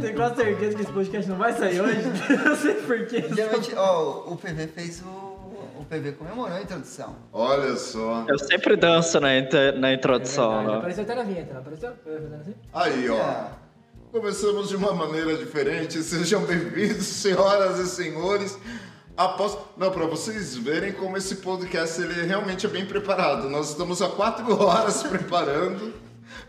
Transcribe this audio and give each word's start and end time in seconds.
tenho 0.00 0.14
quase 0.14 0.36
certeza 0.36 0.76
que 0.76 0.82
esse 0.82 0.92
podcast 0.92 1.30
não 1.30 1.38
vai 1.38 1.52
sair 1.52 1.80
hoje. 1.80 2.00
Eu 2.46 2.56
sei 2.56 2.74
porquê. 2.74 3.24
Geralmente, 3.34 3.74
ó, 3.76 4.32
o 4.32 4.36
PV 4.36 4.66
fez 4.68 5.02
o. 5.02 5.29
PV 5.90 6.12
comemorou 6.12 6.56
a 6.56 6.62
introdução. 6.62 7.16
Olha 7.32 7.74
só. 7.76 8.24
Eu 8.28 8.38
sempre 8.38 8.76
danço 8.76 9.18
na, 9.18 9.36
inter- 9.36 9.76
na 9.76 9.92
introdução, 9.92 10.50
Verdade, 10.50 10.68
né? 10.70 10.78
Apareceu 10.78 11.02
até 11.02 11.14
na 11.16 11.22
vinheta, 11.24 11.52
não 11.54 11.60
apareceu? 11.60 11.90
Assim? 12.40 12.54
Aí, 12.72 13.08
ó. 13.10 13.16
É. 13.16 13.46
Começamos 14.12 14.68
de 14.68 14.76
uma 14.76 14.94
maneira 14.94 15.36
diferente. 15.36 15.98
Sejam 16.04 16.42
bem-vindos, 16.46 17.04
senhoras 17.06 17.80
e 17.80 17.88
senhores. 17.88 18.56
Após... 19.16 19.58
Não, 19.76 19.90
para 19.90 20.06
vocês 20.06 20.56
verem 20.56 20.92
como 20.92 21.16
esse 21.16 21.36
podcast 21.36 22.00
ele 22.00 22.24
realmente 22.24 22.66
é 22.66 22.68
bem 22.68 22.86
preparado. 22.86 23.50
Nós 23.50 23.70
estamos 23.70 24.00
há 24.00 24.08
quatro 24.08 24.46
horas 24.62 25.02
preparando 25.02 25.92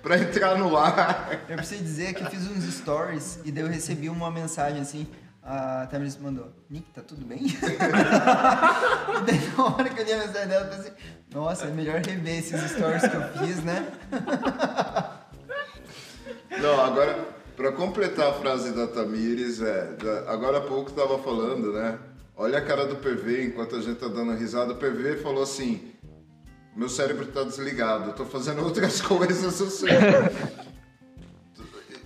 para 0.03 0.20
entrar 0.20 0.55
no 0.55 0.78
ar. 0.78 1.45
Eu 1.50 1.55
preciso 1.58 1.84
dizer 1.84 2.14
que 2.14 2.22
eu 2.23 2.28
fiz 2.30 2.48
uns 2.48 2.64
stories 2.72 3.39
e 3.44 3.52
daí 3.52 3.64
eu 3.64 3.70
recebi 3.70 4.08
uma 4.08 4.30
mensagem 4.30 4.81
assim. 4.81 5.08
A 5.44 5.88
Tamiris 5.90 6.18
mandou: 6.18 6.52
Nick, 6.70 6.91
tá 6.91 7.02
tudo 7.02 7.26
bem? 7.26 7.40
e 7.48 7.52
daí 9.26 9.52
na 9.58 9.66
hora 9.66 9.90
que 9.90 10.00
eu 10.00 10.05
li 10.05 10.14
a 10.14 10.17
mensagem 10.20 10.48
dela, 10.48 10.66
eu 10.66 10.77
pensei: 10.77 10.94
Nossa, 11.34 11.66
é 11.66 11.72
melhor 11.72 12.00
rever 12.02 12.38
esses 12.40 12.72
stories 12.72 13.02
que 13.08 13.16
eu 13.16 13.23
fiz, 13.48 13.64
né? 13.64 13.88
Não, 16.62 16.81
agora, 16.81 17.17
para 17.55 17.72
completar 17.72 18.30
a 18.30 18.34
frase 18.34 18.72
da 18.73 18.88
Tamires, 18.88 19.62
é, 19.62 19.94
da- 19.94 20.31
agora 20.31 20.58
há 20.59 20.62
pouco 20.62 20.89
estava 20.92 21.17
falando, 21.19 21.72
né? 21.73 21.97
Olha 22.36 22.58
a 22.59 22.62
cara 22.62 22.86
do 22.86 22.95
PV 22.97 23.45
enquanto 23.45 23.75
a 23.75 23.81
gente 23.81 24.00
tá 24.00 24.08
dando 24.08 24.34
risada. 24.34 24.73
O 24.73 24.78
PV 24.78 25.17
falou 25.17 25.44
assim: 25.44 25.92
meu 26.75 26.89
cérebro 26.89 27.25
tá 27.28 27.44
desligado, 27.44 28.09
eu 28.09 28.14
tô 28.14 28.25
fazendo 28.25 28.64
outras 28.64 29.02
coisas, 29.02 29.59
eu 29.59 29.69
sei. 29.69 29.89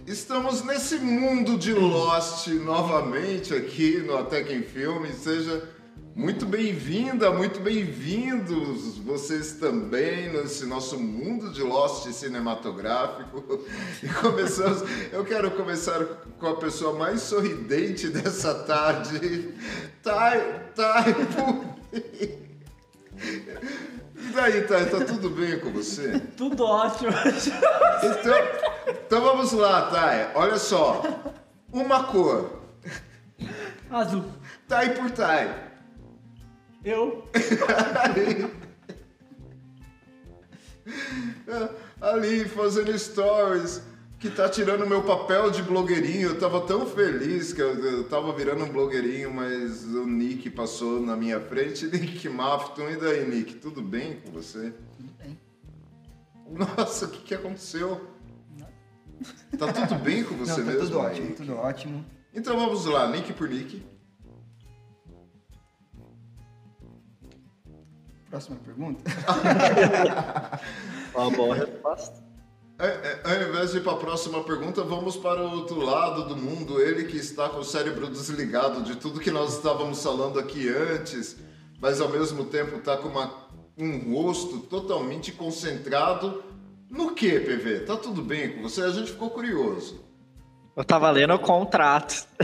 Estamos 0.07 0.63
nesse 0.63 0.97
mundo 0.99 1.57
de 1.57 1.73
Lost 1.73 2.45
novamente 2.47 3.55
aqui 3.55 3.97
no 3.97 4.15
Até 4.15 4.43
Quem 4.43 4.61
Filme. 4.61 5.11
Seja 5.11 5.67
muito 6.15 6.45
bem-vinda, 6.45 7.31
muito 7.31 7.59
bem-vindos 7.59 8.99
vocês 8.99 9.53
também 9.53 10.31
nesse 10.31 10.67
nosso 10.67 10.99
mundo 10.99 11.51
de 11.51 11.63
Lost 11.63 12.05
cinematográfico. 12.11 13.65
E 14.03 14.07
começamos. 14.07 14.83
Eu 15.11 15.25
quero 15.25 15.49
começar 15.49 16.05
com 16.37 16.47
a 16.49 16.55
pessoa 16.55 16.95
mais 16.95 17.21
sorridente 17.21 18.07
dessa 18.07 18.53
tarde, 18.53 19.55
Thay 20.03 20.39
Pudim. 21.95 22.45
E 24.25 24.29
daí, 24.31 24.63
Thay, 24.63 24.85
tá 24.87 25.05
tudo 25.05 25.29
bem 25.29 25.59
com 25.59 25.71
você? 25.71 26.19
Tudo 26.35 26.65
ótimo. 26.65 27.11
Então, 27.11 28.89
então 28.89 29.21
vamos 29.21 29.51
lá, 29.51 29.83
Thay. 29.91 30.31
Olha 30.33 30.57
só. 30.57 31.03
Uma 31.71 32.05
cor. 32.05 32.59
Azul. 33.89 34.25
Thay 34.67 34.95
por 34.95 35.11
Thay. 35.11 35.53
Eu. 36.83 37.23
Ali. 38.03 38.51
Ali 42.01 42.45
fazendo 42.45 42.97
stories. 42.97 43.81
Que 44.19 44.29
tá 44.31 44.49
tirando 44.49 44.87
meu 44.87 45.03
papel 45.03 45.51
de 45.51 45.61
blogueirinho. 45.61 46.29
Eu 46.29 46.39
tava 46.39 46.61
tão 46.61 46.87
feliz 46.87 47.53
que 47.53 47.61
eu, 47.61 47.75
eu 47.75 48.03
tava 48.05 48.33
virando 48.33 48.63
um 48.63 48.69
blogueirinho, 48.69 49.31
mas 49.31 49.83
o 49.83 50.05
Nick 50.07 50.44
passou 50.55 51.01
na 51.01 51.15
minha 51.15 51.39
frente. 51.39 51.85
Nick 51.87 52.27
Mafton. 52.29 52.89
E 52.89 52.97
daí, 52.97 53.27
Nick? 53.27 53.55
Tudo 53.55 53.81
bem 53.81 54.19
com 54.21 54.31
você? 54.31 54.71
Tudo 54.97 55.11
bem. 55.17 55.39
Nossa, 56.47 57.05
o 57.05 57.09
que, 57.09 57.19
que 57.19 57.35
aconteceu? 57.35 58.09
Tá 59.57 59.71
tudo 59.71 59.95
bem 60.03 60.23
com 60.23 60.35
você 60.37 60.61
Não, 60.61 60.67
tá 60.67 60.73
mesmo? 60.73 60.87
tudo 60.87 60.99
ótimo, 60.99 61.27
Nick? 61.27 61.37
tudo 61.37 61.55
ótimo. 61.55 62.05
Então 62.33 62.55
vamos 62.57 62.85
lá, 62.85 63.07
Nick 63.09 63.33
por 63.33 63.49
Nick. 63.49 63.83
Próxima 68.29 68.57
pergunta. 68.57 69.03
Uma 71.15 71.31
boa 71.31 71.55
resposta. 71.55 72.24
É, 72.77 72.87
é, 72.87 73.21
ao 73.23 73.49
invés 73.49 73.71
de 73.71 73.77
ir 73.77 73.81
para 73.81 73.93
a 73.93 73.97
próxima 73.97 74.43
pergunta, 74.43 74.83
vamos 74.83 75.15
para 75.15 75.41
o 75.41 75.51
outro 75.51 75.79
lado 75.79 76.25
do 76.25 76.35
mundo. 76.35 76.81
Ele 76.81 77.05
que 77.05 77.15
está 77.15 77.47
com 77.47 77.59
o 77.59 77.63
cérebro 77.63 78.07
desligado 78.07 78.81
de 78.81 78.95
tudo 78.97 79.19
que 79.19 79.31
nós 79.31 79.55
estávamos 79.55 80.03
falando 80.03 80.37
aqui 80.37 80.67
antes, 80.67 81.37
mas 81.79 82.01
ao 82.01 82.09
mesmo 82.09 82.43
tempo 82.45 82.75
está 82.77 82.97
com 82.97 83.07
uma, 83.07 83.31
um 83.77 84.13
rosto 84.13 84.59
totalmente 84.59 85.31
concentrado. 85.31 86.43
No 86.89 87.15
que, 87.15 87.39
PV? 87.39 87.85
Tá 87.85 87.95
tudo 87.95 88.21
bem 88.21 88.51
com 88.51 88.63
você? 88.63 88.81
A 88.81 88.89
gente 88.89 89.11
ficou 89.11 89.29
curioso. 89.29 90.03
Eu 90.75 90.83
tava 90.83 91.09
lendo 91.09 91.33
o 91.33 91.39
contrato. 91.39 92.27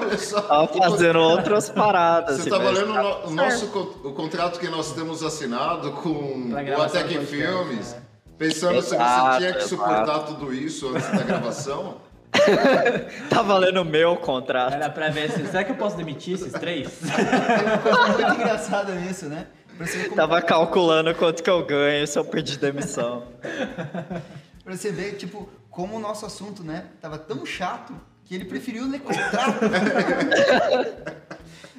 Olha 0.00 0.16
só. 0.16 0.40
Tava 0.42 0.68
fazendo 0.68 1.18
outras 1.18 1.68
paradas. 1.68 2.36
Você 2.36 2.42
estava 2.44 2.70
mas 2.70 2.78
lendo 2.78 2.92
o, 2.92 2.94
tá 2.94 3.30
nosso 3.30 3.66
o 4.04 4.12
contrato 4.12 4.60
que 4.60 4.68
nós 4.68 4.92
temos 4.92 5.24
assinado 5.24 5.90
com 5.94 6.10
o 6.10 6.76
podcast, 6.76 7.26
Filmes, 7.26 7.92
né? 7.94 8.02
Pensando 8.40 8.80
se 8.80 8.88
você 8.88 8.94
Exato, 8.94 9.36
tinha 9.36 9.52
que 9.52 9.58
exato. 9.58 9.68
suportar 9.68 10.18
tudo 10.20 10.54
isso 10.54 10.88
antes 10.88 11.10
da 11.10 11.22
gravação. 11.22 12.00
Tava 13.28 13.58
lendo 13.58 13.82
o 13.82 13.84
meu 13.84 14.16
contrato. 14.16 14.72
Era 14.72 14.88
pra 14.88 15.10
ver 15.10 15.30
se. 15.30 15.46
Será 15.46 15.62
que 15.62 15.72
eu 15.72 15.76
posso 15.76 15.96
demitir 15.96 16.34
esses 16.34 16.52
três? 16.52 17.00
Muito 18.16 18.34
engraçada 18.34 18.94
nisso, 18.94 19.26
né? 19.26 19.46
Você 19.78 20.04
como 20.04 20.16
Tava 20.16 20.40
calculando 20.40 21.14
quanto 21.14 21.42
que 21.42 21.50
eu 21.50 21.64
ganho 21.66 22.06
se 22.06 22.18
eu 22.18 22.24
pedir 22.24 22.56
demissão. 22.58 23.24
Pra 24.64 24.76
você 24.76 24.92
ver, 24.92 25.14
tipo, 25.16 25.48
como 25.68 25.96
o 25.96 26.00
nosso 26.00 26.24
assunto, 26.24 26.62
né, 26.62 26.84
tava 27.00 27.18
tão 27.18 27.44
chato 27.44 27.92
que 28.24 28.34
ele 28.34 28.44
preferiu 28.44 28.88
ler 28.88 29.00
contrato. 29.00 29.58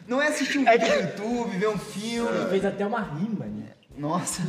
Não 0.06 0.22
é 0.22 0.28
assistir 0.28 0.58
um 0.58 0.66
vídeo 0.66 0.88
no 0.90 0.96
YouTube, 0.96 1.58
ver 1.58 1.70
um 1.70 1.78
filme. 1.78 2.50
Fez 2.50 2.66
até 2.66 2.86
uma 2.86 3.00
rima, 3.00 3.46
né? 3.46 3.68
Nossa. 3.98 4.42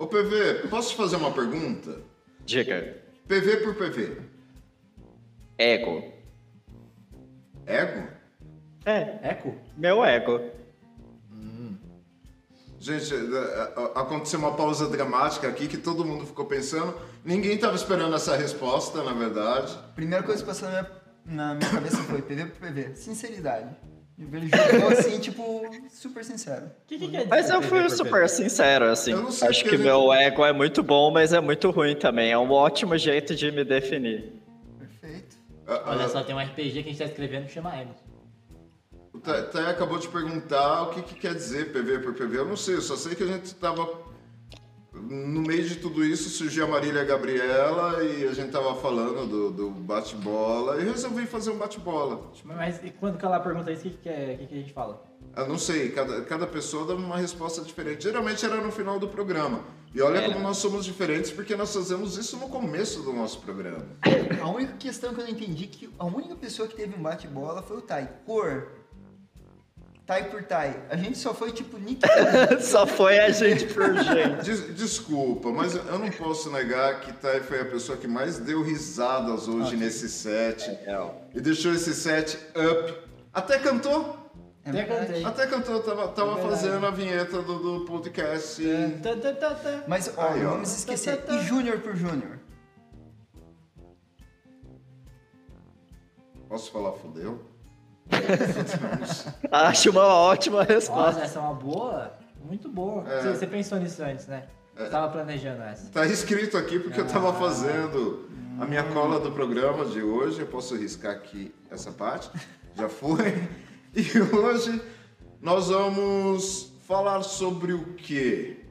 Ô 0.00 0.06
PV, 0.06 0.66
posso 0.70 0.90
te 0.90 0.96
fazer 0.96 1.16
uma 1.16 1.30
pergunta? 1.30 1.98
Diga. 2.46 2.96
PV 3.28 3.58
por 3.58 3.74
PV. 3.74 4.16
Ego. 5.58 6.10
Ego? 7.66 8.08
É, 8.86 9.18
Eco? 9.22 9.54
meu 9.76 10.02
ego. 10.02 10.40
Gente, 12.78 13.12
a- 13.14 13.72
a- 13.76 14.00
aconteceu 14.00 14.38
uma 14.38 14.56
pausa 14.56 14.88
dramática 14.88 15.46
aqui 15.46 15.68
que 15.68 15.76
todo 15.76 16.02
mundo 16.02 16.24
ficou 16.24 16.46
pensando. 16.46 16.98
Ninguém 17.22 17.56
estava 17.56 17.76
esperando 17.76 18.16
essa 18.16 18.34
resposta, 18.34 19.02
na 19.04 19.12
verdade. 19.12 19.78
Primeira 19.94 20.24
coisa 20.24 20.40
que 20.42 20.46
passou 20.48 20.66
na 20.70 20.80
minha, 20.80 20.90
na 21.26 21.54
minha 21.56 21.70
cabeça 21.70 21.98
foi 22.04 22.22
PV 22.22 22.46
por 22.46 22.58
PV. 22.68 22.96
Sinceridade. 22.96 23.76
Ele 24.20 24.48
jogou 24.48 24.88
assim, 24.90 25.18
tipo, 25.18 25.62
super 25.90 26.22
sincero. 26.24 26.66
O 26.66 26.70
que, 26.86 26.98
que 26.98 27.08
quer 27.08 27.16
dizer? 27.18 27.28
Mas 27.30 27.48
eu 27.48 27.62
fui 27.62 27.88
super 27.88 28.28
sincero, 28.28 28.84
assim. 28.86 29.12
Eu 29.12 29.22
não 29.22 29.30
sei 29.30 29.48
Acho 29.48 29.64
que 29.64 29.78
meu 29.78 30.12
ego 30.12 30.44
é 30.44 30.52
muito 30.52 30.82
bom, 30.82 31.10
mas 31.10 31.32
é 31.32 31.40
muito 31.40 31.70
ruim 31.70 31.96
também. 31.96 32.30
É 32.30 32.36
um 32.38 32.50
ótimo 32.50 32.96
jeito 32.98 33.34
de 33.34 33.50
me 33.50 33.64
definir. 33.64 34.32
Perfeito. 34.78 35.36
A- 35.66 35.90
Olha 35.90 36.04
a- 36.04 36.08
só, 36.08 36.22
tem 36.22 36.34
um 36.34 36.38
RPG 36.40 36.70
que 36.82 36.88
a 36.90 36.92
gente 36.92 36.98
tá 36.98 37.04
escrevendo 37.06 37.46
que 37.46 37.52
chama 37.52 37.74
Ego. 37.74 37.94
O 39.12 39.18
Thay 39.18 39.66
acabou 39.66 39.98
de 39.98 40.08
perguntar 40.08 40.82
o 40.82 40.90
que, 40.90 41.02
que 41.02 41.14
quer 41.14 41.34
dizer 41.34 41.72
PV 41.72 41.98
por 41.98 42.14
PV. 42.14 42.38
Eu 42.38 42.44
não 42.46 42.56
sei, 42.56 42.76
eu 42.76 42.80
só 42.82 42.96
sei 42.96 43.14
que 43.14 43.22
a 43.22 43.26
gente 43.26 43.44
estava. 43.46 43.99
No 45.02 45.40
meio 45.42 45.64
de 45.64 45.76
tudo 45.76 46.04
isso 46.04 46.28
surgiu 46.30 46.64
a 46.64 46.68
Marília 46.68 47.04
Gabriela 47.04 48.02
e 48.04 48.24
a 48.26 48.32
gente 48.32 48.50
tava 48.50 48.74
falando 48.76 49.26
do, 49.26 49.50
do 49.50 49.70
bate-bola 49.70 50.80
e 50.80 50.84
resolvi 50.84 51.26
fazer 51.26 51.50
um 51.50 51.56
bate-bola. 51.58 52.30
Mas 52.44 52.80
e 52.84 52.90
quando 52.90 53.18
que 53.18 53.24
ela 53.24 53.40
pergunta 53.40 53.70
isso, 53.72 53.86
o 53.86 53.90
que, 53.90 53.96
que, 53.98 54.08
é- 54.08 54.36
que, 54.38 54.46
que 54.46 54.54
a 54.54 54.58
gente 54.58 54.72
fala? 54.72 55.02
Eu 55.36 55.46
não 55.46 55.58
sei, 55.58 55.90
cada, 55.90 56.22
cada 56.22 56.46
pessoa 56.46 56.86
dá 56.86 56.94
uma 56.94 57.16
resposta 57.16 57.62
diferente. 57.62 58.02
Geralmente 58.04 58.44
era 58.44 58.56
no 58.60 58.72
final 58.72 58.98
do 58.98 59.06
programa. 59.08 59.60
E 59.94 60.00
olha 60.00 60.22
como 60.22 60.38
nós 60.40 60.56
somos 60.58 60.84
diferentes 60.84 61.30
porque 61.30 61.54
nós 61.56 61.72
fazemos 61.74 62.16
isso 62.16 62.36
no 62.36 62.48
começo 62.48 63.02
do 63.02 63.12
nosso 63.12 63.40
programa. 63.40 63.84
A 64.40 64.48
única 64.48 64.74
questão 64.74 65.12
que 65.14 65.20
eu 65.20 65.24
não 65.24 65.30
entendi 65.30 65.64
é 65.64 65.66
que 65.66 65.90
a 65.98 66.04
única 66.04 66.34
pessoa 66.36 66.66
que 66.68 66.74
teve 66.76 66.96
um 66.96 67.02
bate-bola 67.02 67.62
foi 67.62 67.76
o 67.76 67.80
Tai. 67.80 68.08
Cor. 68.24 68.68
Tai 70.10 70.24
por 70.24 70.42
Tai. 70.42 70.74
A 70.90 70.96
gente 70.96 71.16
só 71.16 71.32
foi 71.32 71.52
tipo 71.52 71.78
Nick. 71.78 72.02
Só 72.60 72.84
foi 72.84 73.20
a 73.20 73.30
gente 73.30 73.66
por 73.66 73.94
gente. 74.02 74.42
Des- 74.42 74.74
desculpa, 74.74 75.52
mas 75.52 75.76
eu 75.76 76.00
não 76.00 76.10
posso 76.10 76.50
negar 76.50 76.98
que 76.98 77.12
Thay 77.12 77.38
foi 77.42 77.60
a 77.60 77.64
pessoa 77.64 77.96
que 77.96 78.08
mais 78.08 78.36
deu 78.40 78.60
risadas 78.60 79.46
hoje 79.46 79.76
nesse 79.76 80.08
set. 80.08 80.68
E 81.32 81.40
deixou 81.40 81.72
esse 81.72 81.94
set 81.94 82.36
up. 82.56 82.92
Até 83.32 83.60
cantou. 83.60 84.18
Até 84.66 84.82
cantei. 84.82 85.24
Até 85.24 85.46
tô- 85.46 85.78
tava, 85.78 86.08
tava 86.08 86.40
É 86.40 86.42
fazendo 86.42 86.84
a 86.84 86.90
vinheta 86.90 87.40
do, 87.40 87.78
do 87.78 87.84
podcast. 87.84 88.60
Tá, 89.00 89.14
tá, 89.14 89.32
tá, 89.32 89.54
tá. 89.54 89.84
Mas, 89.86 90.12
ó, 90.16 90.28
Aí, 90.28 90.44
ó. 90.44 90.50
vamos 90.50 90.76
esquecer. 90.76 91.22
E 91.30 91.38
Júnior 91.44 91.78
por 91.78 91.94
Júnior? 91.94 92.40
Posso 96.48 96.72
falar 96.72 96.94
fudeu? 96.94 97.49
Acho 99.50 99.90
uma 99.90 100.06
ótima 100.06 100.62
resposta. 100.62 101.12
Nossa, 101.12 101.20
essa 101.20 101.38
é 101.38 101.42
uma 101.42 101.54
boa. 101.54 102.18
Muito 102.44 102.68
boa. 102.68 103.04
É. 103.08 103.22
Você, 103.22 103.34
você 103.34 103.46
pensou 103.46 103.78
nisso 103.78 104.02
antes, 104.02 104.26
né? 104.26 104.44
Você 104.76 104.88
tava 104.88 105.12
planejando 105.12 105.62
essa. 105.62 105.90
Tá 105.90 106.06
escrito 106.06 106.56
aqui 106.56 106.78
porque 106.78 107.00
eu 107.00 107.06
tava 107.06 107.32
fazendo 107.34 108.28
a 108.58 108.64
minha 108.64 108.82
cola 108.84 109.20
do 109.20 109.30
programa 109.32 109.84
de 109.84 110.02
hoje. 110.02 110.40
Eu 110.40 110.46
posso 110.46 110.74
riscar 110.76 111.12
aqui 111.12 111.54
essa 111.70 111.92
parte. 111.92 112.30
Já 112.74 112.88
foi. 112.88 113.48
E 113.94 114.06
hoje 114.34 114.80
nós 115.40 115.68
vamos 115.68 116.72
falar 116.86 117.22
sobre 117.22 117.72
o 117.72 117.94
quê? 117.94 118.64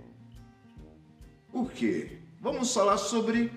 O 1.53 1.65
quê? 1.65 2.19
Vamos 2.41 2.73
falar 2.73 2.97
sobre 2.97 3.51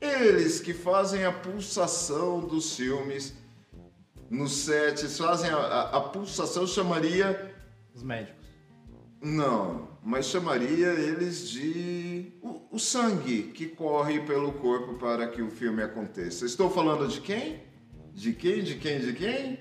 eles 0.00 0.60
que 0.60 0.74
fazem 0.74 1.24
a 1.24 1.32
pulsação 1.32 2.40
dos 2.40 2.74
filmes 2.74 3.34
nos 4.32 4.52
sets, 4.64 5.18
fazem 5.18 5.50
a, 5.50 5.56
a- 5.56 5.96
a 5.96 6.00
pulsação, 6.00 6.62
eu 6.62 6.68
chamaria 6.68 7.54
Os 7.94 8.02
médicos. 8.02 8.46
não, 9.22 9.88
mas 10.02 10.26
chamaria 10.26 10.88
eles 10.88 11.48
de 11.50 12.32
o, 12.42 12.76
o 12.76 12.78
sangue 12.78 13.52
que 13.54 13.66
corre 13.66 14.20
pelo 14.20 14.52
corpo 14.52 14.94
para 14.94 15.28
que 15.28 15.42
o 15.42 15.50
filme 15.50 15.82
aconteça. 15.82 16.44
Estou 16.46 16.70
falando 16.70 17.06
de 17.06 17.20
quem? 17.20 17.62
De 18.14 18.32
quem? 18.32 18.62
De 18.62 18.74
quem? 18.76 19.00
De 19.00 19.12
quem? 19.12 19.58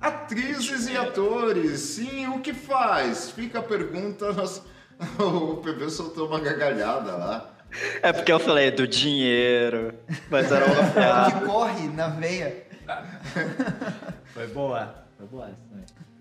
Atrizes 0.00 0.88
e 0.88 0.96
atores. 0.96 1.80
Sim, 1.80 2.28
o 2.28 2.40
que 2.40 2.52
faz? 2.54 3.30
Fica 3.30 3.58
a 3.60 3.62
pergunta. 3.62 4.32
nós- 4.32 4.62
O 5.18 5.56
PV 5.58 5.90
soltou 5.90 6.26
uma 6.28 6.40
gargalhada 6.40 7.12
lá. 7.16 7.54
É 8.02 8.12
porque 8.12 8.32
eu 8.32 8.38
falei 8.40 8.70
do 8.70 8.86
dinheiro, 8.88 9.94
mas 10.30 10.50
era 10.50 10.64
uma 10.66 10.84
piada. 10.90 11.40
Que 11.40 11.46
corre 11.46 11.88
na 11.88 12.08
veia. 12.08 12.66
Foi 14.34 14.46
boa. 14.48 15.06
Foi 15.16 15.26
boa. 15.26 15.50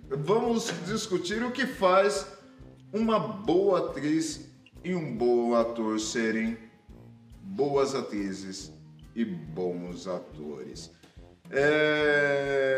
Vamos 0.10 0.74
discutir 0.86 1.44
o 1.44 1.52
que 1.52 1.66
faz 1.66 2.26
uma 2.94 3.20
boa 3.20 3.90
atriz 3.90 4.50
e 4.84 4.96
um 4.96 5.18
bom 5.18 5.54
ator 5.56 6.00
serem 6.00 6.58
boas 7.42 7.94
atrizes 7.96 8.72
e 9.16 9.26
bons 9.26 10.08
atores. 10.08 10.92
É, 11.50 12.78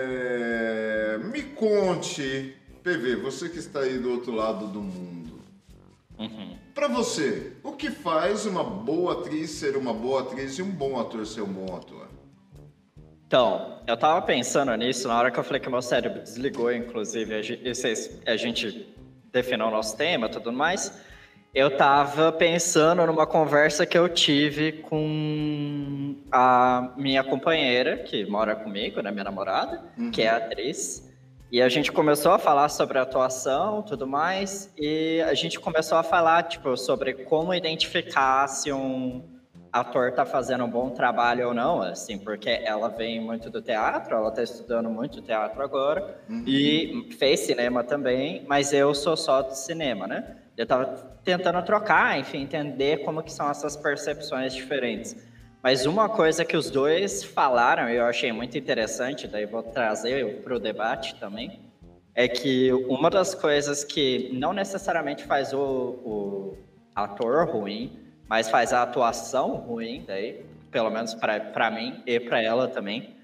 Me 1.31 1.43
conte, 1.43 2.55
PV, 2.83 3.17
você 3.17 3.49
que 3.49 3.59
está 3.59 3.81
aí 3.81 3.99
do 3.99 4.11
outro 4.11 4.31
lado 4.33 4.67
do 4.67 4.81
mundo. 4.81 5.39
Para 6.73 6.87
você, 6.87 7.53
o 7.63 7.73
que 7.73 7.91
faz 7.91 8.45
uma 8.45 8.63
boa 8.63 9.19
atriz 9.19 9.49
ser 9.51 9.75
uma 9.75 9.93
boa 9.93 10.21
atriz 10.21 10.57
e 10.57 10.61
um 10.61 10.71
bom 10.71 10.97
ator 10.99 11.25
ser 11.27 11.41
um 11.41 11.51
bom 11.51 11.75
ator? 11.75 11.98
Então, 13.29 13.77
eu 13.85 13.95
tava 13.95 14.19
pensando 14.23 14.75
nisso 14.75 15.07
na 15.07 15.15
hora 15.15 15.29
que 15.29 15.39
eu 15.39 15.43
falei 15.43 15.59
que 15.61 15.69
meu 15.69 15.83
cérebro 15.83 16.19
desligou, 16.19 16.73
inclusive, 16.73 17.35
a 17.35 17.43
gente, 17.43 17.75
vocês- 17.75 18.19
a 18.25 18.35
gente 18.35 18.91
definiu 19.31 19.67
o 19.67 19.69
nosso 19.69 19.95
tema 19.95 20.25
e 20.25 20.29
tudo 20.31 20.51
mais. 20.51 20.99
Eu 21.53 21.77
tava 21.77 22.31
pensando 22.31 23.05
numa 23.05 23.27
conversa 23.27 23.85
que 23.85 23.95
eu 23.95 24.09
tive 24.09 24.71
com 24.71 26.15
a 26.31 26.91
minha 26.97 27.23
companheira, 27.23 27.97
que 27.97 28.25
mora 28.25 28.55
comigo, 28.55 28.99
né, 28.99 29.11
minha 29.11 29.25
namorada, 29.25 29.83
que 30.11 30.23
é 30.23 30.29
atriz. 30.29 31.07
E 31.51 31.61
a 31.61 31.69
gente 31.69 31.91
começou 31.91 32.31
a 32.31 32.39
falar 32.39 32.67
sobre 32.69 32.97
atuação 32.97 33.83
tudo 33.83 34.07
mais, 34.07 34.73
e 34.75 35.21
a 35.21 35.35
gente 35.35 35.59
começou 35.59 35.99
a 35.99 36.03
falar, 36.03 36.41
tipo, 36.47 36.75
sobre 36.75 37.13
como 37.13 37.53
identificar 37.53 38.47
se 38.47 38.71
um 38.73 39.23
ator 39.71 40.11
tá 40.11 40.25
fazendo 40.25 40.63
um 40.63 40.69
bom 40.69 40.89
trabalho 40.89 41.47
ou 41.47 41.53
não, 41.53 41.81
assim, 41.81 42.17
porque 42.17 42.49
ela 42.49 42.89
vem 42.89 43.19
muito 43.19 43.49
do 43.49 43.61
teatro, 43.61 44.15
ela 44.15 44.31
tá 44.31 44.41
estudando 44.41 44.89
muito 44.89 45.21
teatro 45.21 45.61
agora, 45.61 46.19
e 46.45 47.07
fez 47.17 47.41
cinema 47.41 47.83
também, 47.83 48.43
mas 48.47 48.73
eu 48.73 48.93
sou 48.93 49.15
só 49.15 49.41
do 49.41 49.53
cinema, 49.53 50.07
né? 50.07 50.37
Eu 50.57 50.65
tava 50.65 50.85
tentando 51.23 51.61
trocar, 51.63 52.19
enfim, 52.19 52.41
entender 52.41 53.03
como 53.03 53.23
que 53.23 53.31
são 53.31 53.49
essas 53.49 53.77
percepções 53.77 54.53
diferentes. 54.53 55.15
Mas 55.61 55.85
uma 55.85 56.09
coisa 56.09 56.43
que 56.45 56.55
os 56.55 56.69
dois 56.69 57.23
falaram, 57.23 57.89
e 57.89 57.95
eu 57.95 58.05
achei 58.05 58.31
muito 58.31 58.57
interessante, 58.57 59.27
daí 59.27 59.45
vou 59.45 59.61
trazer 59.61 60.41
para 60.41 60.55
o 60.55 60.59
debate 60.59 61.15
também, 61.15 61.59
é 62.15 62.27
que 62.27 62.71
uma 62.73 63.09
das 63.09 63.35
coisas 63.35 63.83
que 63.83 64.29
não 64.33 64.51
necessariamente 64.51 65.23
faz 65.23 65.53
o, 65.53 65.59
o 65.59 66.57
ator 66.95 67.49
ruim, 67.49 68.08
mas 68.29 68.47
faz 68.47 68.71
a 68.71 68.83
atuação 68.83 69.55
ruim, 69.55 70.03
daí, 70.05 70.45
pelo 70.69 70.91
menos 70.91 71.15
para 71.15 71.71
mim 71.71 72.03
e 72.05 72.19
para 72.19 72.41
ela 72.41 72.67
também, 72.67 73.15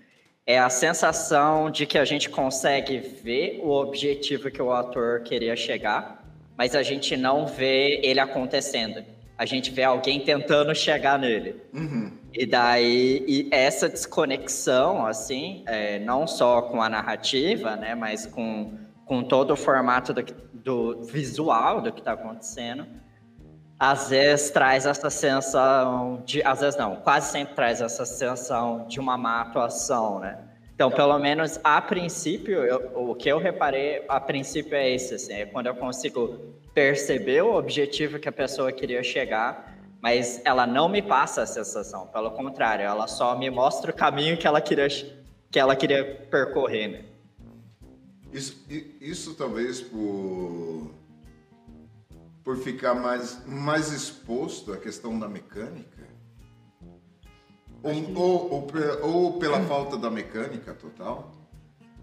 é 0.48 0.57
a 0.57 0.69
sensação 0.69 1.69
de 1.69 1.86
que 1.86 1.98
a 1.98 2.06
gente 2.06 2.30
consegue 2.30 3.00
ver 3.00 3.62
o 3.63 3.69
objetivo 3.69 4.50
que 4.50 4.62
o 4.62 4.72
ator 4.72 5.22
queria 5.22 5.56
chegar, 5.56 6.24
mas 6.57 6.75
a 6.75 6.81
gente 6.84 7.16
não 7.16 7.46
vê 7.46 8.00
ele 8.04 8.19
acontecendo. 8.19 9.04
A 9.38 9.46
gente 9.46 9.69
vê 9.69 9.84
alguém 9.84 10.22
tentando 10.22 10.74
chegar 10.74 11.19
nele. 11.19 11.62
E 12.34 12.46
daí, 12.46 13.24
e 13.28 13.50
essa 13.51 13.90
desconexão, 13.90 15.06
assim, 15.06 15.63
é, 15.68 16.00
não 16.00 16.25
só 16.25 16.62
com 16.62 16.81
a 16.81 16.90
narrativa, 16.90 17.75
né, 17.75 17.96
mas 17.96 18.25
com, 18.25 18.78
com 19.06 19.24
todo 19.24 19.51
o 19.51 19.56
formato 19.56 20.13
do, 20.13 20.24
do 20.54 21.04
visual 21.04 21.81
do 21.81 21.92
que 21.92 22.00
está 22.00 22.13
acontecendo, 22.13 22.86
às 23.80 24.10
vezes 24.10 24.50
traz 24.51 24.86
essa 24.86 25.10
sensação 25.10 26.24
de, 26.25 26.42
às 26.44 26.62
vezes 26.62 26.80
não, 26.80 26.95
quase 26.98 27.31
sempre 27.31 27.56
traz 27.56 27.81
essa 27.81 28.06
sensação 28.06 28.88
de 28.88 29.00
uma 29.00 29.18
má 29.18 29.42
atuação, 29.42 30.19
né? 30.19 30.39
Então, 30.74 30.92
pelo 30.92 31.18
menos 31.19 31.60
a 31.63 31.81
princípio, 31.81 32.63
eu- 32.63 32.92
o 33.10 33.16
que 33.16 33.30
eu 33.30 33.38
reparei 33.38 34.04
a 34.10 34.19
princípio 34.19 34.75
é 34.75 34.89
esse, 34.89 35.16
assim, 35.16 35.33
é 35.33 35.45
quando 35.45 35.68
eu 35.68 35.75
consigo 35.75 36.38
perceber 36.74 37.42
o 37.44 37.56
objetivo 37.56 38.19
que 38.19 38.27
a 38.27 38.31
pessoa 38.31 38.72
queria 38.72 39.01
chegar, 39.01 39.74
mas 40.01 40.42
ela 40.44 40.68
não 40.68 40.89
me 40.89 41.01
passa 41.01 41.44
a 41.44 41.45
sensação, 41.45 42.07
pelo 42.07 42.31
contrário, 42.31 42.83
ela 42.83 43.07
só 43.07 43.38
me 43.38 43.50
mostra 43.50 43.92
o 43.92 43.94
caminho 43.94 44.38
que 44.38 44.45
ela 44.45 44.60
queria, 44.60 44.88
que 45.50 45.57
ela 45.57 45.75
queria 45.75 46.04
percorrer, 46.30 46.88
né? 46.89 47.06
Isso, 48.33 48.66
isso 49.00 49.33
talvez 49.36 49.80
por, 49.80 50.92
por 52.46 52.56
ficar 52.58 52.94
mais, 52.94 53.44
mais 53.48 53.92
exposto 53.92 54.72
à 54.72 54.78
questão 54.78 55.18
da 55.20 55.28
mecânica? 55.28 56.06
Ou, 57.82 58.16
ou, 58.16 58.54
ou, 58.54 58.62
pe- 58.64 59.02
ou 59.02 59.34
pela 59.40 59.60
falta 59.62 59.98
da 59.98 60.12
mecânica 60.12 60.74
total? 60.75 61.32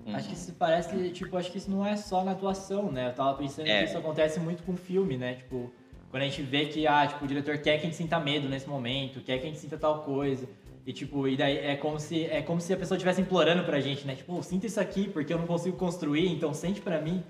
Acho 0.04 0.28
que 0.28 0.34
isso 0.34 0.52
parece, 0.54 1.10
tipo, 1.10 1.36
acho 1.36 1.50
que 1.52 1.58
isso 1.58 1.70
não 1.70 1.86
é 1.86 1.96
só 1.96 2.24
na 2.24 2.32
atuação, 2.32 2.90
né? 2.90 3.08
Eu 3.10 3.14
tava 3.14 3.38
pensando 3.38 3.68
É. 3.68 3.78
que 3.84 3.88
isso 3.90 3.96
acontece 3.98 4.40
muito 4.40 4.64
com 4.64 4.76
filme, 4.76 5.16
né? 5.16 5.34
Tipo, 5.36 5.72
quando 6.10 6.24
a 6.24 6.26
gente 6.26 6.42
vê 6.42 6.66
que, 6.66 6.88
ah, 6.88 7.06
tipo, 7.06 7.24
o 7.24 7.28
diretor 7.28 7.56
quer 7.58 7.76
que 7.78 7.82
a 7.82 7.84
gente 7.84 7.96
sinta 7.96 8.18
medo 8.18 8.48
nesse 8.48 8.68
momento, 8.68 9.20
quer 9.20 9.38
que 9.38 9.44
a 9.46 9.48
gente 9.48 9.60
sinta 9.60 9.78
tal 9.78 10.02
coisa. 10.02 10.48
E, 10.84 10.92
tipo, 10.92 11.28
e 11.28 11.36
daí 11.36 11.56
é 11.58 11.76
como 11.76 12.00
se, 12.00 12.24
é 12.24 12.42
como 12.42 12.60
se 12.60 12.72
a 12.72 12.76
pessoa 12.76 12.96
estivesse 12.96 13.20
implorando 13.20 13.62
pra 13.64 13.78
gente, 13.80 14.04
né? 14.04 14.16
Tipo, 14.16 14.36
"Oh, 14.36 14.42
sinta 14.42 14.66
isso 14.66 14.80
aqui 14.80 15.08
porque 15.08 15.32
eu 15.32 15.38
não 15.38 15.46
consigo 15.46 15.76
construir, 15.76 16.28
então 16.28 16.52
sente 16.52 16.80
pra 16.80 17.00
mim. 17.00 17.22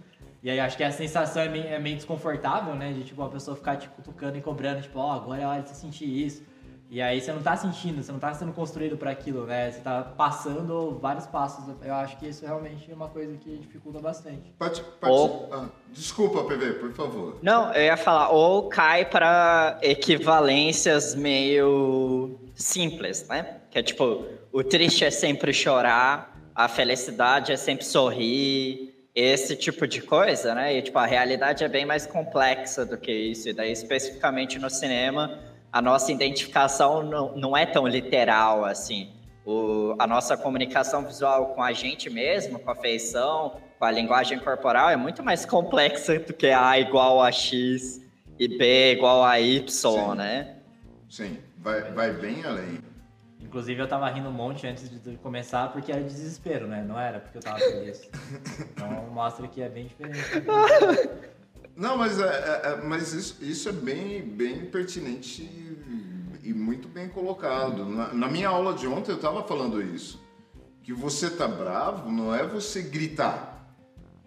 E 0.42 0.50
aí 0.50 0.58
acho 0.58 0.76
que 0.76 0.82
a 0.82 0.90
sensação 0.90 1.40
é 1.42 1.48
meio, 1.48 1.66
é 1.66 1.78
meio 1.78 1.94
desconfortável, 1.96 2.74
né? 2.74 2.92
De, 2.92 3.04
tipo, 3.04 3.20
uma 3.22 3.30
pessoa 3.30 3.56
ficar, 3.56 3.76
tipo, 3.76 4.02
tocando 4.02 4.36
e 4.36 4.40
cobrando, 4.40 4.82
tipo, 4.82 4.98
ó, 4.98 5.12
agora 5.12 5.40
é 5.42 5.46
hora 5.46 5.62
de 5.62 5.68
você 5.68 5.74
sentir 5.76 6.04
isso. 6.06 6.42
E 6.90 7.00
aí 7.00 7.22
você 7.22 7.32
não 7.32 7.40
tá 7.40 7.56
sentindo, 7.56 8.02
você 8.02 8.12
não 8.12 8.18
tá 8.18 8.34
sendo 8.34 8.52
construído 8.52 8.98
para 8.98 9.10
aquilo, 9.10 9.46
né? 9.46 9.70
Você 9.70 9.80
tá 9.80 10.02
passando 10.02 10.98
vários 11.00 11.24
passos. 11.26 11.64
Eu 11.82 11.94
acho 11.94 12.18
que 12.18 12.26
isso 12.28 12.44
realmente 12.44 12.90
é 12.90 12.94
uma 12.94 13.08
coisa 13.08 13.34
que 13.38 13.56
dificulta 13.56 13.98
bastante. 13.98 14.52
Pati- 14.58 14.82
pati- 15.00 15.10
Ou- 15.10 15.48
ah, 15.52 15.68
desculpa, 15.90 16.44
PV, 16.44 16.72
por 16.74 16.92
favor. 16.92 17.38
Não, 17.40 17.72
eu 17.72 17.82
ia 17.84 17.96
falar, 17.96 18.28
ou 18.28 18.68
cai 18.68 19.06
para 19.06 19.78
equivalências 19.80 21.14
meio 21.14 22.38
simples, 22.54 23.26
né? 23.28 23.60
Que 23.70 23.78
é 23.78 23.82
tipo, 23.82 24.26
o 24.52 24.62
triste 24.62 25.04
é 25.04 25.10
sempre 25.10 25.52
chorar, 25.54 26.36
a 26.54 26.68
felicidade 26.68 27.52
é 27.52 27.56
sempre 27.56 27.86
sorrir, 27.86 28.91
esse 29.14 29.54
tipo 29.56 29.86
de 29.86 30.00
coisa, 30.00 30.54
né? 30.54 30.76
E 30.76 30.82
tipo, 30.82 30.98
a 30.98 31.06
realidade 31.06 31.62
é 31.62 31.68
bem 31.68 31.84
mais 31.84 32.06
complexa 32.06 32.84
do 32.84 32.96
que 32.96 33.12
isso. 33.12 33.48
E 33.48 33.52
daí, 33.52 33.72
especificamente 33.72 34.58
no 34.58 34.70
cinema, 34.70 35.38
a 35.70 35.82
nossa 35.82 36.10
identificação 36.10 37.02
não, 37.02 37.36
não 37.36 37.56
é 37.56 37.66
tão 37.66 37.86
literal 37.86 38.64
assim. 38.64 39.10
O, 39.44 39.94
a 39.98 40.06
nossa 40.06 40.36
comunicação 40.36 41.04
visual 41.04 41.48
com 41.54 41.62
a 41.62 41.72
gente 41.72 42.08
mesmo, 42.08 42.58
com 42.58 42.70
a 42.70 42.76
feição, 42.76 43.56
com 43.78 43.84
a 43.84 43.90
linguagem 43.90 44.38
corporal 44.38 44.88
é 44.88 44.96
muito 44.96 45.22
mais 45.22 45.44
complexa 45.44 46.18
do 46.18 46.32
que 46.32 46.46
A 46.46 46.78
igual 46.78 47.20
a 47.20 47.32
X 47.32 48.00
e 48.38 48.48
B 48.48 48.92
igual 48.92 49.24
a 49.24 49.40
Y, 49.40 49.68
Sim. 49.68 50.14
né? 50.14 50.56
Sim, 51.10 51.38
vai, 51.58 51.82
vai 51.92 52.12
bem 52.12 52.44
além. 52.44 52.91
Inclusive 53.52 53.82
eu 53.82 53.86
tava 53.86 54.08
rindo 54.08 54.30
um 54.30 54.32
monte 54.32 54.66
antes 54.66 54.88
de 54.88 55.16
começar 55.18 55.70
porque 55.74 55.92
era 55.92 56.02
desespero, 56.02 56.66
né? 56.66 56.82
Não 56.88 56.98
era 56.98 57.20
porque 57.20 57.36
eu 57.36 57.42
tava 57.42 57.58
feliz. 57.58 58.08
Então 58.72 59.10
mostra 59.12 59.46
que 59.46 59.60
é 59.60 59.68
bem 59.68 59.88
diferente. 59.88 60.18
Não, 61.76 61.98
mas, 61.98 62.18
é, 62.18 62.24
é- 62.24 62.62
é- 62.72 62.76
mas 62.82 63.12
isso, 63.12 63.44
isso 63.44 63.68
é 63.68 63.72
bem, 63.72 64.22
bem 64.22 64.64
pertinente 64.70 65.42
e, 66.42 66.54
muito 66.54 66.88
bem 66.88 67.10
colocado. 67.10 67.84
Na, 67.84 68.14
na 68.14 68.26
minha 68.28 68.48
aula 68.48 68.72
de 68.72 68.86
ontem 68.86 69.10
eu 69.12 69.16
estava 69.16 69.42
falando 69.42 69.82
isso. 69.82 70.18
Que 70.82 70.94
você 70.94 71.28
tá 71.28 71.46
bravo 71.46 72.10
não 72.10 72.34
é 72.34 72.46
você 72.46 72.80
gritar. 72.80 73.70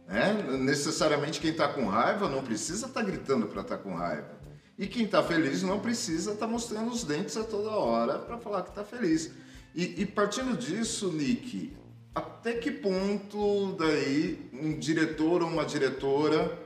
Né? 0.08 0.34
Necessariamente 0.60 1.41
quem 1.41 1.50
está 1.50 1.67
com 1.67 1.88
raiva 1.88 2.29
não 2.29 2.44
precisa 2.44 2.86
estar 2.86 3.01
gritando 3.01 3.48
para 3.48 3.62
estar 3.63 3.79
com 3.79 3.96
raiva. 3.96 4.35
E 4.77 4.88
quem 4.88 5.05
está 5.05 5.24
feliz 5.24 5.63
não 5.63 5.79
precisa 5.79 6.34
estar 6.34 6.48
mostrando 6.48 6.91
os 6.91 7.03
dentes 7.03 7.38
a 7.38 7.44
toda 7.44 7.70
hora 7.72 8.20
para 8.20 8.38
falar 8.38 8.63
que 8.63 8.70
está 8.70 8.84
feliz. 8.84 9.32
E, 9.74 10.01
e 10.01 10.05
partindo 10.05 10.58
disso, 10.58 11.12
Nick, 11.12 11.74
até 12.13 12.53
que 12.53 12.72
ponto 12.72 13.74
daí 13.74 14.50
um 14.53 14.77
diretor 14.77 15.41
ou 15.41 15.50
uma 15.50 15.65
diretora 15.65 16.58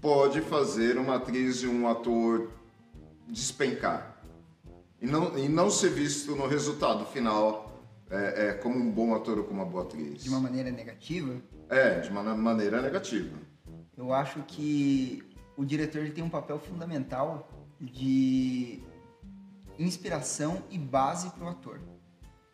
pode 0.00 0.40
fazer 0.40 0.98
uma 0.98 1.16
atriz 1.16 1.62
e 1.62 1.66
um 1.66 1.88
ator 1.88 2.50
despencar 3.28 4.12
e 5.00 5.06
não, 5.06 5.36
e 5.36 5.48
não 5.48 5.68
ser 5.68 5.90
visto 5.90 6.36
no 6.36 6.46
resultado 6.46 7.04
final 7.06 7.82
é, 8.08 8.48
é, 8.48 8.52
como 8.52 8.76
um 8.76 8.90
bom 8.90 9.14
ator 9.14 9.38
ou 9.38 9.44
como 9.44 9.60
uma 9.60 9.68
boa 9.68 9.82
atriz? 9.82 10.22
De 10.22 10.28
uma 10.28 10.38
maneira 10.40 10.70
negativa, 10.70 11.34
É, 11.68 12.00
de 12.00 12.08
uma 12.10 12.22
maneira 12.36 12.80
negativa. 12.80 13.36
eu 13.96 14.12
acho 14.12 14.40
que 14.42 15.22
o 15.62 15.64
diretor 15.64 16.00
ele 16.00 16.10
tem 16.10 16.24
um 16.24 16.28
papel 16.28 16.58
fundamental 16.58 17.48
de 17.80 18.82
inspiração 19.78 20.60
e 20.68 20.76
base 20.76 21.30
para 21.30 21.44
o 21.44 21.48
ator. 21.48 21.80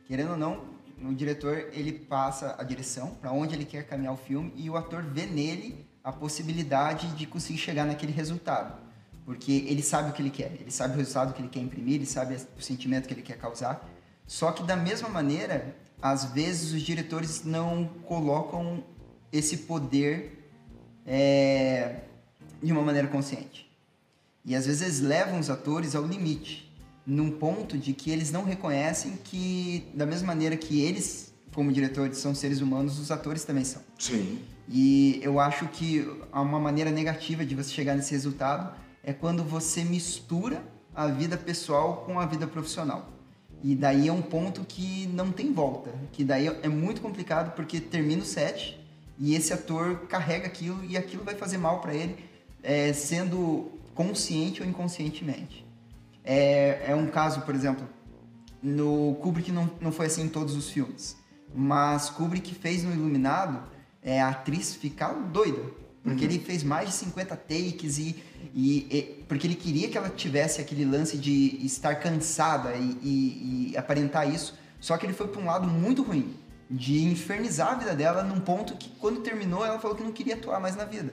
Querendo 0.07 0.33
ou 0.33 0.37
não, 0.37 0.65
o 1.03 1.15
diretor 1.15 1.71
ele 1.73 1.93
passa 1.93 2.55
a 2.59 2.63
direção 2.63 3.15
para 3.15 3.33
onde 3.33 3.55
ele 3.55 3.65
quer 3.65 3.87
caminhar 3.87 4.13
o 4.13 4.17
filme 4.19 4.53
e 4.55 4.69
o 4.69 4.77
ator 4.77 5.03
vê 5.03 5.25
nele 5.25 5.89
a 6.05 6.13
possibilidade 6.13 7.09
de 7.17 7.27
conseguir 7.27 7.59
chegar 7.59 7.87
naquele 7.87 8.13
resultado, 8.13 8.79
porque 9.25 9.65
ele 9.67 9.83
sabe 9.83 10.11
o 10.11 10.13
que 10.13 10.21
ele 10.21 10.31
quer, 10.31 10.53
ele 10.61 10.71
sabe 10.71 10.93
o 10.93 10.99
resultado 10.99 11.33
que 11.33 11.41
ele 11.41 11.49
quer 11.49 11.61
imprimir, 11.61 11.95
ele 11.95 12.07
sabe 12.07 12.37
o 12.59 12.63
sentimento 12.63 13.09
que 13.09 13.15
ele 13.15 13.23
quer 13.23 13.39
causar. 13.39 13.89
Só 14.27 14.53
que 14.53 14.63
da 14.63 14.77
mesma 14.77 15.09
maneira, 15.09 15.75
às 16.03 16.27
vezes 16.27 16.73
os 16.75 16.83
diretores 16.83 17.43
não 17.43 17.87
colocam 18.05 18.85
esse 19.33 19.59
poder 19.59 20.53
é, 21.07 22.03
de 22.63 22.73
uma 22.73 22.83
maneira 22.83 23.09
consciente. 23.09 23.69
E 24.45 24.55
às 24.55 24.67
vezes 24.67 25.01
levam 25.01 25.39
os 25.39 25.51
atores 25.51 25.95
ao 25.95 26.05
limite, 26.07 26.73
num 27.07 27.31
ponto 27.31 27.77
de 27.77 27.93
que 27.93 28.11
eles 28.11 28.31
não 28.31 28.45
reconhecem 28.45 29.19
que, 29.25 29.87
da 29.95 30.07
mesma 30.07 30.29
maneira 30.29 30.57
que 30.57 30.81
eles, 30.81 31.33
como 31.55 31.73
diretores, 31.73 32.19
são 32.19 32.35
seres 32.35 32.61
humanos, 32.61 32.99
os 32.99 33.11
atores 33.11 33.45
também 33.45 33.65
são. 33.65 33.83
Sim. 33.99 34.39
E 34.69 35.19
eu 35.23 35.41
acho 35.41 35.67
que 35.69 36.07
uma 36.33 36.61
maneira 36.61 36.91
negativa 36.91 37.45
de 37.45 37.55
você 37.55 37.71
chegar 37.71 37.95
nesse 37.95 38.13
resultado 38.13 38.75
é 39.03 39.13
quando 39.13 39.43
você 39.43 39.83
mistura 39.85 40.63
a 40.95 41.07
vida 41.07 41.37
pessoal 41.37 42.03
com 42.05 42.21
a 42.21 42.27
vida 42.27 42.47
profissional. 42.47 43.09
E 43.63 43.75
daí 43.75 44.09
é 44.09 44.13
um 44.13 44.23
ponto 44.23 44.65
que 44.65 45.07
não 45.09 45.33
tem 45.33 45.53
volta, 45.53 45.91
que 46.13 46.23
daí 46.23 46.47
é 46.47 46.69
muito 46.69 47.01
complicado 47.01 47.55
porque 47.55 47.81
termina 47.81 48.23
o 48.23 48.25
set 48.25 48.79
e 49.19 49.35
esse 49.35 49.53
ator 49.53 50.07
carrega 50.09 50.47
aquilo 50.47 50.85
e 50.85 50.97
aquilo 50.97 51.25
vai 51.25 51.35
fazer 51.35 51.59
mal 51.59 51.81
para 51.81 51.95
ele, 51.95 52.17
é, 52.63 52.93
sendo 52.93 53.71
consciente 53.95 54.63
ou 54.63 54.69
inconscientemente. 54.69 55.67
É, 56.25 56.85
é 56.89 56.95
um 56.95 57.07
caso, 57.07 57.41
por 57.43 57.55
exemplo, 57.55 57.89
no 58.63 59.15
Kubrick 59.23 59.51
não, 59.53 59.71
não 59.81 59.93
foi 59.93 60.07
assim 60.07 60.23
em 60.25 60.29
todos 60.29 60.55
os 60.57 60.69
filmes, 60.71 61.17
mas 61.55 62.11
Kubrick 62.11 62.55
fez 62.55 62.83
no 62.85 62.93
Iluminado 62.93 63.63
é, 64.03 64.21
a 64.21 64.29
atriz 64.29 64.75
ficar 64.75 65.13
doida, 65.13 65.63
porque 66.03 66.25
ele 66.25 66.39
fez 66.39 66.63
mais 66.63 66.89
de 66.91 66.95
50 66.97 67.37
takes 67.37 67.99
e, 67.99 68.17
e- 68.55 68.87
e- 68.91 69.25
porque 69.29 69.47
ele 69.47 69.55
queria 69.55 69.89
que 69.89 69.97
ela 69.99 70.09
tivesse 70.09 70.61
aquele 70.61 70.85
lance 70.85 71.19
de 71.19 71.65
estar 71.65 71.97
cansada 71.97 72.75
e, 72.77 72.99
e- 73.03 73.71
e 73.73 73.77
aparentar 73.77 74.29
isso, 74.33 74.57
só 74.81 74.97
que 74.97 75.05
ele 75.07 75.13
foi 75.13 75.29
para 75.29 75.41
um 75.41 75.47
lado 75.47 75.67
muito 75.69 76.03
ruim, 76.03 76.35
de 76.71 77.03
infernizar 77.05 77.73
a 77.73 77.75
vida 77.75 77.95
dela 77.95 78.23
num 78.23 78.41
ponto 78.41 78.75
que 78.77 78.91
quando 78.99 79.21
terminou 79.21 79.65
ela 79.65 79.79
falou 79.79 79.97
que 79.97 80.03
não 80.03 80.13
queria 80.13 80.35
atuar 80.35 80.61
mais 80.61 80.77
na 80.77 80.85
vida, 80.85 81.13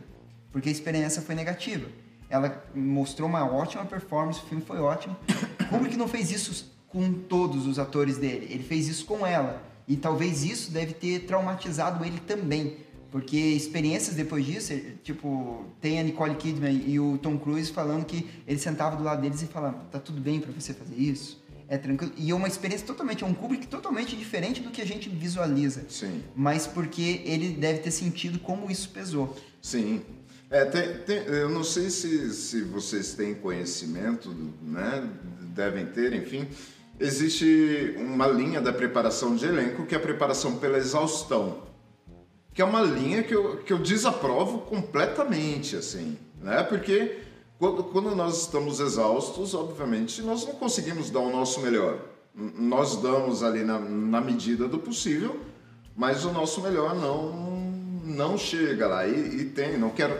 porque 0.55 0.69
a 0.69 0.71
experiência 0.71 1.21
foi 1.21 1.35
negativa. 1.35 1.85
Ela 2.29 2.65
mostrou 2.73 3.27
uma 3.27 3.45
ótima 3.45 3.83
performance, 3.83 4.39
o 4.39 4.43
filme 4.45 4.63
foi 4.65 4.79
ótimo. 4.79 5.13
Kubrick 5.69 5.97
não 5.97 6.07
fez 6.07 6.31
isso 6.31 6.73
com 6.87 7.11
todos 7.11 7.67
os 7.67 7.77
atores 7.77 8.17
dele, 8.17 8.47
ele 8.49 8.63
fez 8.63 8.87
isso 8.87 9.03
com 9.05 9.27
ela. 9.27 9.61
E 9.85 9.97
talvez 9.97 10.45
isso 10.45 10.71
deve 10.71 10.93
ter 10.93 11.25
traumatizado 11.25 12.05
ele 12.05 12.21
também. 12.25 12.77
Porque 13.11 13.35
experiências 13.35 14.15
depois 14.15 14.45
disso, 14.45 14.71
ele- 14.71 14.97
tipo, 15.03 15.65
tem 15.81 15.99
a 15.99 16.03
Nicole 16.03 16.35
Kidman 16.35 16.83
e 16.87 16.97
o 17.01 17.17
Tom 17.17 17.37
Cruise 17.37 17.69
falando 17.69 18.05
que 18.05 18.25
ele 18.47 18.57
sentava 18.57 18.95
do 18.95 19.03
lado 19.03 19.21
deles 19.21 19.41
e 19.41 19.47
falava, 19.47 19.77
tá 19.91 19.99
tudo 19.99 20.21
bem 20.21 20.39
pra 20.39 20.53
você 20.53 20.73
fazer 20.73 20.95
isso? 20.95 21.43
É 21.67 21.77
tranquilo. 21.77 22.13
E 22.15 22.31
é 22.31 22.33
uma 22.33 22.47
experiência 22.47 22.87
totalmente, 22.87 23.25
é 23.25 23.27
um 23.27 23.33
Kubrick 23.33 23.67
totalmente 23.67 24.15
diferente 24.15 24.61
do 24.61 24.69
que 24.71 24.81
a 24.81 24.85
gente 24.85 25.09
visualiza. 25.09 25.83
Sim. 25.89 26.23
Mas 26.33 26.65
porque 26.65 27.21
ele 27.25 27.49
deve 27.49 27.79
ter 27.79 27.91
sentido 27.91 28.39
como 28.39 28.71
isso 28.71 28.87
pesou. 28.89 29.35
Sim. 29.61 30.01
É, 30.49 30.63
tem- 30.65 30.97
tem- 30.99 31.25
eu 31.27 31.49
não 31.49 31.63
sei 31.63 31.89
se, 31.89 32.33
se 32.33 32.61
vocês 32.61 33.13
têm 33.13 33.33
conhecimento, 33.35 34.29
né? 34.61 35.09
Devem 35.55 35.85
ter, 35.87 36.13
enfim. 36.13 36.47
Existe 36.99 37.95
uma 37.97 38.27
linha 38.27 38.61
da 38.61 38.71
preparação 38.71 39.35
de 39.35 39.45
elenco 39.45 39.85
que 39.85 39.95
é 39.95 39.97
a 39.97 40.01
preparação 40.01 40.57
pela 40.57 40.77
exaustão. 40.77 41.63
Que 42.53 42.61
é 42.61 42.65
uma 42.65 42.81
linha 42.81 43.21
que 43.23 43.35
eu, 43.35 43.57
que 43.57 43.73
eu 43.73 43.79
desaprovo 43.79 44.59
completamente, 44.59 45.75
assim, 45.75 46.17
né? 46.41 46.63
Porque 46.63 47.17
quando, 47.59 47.83
quando 47.85 48.15
nós 48.15 48.41
estamos 48.41 48.79
exaustos, 48.79 49.53
obviamente, 49.53 50.21
nós 50.21 50.45
não 50.45 50.53
conseguimos 50.53 51.09
dar 51.09 51.19
o 51.19 51.29
nosso 51.31 51.59
melhor. 51.61 51.99
Nós 52.33 53.01
damos 53.01 53.43
ali 53.43 53.63
na, 53.63 53.79
na 53.79 54.21
medida 54.21 54.67
do 54.67 54.77
possível, 54.77 55.39
mas 55.95 56.23
o 56.23 56.31
nosso 56.31 56.61
melhor 56.61 56.93
não, 56.95 57.33
não 58.05 58.37
chega 58.37 58.87
lá. 58.87 59.07
E, 59.07 59.41
e 59.41 59.45
tem, 59.45 59.77
não 59.77 59.89
quero. 59.89 60.15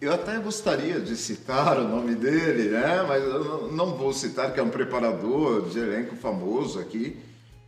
Eu 0.00 0.12
até 0.12 0.38
gostaria 0.38 1.00
de 1.00 1.16
citar 1.16 1.78
o 1.78 1.88
nome 1.88 2.14
dele, 2.14 2.68
né? 2.68 3.02
Mas 3.06 3.22
eu 3.24 3.72
não- 3.72 3.96
vou 3.96 4.12
citar, 4.12 4.52
que 4.52 4.60
é 4.60 4.62
um 4.62 4.68
preparador 4.68 5.68
de 5.70 5.78
elenco 5.78 6.16
famoso 6.16 6.78
aqui, 6.78 7.16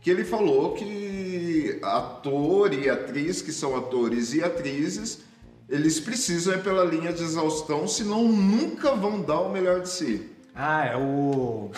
que 0.01 0.09
ele 0.09 0.23
falou 0.23 0.73
que 0.73 1.79
ator 1.81 2.73
e 2.73 2.87
atriz, 2.89 3.41
que 3.41 3.51
são 3.51 3.75
atores 3.75 4.33
e 4.33 4.43
atrizes, 4.43 5.19
eles 5.67 5.99
precisam 5.99 6.53
ir 6.53 6.63
pela 6.63 6.83
linha 6.83 7.11
de 7.11 7.23
exaustão, 7.23 7.87
senão 7.87 8.23
nunca 8.31 8.93
vão 8.95 9.21
dar 9.21 9.39
o 9.41 9.51
melhor 9.51 9.81
de 9.81 9.89
si. 9.89 10.28
Ah, 10.61 10.87
é 10.87 10.97
o. 10.97 11.71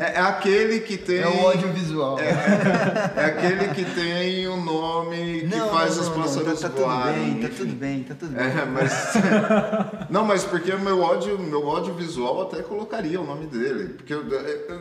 É, 0.00 0.14
é 0.14 0.20
aquele 0.20 0.80
que 0.80 0.96
tem. 0.96 1.20
É 1.20 1.28
o 1.28 1.46
audiovisual. 1.46 2.18
É 2.18 3.24
aquele 3.26 3.68
que 3.74 3.84
tem 3.94 4.48
o 4.48 4.56
nome 4.56 5.42
que 5.42 5.60
faz 5.70 5.96
os 5.98 6.08
pássaros 6.08 6.60
tá, 6.60 6.68
tá 6.68 6.74
tudo 6.74 6.84
voarem. 6.84 7.34
bem, 7.34 7.42
tá 7.48 7.54
tudo 7.56 7.72
bem, 7.76 8.02
tá 8.02 8.14
tudo 8.16 8.34
bem. 8.34 8.44
É, 8.44 8.64
mas. 8.64 9.14
Não, 10.10 10.24
mas 10.24 10.42
porque 10.42 10.72
o 10.72 10.80
meu 10.80 11.00
ódio, 11.00 11.38
meu 11.38 11.64
ódio 11.64 11.94
visual 11.94 12.42
até 12.42 12.60
colocaria 12.60 13.20
o 13.20 13.24
nome 13.24 13.46
dele. 13.46 13.90
Porque 13.90 14.12
eu- 14.12 14.24
é- 14.36 14.80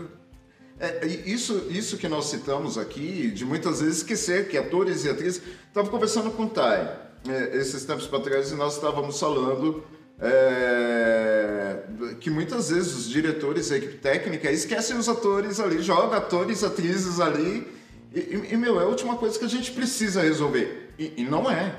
é- 0.80 1.00
é- 1.04 1.06
isso, 1.06 1.68
isso 1.70 1.98
que 1.98 2.08
nós 2.08 2.26
citamos 2.26 2.76
aqui, 2.76 3.30
de 3.30 3.46
muitas 3.46 3.82
vezes 3.82 3.98
esquecer 3.98 4.48
que 4.48 4.58
atores 4.58 5.06
e 5.06 5.10
atrizes. 5.12 5.44
Estava 5.68 5.88
conversando 5.90 6.32
com 6.32 6.46
o 6.46 6.50
Thay 6.50 6.88
é, 7.30 7.56
esses 7.58 7.86
tempos 7.86 8.08
para 8.08 8.20
trás 8.20 8.52
e 8.52 8.56
nós 8.56 8.74
estávamos 8.74 9.20
falando. 9.20 9.84
É, 10.26 11.84
que 12.22 12.30
muitas 12.30 12.70
vezes 12.70 12.96
os 12.96 13.10
diretores, 13.10 13.72
a 13.72 13.78
equipe 13.78 13.98
técnica, 13.98 14.50
esquecem 14.50 14.98
os 14.98 15.10
atores 15.10 15.60
ali, 15.60 15.82
joga 15.82 16.18
atores, 16.18 16.64
atrizes 16.64 17.20
ali, 17.20 17.68
e, 18.14 18.54
e- 18.54 18.58
meu, 18.58 18.80
é 18.80 18.84
a 18.84 18.88
última 18.88 19.18
coisa 19.18 19.38
que 19.38 19.44
a 19.44 19.50
gente 19.50 19.72
precisa 19.72 20.22
resolver. 20.22 20.94
E, 20.98 21.14
e 21.18 21.24
não 21.24 21.52
é, 21.52 21.76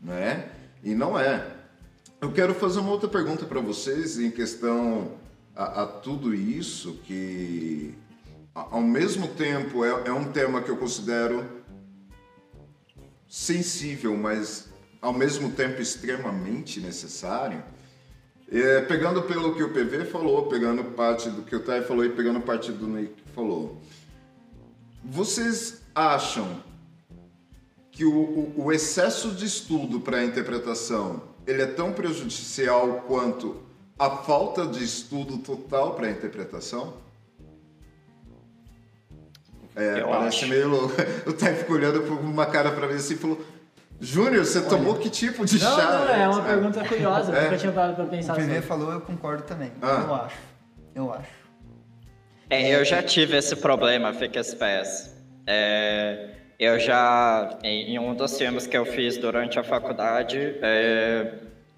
né? 0.00 0.50
E 0.84 0.94
não 0.94 1.18
é. 1.18 1.46
Eu 2.20 2.30
quero 2.32 2.54
fazer 2.54 2.80
uma 2.80 2.90
outra 2.90 3.08
pergunta 3.08 3.46
para 3.46 3.60
vocês 3.60 4.18
em 4.18 4.30
questão 4.30 5.12
a, 5.56 5.82
a 5.82 5.86
tudo 5.86 6.34
isso 6.34 7.00
que, 7.04 7.94
ao 8.54 8.82
mesmo 8.82 9.28
tempo, 9.28 9.84
é, 9.84 10.08
é 10.08 10.12
um 10.12 10.30
tema 10.30 10.60
que 10.60 10.70
eu 10.70 10.76
considero 10.76 11.44
sensível, 13.28 14.14
mas 14.16 14.71
ao 15.02 15.12
mesmo 15.12 15.50
tempo 15.50 15.82
extremamente 15.82 16.80
necessário. 16.80 17.62
É, 18.50 18.82
pegando 18.82 19.22
pelo 19.22 19.54
que 19.54 19.62
o 19.62 19.70
PV 19.72 20.04
falou, 20.04 20.46
pegando 20.46 20.84
parte 20.84 21.28
do 21.28 21.42
que 21.42 21.56
o 21.56 21.60
Thay 21.60 21.82
falou 21.82 22.04
e 22.04 22.10
pegando 22.10 22.40
parte 22.40 22.70
do 22.70 22.86
Nick 22.86 23.14
falou. 23.34 23.80
Vocês 25.04 25.80
acham 25.94 26.62
que 27.90 28.04
o, 28.04 28.14
o- 28.14 28.54
o 28.66 28.72
excesso 28.72 29.32
de 29.32 29.44
estudo 29.46 30.00
para 30.00 30.18
a 30.18 30.24
interpretação 30.24 31.22
ele 31.46 31.60
é 31.62 31.66
tão 31.66 31.92
prejudicial 31.92 33.02
quanto 33.06 33.56
a 33.98 34.08
falta 34.10 34.66
de 34.66 34.84
estudo 34.84 35.38
total 35.38 35.94
para 35.94 36.06
a 36.06 36.10
interpretação? 36.10 36.94
É, 39.74 40.00
Eu 40.02 40.08
parece 40.08 40.36
acho. 40.38 40.48
meio 40.48 40.68
louco. 40.68 40.94
O 41.26 41.32
Thay 41.32 41.54
ficou 41.56 41.76
olhando 41.76 42.02
com 42.02 42.14
uma 42.14 42.46
cara 42.46 42.70
pra 42.72 42.86
mim 42.86 42.94
assim 42.94 43.14
e 43.14 43.18
falou: 43.18 43.40
Júnior, 44.00 44.44
você 44.44 44.60
tomou 44.62 44.96
que 44.96 45.08
tipo 45.08 45.44
de 45.44 45.62
Não, 45.62 45.76
chá? 45.76 45.82
não, 45.92 46.08
é 46.14 46.28
uma 46.28 46.40
Ah, 46.40 46.44
pergunta 46.44 46.84
curiosa. 46.84 47.32
Eu 47.32 47.42
nunca 47.44 47.56
tinha 47.58 47.72
parado 47.72 47.94
pra 47.94 48.04
O 48.04 48.08
pensar 48.08 48.34
PV 48.34 48.46
sobre. 48.46 48.62
falou, 48.62 48.92
eu 48.92 49.00
concordo 49.00 49.44
também. 49.44 49.70
Ah. 49.80 50.04
Eu 50.06 50.14
acho. 50.14 50.36
Eu 50.94 51.12
acho. 51.12 51.28
É, 52.50 52.74
eu 52.74 52.84
já 52.84 53.02
tive 53.02 53.36
esse 53.36 53.54
problema, 53.56 54.12
Fica 54.12 54.42
Space. 54.42 55.10
É, 55.46 56.30
eu 56.58 56.78
já, 56.78 57.58
em, 57.62 57.94
em 57.94 57.98
um 57.98 58.14
dos 58.14 58.36
filmes 58.36 58.66
que 58.66 58.76
eu 58.76 58.84
fiz 58.84 59.16
durante 59.16 59.58
a 59.58 59.62
faculdade, 59.64 60.56
é, 60.60 61.34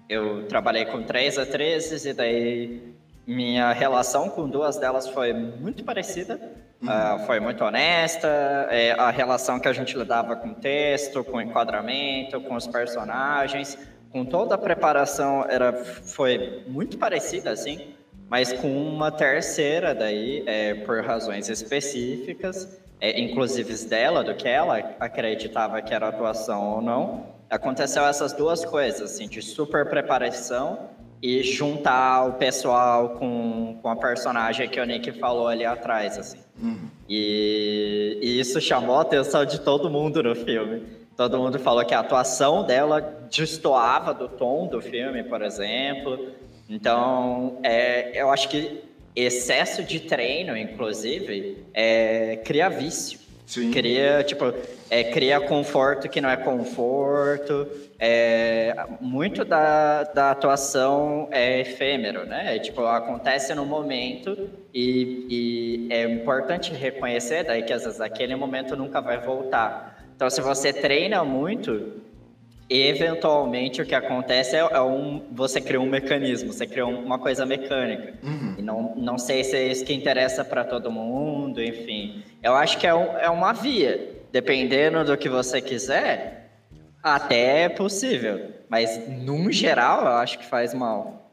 eu 0.09 0.45
trabalhei 0.47 0.85
com 0.85 1.03
três 1.03 1.37
atrizes 1.37 2.05
e 2.05 2.13
daí 2.13 2.93
minha 3.25 3.71
relação 3.71 4.29
com 4.29 4.49
duas 4.49 4.77
delas 4.77 5.07
foi 5.07 5.31
muito 5.33 5.83
parecida. 5.83 6.39
Ah, 6.87 7.23
foi 7.25 7.39
muito 7.39 7.63
honesta, 7.63 8.27
é, 8.69 8.91
a 8.91 9.09
relação 9.09 9.59
que 9.59 9.67
a 9.67 9.73
gente 9.73 9.97
lidava 9.97 10.35
com 10.35 10.49
o 10.49 10.55
texto, 10.55 11.23
com 11.23 11.37
o 11.37 11.41
enquadramento, 11.41 12.39
com 12.41 12.55
os 12.55 12.67
personagens, 12.67 13.77
com 14.11 14.23
toda 14.23 14.55
a 14.55 14.57
preparação 14.57 15.45
era, 15.49 15.73
foi 15.73 16.63
muito 16.67 16.97
parecida, 16.97 17.51
assim, 17.51 17.95
mas 18.29 18.53
com 18.53 18.67
uma 18.67 19.11
terceira 19.11 19.93
daí, 19.93 20.43
é, 20.45 20.73
por 20.73 21.03
razões 21.03 21.49
específicas, 21.49 22.79
é, 23.01 23.19
inclusive 23.19 23.73
dela, 23.87 24.23
do 24.23 24.33
que 24.33 24.47
ela 24.47 24.77
acreditava 24.99 25.81
que 25.81 25.93
era 25.93 26.07
atuação 26.07 26.75
ou 26.75 26.81
não, 26.81 27.35
aconteceu 27.49 28.05
essas 28.05 28.31
duas 28.33 28.63
coisas, 28.63 29.13
assim, 29.13 29.27
de 29.27 29.41
super 29.41 29.89
preparação 29.89 30.89
e 31.21 31.43
juntar 31.43 32.27
o 32.27 32.33
pessoal 32.33 33.09
com, 33.17 33.79
com 33.81 33.89
a 33.89 33.95
personagem 33.95 34.69
que 34.69 34.79
o 34.79 34.85
Nick 34.85 35.11
falou 35.19 35.47
ali 35.47 35.65
atrás, 35.65 36.17
assim. 36.17 36.44
E, 37.09 38.17
e 38.21 38.39
isso 38.39 38.59
chamou 38.61 38.95
a 38.95 39.01
atenção 39.01 39.45
de 39.45 39.59
todo 39.59 39.89
mundo 39.89 40.23
no 40.23 40.35
filme. 40.35 40.83
Todo 41.15 41.37
mundo 41.37 41.57
falou 41.59 41.85
que 41.85 41.93
a 41.93 41.99
atuação 41.99 42.65
dela 42.65 42.99
destoava 43.31 44.13
do 44.13 44.27
tom 44.27 44.67
do 44.67 44.81
filme, 44.81 45.23
por 45.23 45.41
exemplo. 45.41 46.31
Então, 46.69 47.59
é, 47.63 48.21
eu 48.21 48.29
acho 48.31 48.49
que 48.49 48.81
excesso 49.15 49.83
de 49.83 50.01
treino, 50.01 50.57
inclusive, 50.57 51.63
é, 51.73 52.37
cria 52.43 52.69
vício. 52.69 53.19
Sim. 53.45 53.71
Cria, 53.71 54.23
tipo, 54.23 54.53
é, 54.89 55.03
cria 55.03 55.39
conforto 55.39 56.09
que 56.09 56.19
não 56.19 56.29
é 56.29 56.37
conforto. 56.37 57.67
É, 57.99 58.75
muito 58.99 59.45
da, 59.45 60.03
da 60.03 60.31
atuação 60.31 61.29
é 61.31 61.61
efêmero, 61.61 62.25
né? 62.25 62.55
É, 62.55 62.59
tipo, 62.59 62.81
acontece 62.85 63.53
no 63.53 63.65
momento 63.65 64.49
e, 64.73 65.87
e 65.89 65.93
é 65.93 66.03
importante 66.03 66.73
reconhecer 66.73 67.43
daí 67.43 67.63
que 67.63 67.71
às 67.71 67.83
vezes 67.83 68.01
aquele 68.01 68.35
momento 68.35 68.75
nunca 68.75 68.99
vai 68.99 69.19
voltar. 69.19 70.03
Então, 70.15 70.29
se 70.29 70.41
você 70.41 70.73
treina 70.73 71.23
muito, 71.23 72.01
eventualmente 72.69 73.81
o 73.81 73.85
que 73.85 73.93
acontece 73.93 74.55
é, 74.55 74.59
é 74.59 74.81
um 74.81 75.23
você 75.31 75.61
cria 75.61 75.79
um 75.79 75.85
mecanismo, 75.89 76.51
você 76.51 76.65
cria 76.65 76.85
um- 76.85 77.03
uma 77.05 77.19
coisa 77.19 77.45
mecânica. 77.45 78.13
E 78.57 78.61
não, 78.61 78.95
não 78.95 79.17
sei 79.17 79.43
se 79.43 79.55
é 79.55 79.67
isso 79.67 79.85
que 79.85 79.93
interessa 79.93 80.43
para 80.43 80.63
todo 80.63 80.91
mundo, 80.91 81.61
enfim. 81.61 82.23
Eu 82.41 82.55
acho 82.55 82.77
que 82.79 82.87
é, 82.87 82.93
um- 82.93 83.17
é 83.17 83.29
uma 83.29 83.53
via. 83.53 84.13
Dependendo 84.31 85.03
do 85.05 85.15
que 85.17 85.29
você 85.29 85.61
quiser, 85.61 86.49
até 87.01 87.61
é 87.63 87.69
possível. 87.69 88.51
Mas, 88.67 89.07
num 89.07 89.51
geral, 89.51 90.01
eu 90.01 90.11
acho 90.13 90.39
que 90.39 90.45
faz 90.45 90.73
mal. 90.73 91.31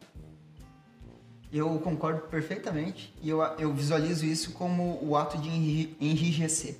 Eu 1.52 1.78
concordo 1.80 2.20
perfeitamente 2.28 3.12
e 3.22 3.28
eu, 3.28 3.42
eu 3.58 3.72
visualizo 3.74 4.24
isso 4.24 4.52
como 4.52 4.98
o 5.02 5.16
ato 5.16 5.36
de 5.38 5.48
enri- 5.48 5.96
enrijecer. 6.00 6.76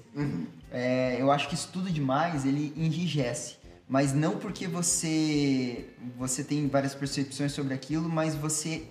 É, 0.71 1.17
eu 1.21 1.31
acho 1.31 1.49
que 1.49 1.55
estudo 1.55 1.91
demais, 1.91 2.47
ele 2.47 2.73
enrijece. 2.77 3.57
Mas 3.93 4.15
não 4.15 4.39
porque 4.39 4.67
você 4.67 5.85
você 6.17 6.43
tem 6.43 6.67
várias 6.67 6.95
percepções 6.95 7.53
sobre 7.53 7.75
aquilo, 7.75 8.09
mas 8.09 8.35
você 8.35 8.85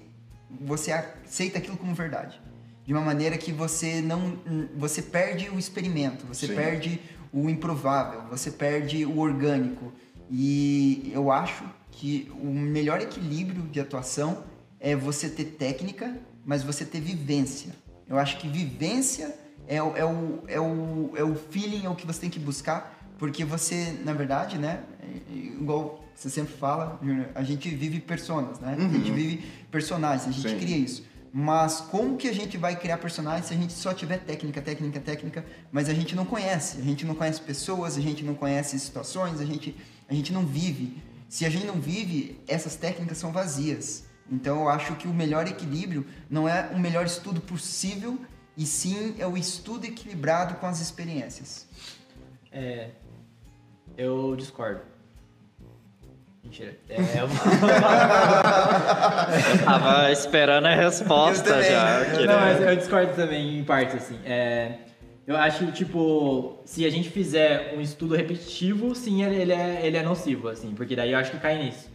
você 0.64 0.92
aceita 0.92 1.58
aquilo 1.58 1.76
como 1.76 1.96
verdade. 1.96 2.40
De 2.86 2.94
uma 2.94 3.02
maneira 3.02 3.36
que 3.36 3.52
você 3.52 4.00
não 4.00 4.38
você 4.78 5.02
perde 5.02 5.50
o 5.50 5.58
experimento, 5.58 6.28
você 6.28 6.46
Sim. 6.46 6.54
perde 6.54 7.02
o 7.34 7.50
improvável, 7.50 8.22
você 8.30 8.52
perde 8.52 9.04
o 9.04 9.18
orgânico. 9.18 9.92
E 10.30 11.10
eu 11.12 11.32
acho 11.32 11.64
que 11.90 12.32
o 12.40 12.46
melhor 12.54 13.02
equilíbrio 13.02 13.64
de 13.64 13.80
atuação 13.80 14.44
é 14.80 14.96
você 14.96 15.28
ter 15.30 15.46
técnica, 15.46 16.16
mas 16.46 16.62
você 16.62 16.86
ter 16.86 17.02
vivência. 17.02 17.72
Eu 18.08 18.20
acho 18.20 18.38
que 18.38 18.48
vivência 18.48 19.36
é, 19.68 19.82
o- 19.82 19.98
é, 19.98 20.06
o, 20.06 20.44
é, 20.48 20.60
o, 20.60 21.12
é 21.16 21.24
o 21.24 21.34
feeling, 21.36 21.86
é 21.86 21.90
o 21.90 21.96
que 21.96 22.06
você 22.06 22.22
tem 22.22 22.30
que 22.30 22.40
buscar, 22.40 23.00
porque 23.18 23.46
você, 23.46 24.00
na 24.04 24.14
verdade, 24.14 24.58
né, 24.58 24.84
igual 25.30 26.04
você 26.16 26.30
sempre 26.30 26.54
fala, 26.54 27.00
Júnior, 27.02 27.30
a 27.34 27.44
gente 27.44 27.70
vive 27.70 28.00
personas, 28.00 28.60
né? 28.60 28.76
A 28.78 28.82
gente 28.82 29.12
vive 29.12 29.38
personagens, 29.72 30.28
a 30.28 30.32
gente 30.32 30.50
Sim. 30.50 30.60
cria 30.60 30.78
isso. 30.78 31.04
Mas 31.34 31.80
como 31.80 32.18
que 32.18 32.28
a 32.28 32.34
gente 32.34 32.58
vai 32.58 32.76
criar 32.76 32.98
personagens 32.98 33.46
se 33.46 33.54
a 33.54 33.58
gente 33.58 33.72
só 33.72 33.94
tiver 33.94 34.18
técnica, 34.18 34.62
técnica, 34.62 35.00
técnica, 35.00 35.46
mas 35.72 35.88
a 35.88 35.94
gente 35.94 36.14
não 36.14 36.26
conhece? 36.26 36.80
A 36.80 36.84
gente 36.84 37.06
não 37.06 37.16
conhece 37.16 37.42
pessoas, 37.42 37.98
a 37.98 38.02
gente 38.02 38.24
não 38.24 38.36
conhece 38.36 38.78
situações, 38.78 39.40
a 39.40 39.46
gente, 39.46 39.76
a 40.10 40.14
gente 40.14 40.34
não 40.34 40.46
vive. 40.46 41.02
Se 41.30 41.46
a 41.46 41.50
gente 41.50 41.66
não 41.66 41.80
vive, 41.80 42.38
essas 42.48 42.76
técnicas 42.76 43.18
são 43.18 43.32
vazias. 43.32 44.04
Então 44.30 44.62
eu 44.62 44.70
acho 44.70 44.96
que 44.96 45.08
o 45.08 45.14
melhor 45.14 45.48
equilíbrio 45.48 46.06
não 46.30 46.48
é 46.48 46.70
o 46.74 46.80
melhor 46.80 47.06
estudo 47.06 47.40
possível, 47.40 48.20
e 48.58 48.66
sim 48.66 49.16
é 49.18 49.26
o 49.26 49.38
estudo 49.38 49.86
equilibrado 49.86 50.56
com 50.56 50.68
as 50.68 50.82
experiências. 50.82 51.66
É, 52.52 52.90
eu 53.98 54.36
discordo. 54.36 54.82
Mentira. 56.44 56.76
É, 56.90 56.96
eu... 57.20 57.28
Eu 59.58 59.66
tava 59.66 60.12
esperando 60.12 60.66
a 60.66 60.76
resposta 60.76 61.44
também, 61.44 61.72
já. 61.72 62.00
né? 62.00 62.26
Não, 62.26 62.40
mas 62.40 62.62
eu 62.62 62.76
discordo 62.76 63.14
também 63.14 63.60
em 63.60 63.64
partes, 63.64 63.96
assim. 63.96 64.20
É, 64.26 64.80
eu 65.26 65.38
acho 65.38 65.66
que, 65.66 65.72
tipo, 65.72 66.60
se 66.66 66.86
a 66.86 66.90
gente 66.90 67.10
fizer 67.10 67.74
um 67.78 67.82
estudo 67.82 68.16
repetitivo, 68.16 68.94
sim, 68.96 69.24
ele, 69.24 69.36
ele 69.36 69.54
é, 69.54 69.82
ele 69.84 69.98
é 69.98 70.04
nocivo, 70.04 70.50
assim, 70.50 70.74
porque 70.74 70.96
daí 70.96 71.12
eu 71.12 71.20
acho 71.20 71.32
que 71.32 71.40
cai 71.40 71.64
nisso. 71.64 71.90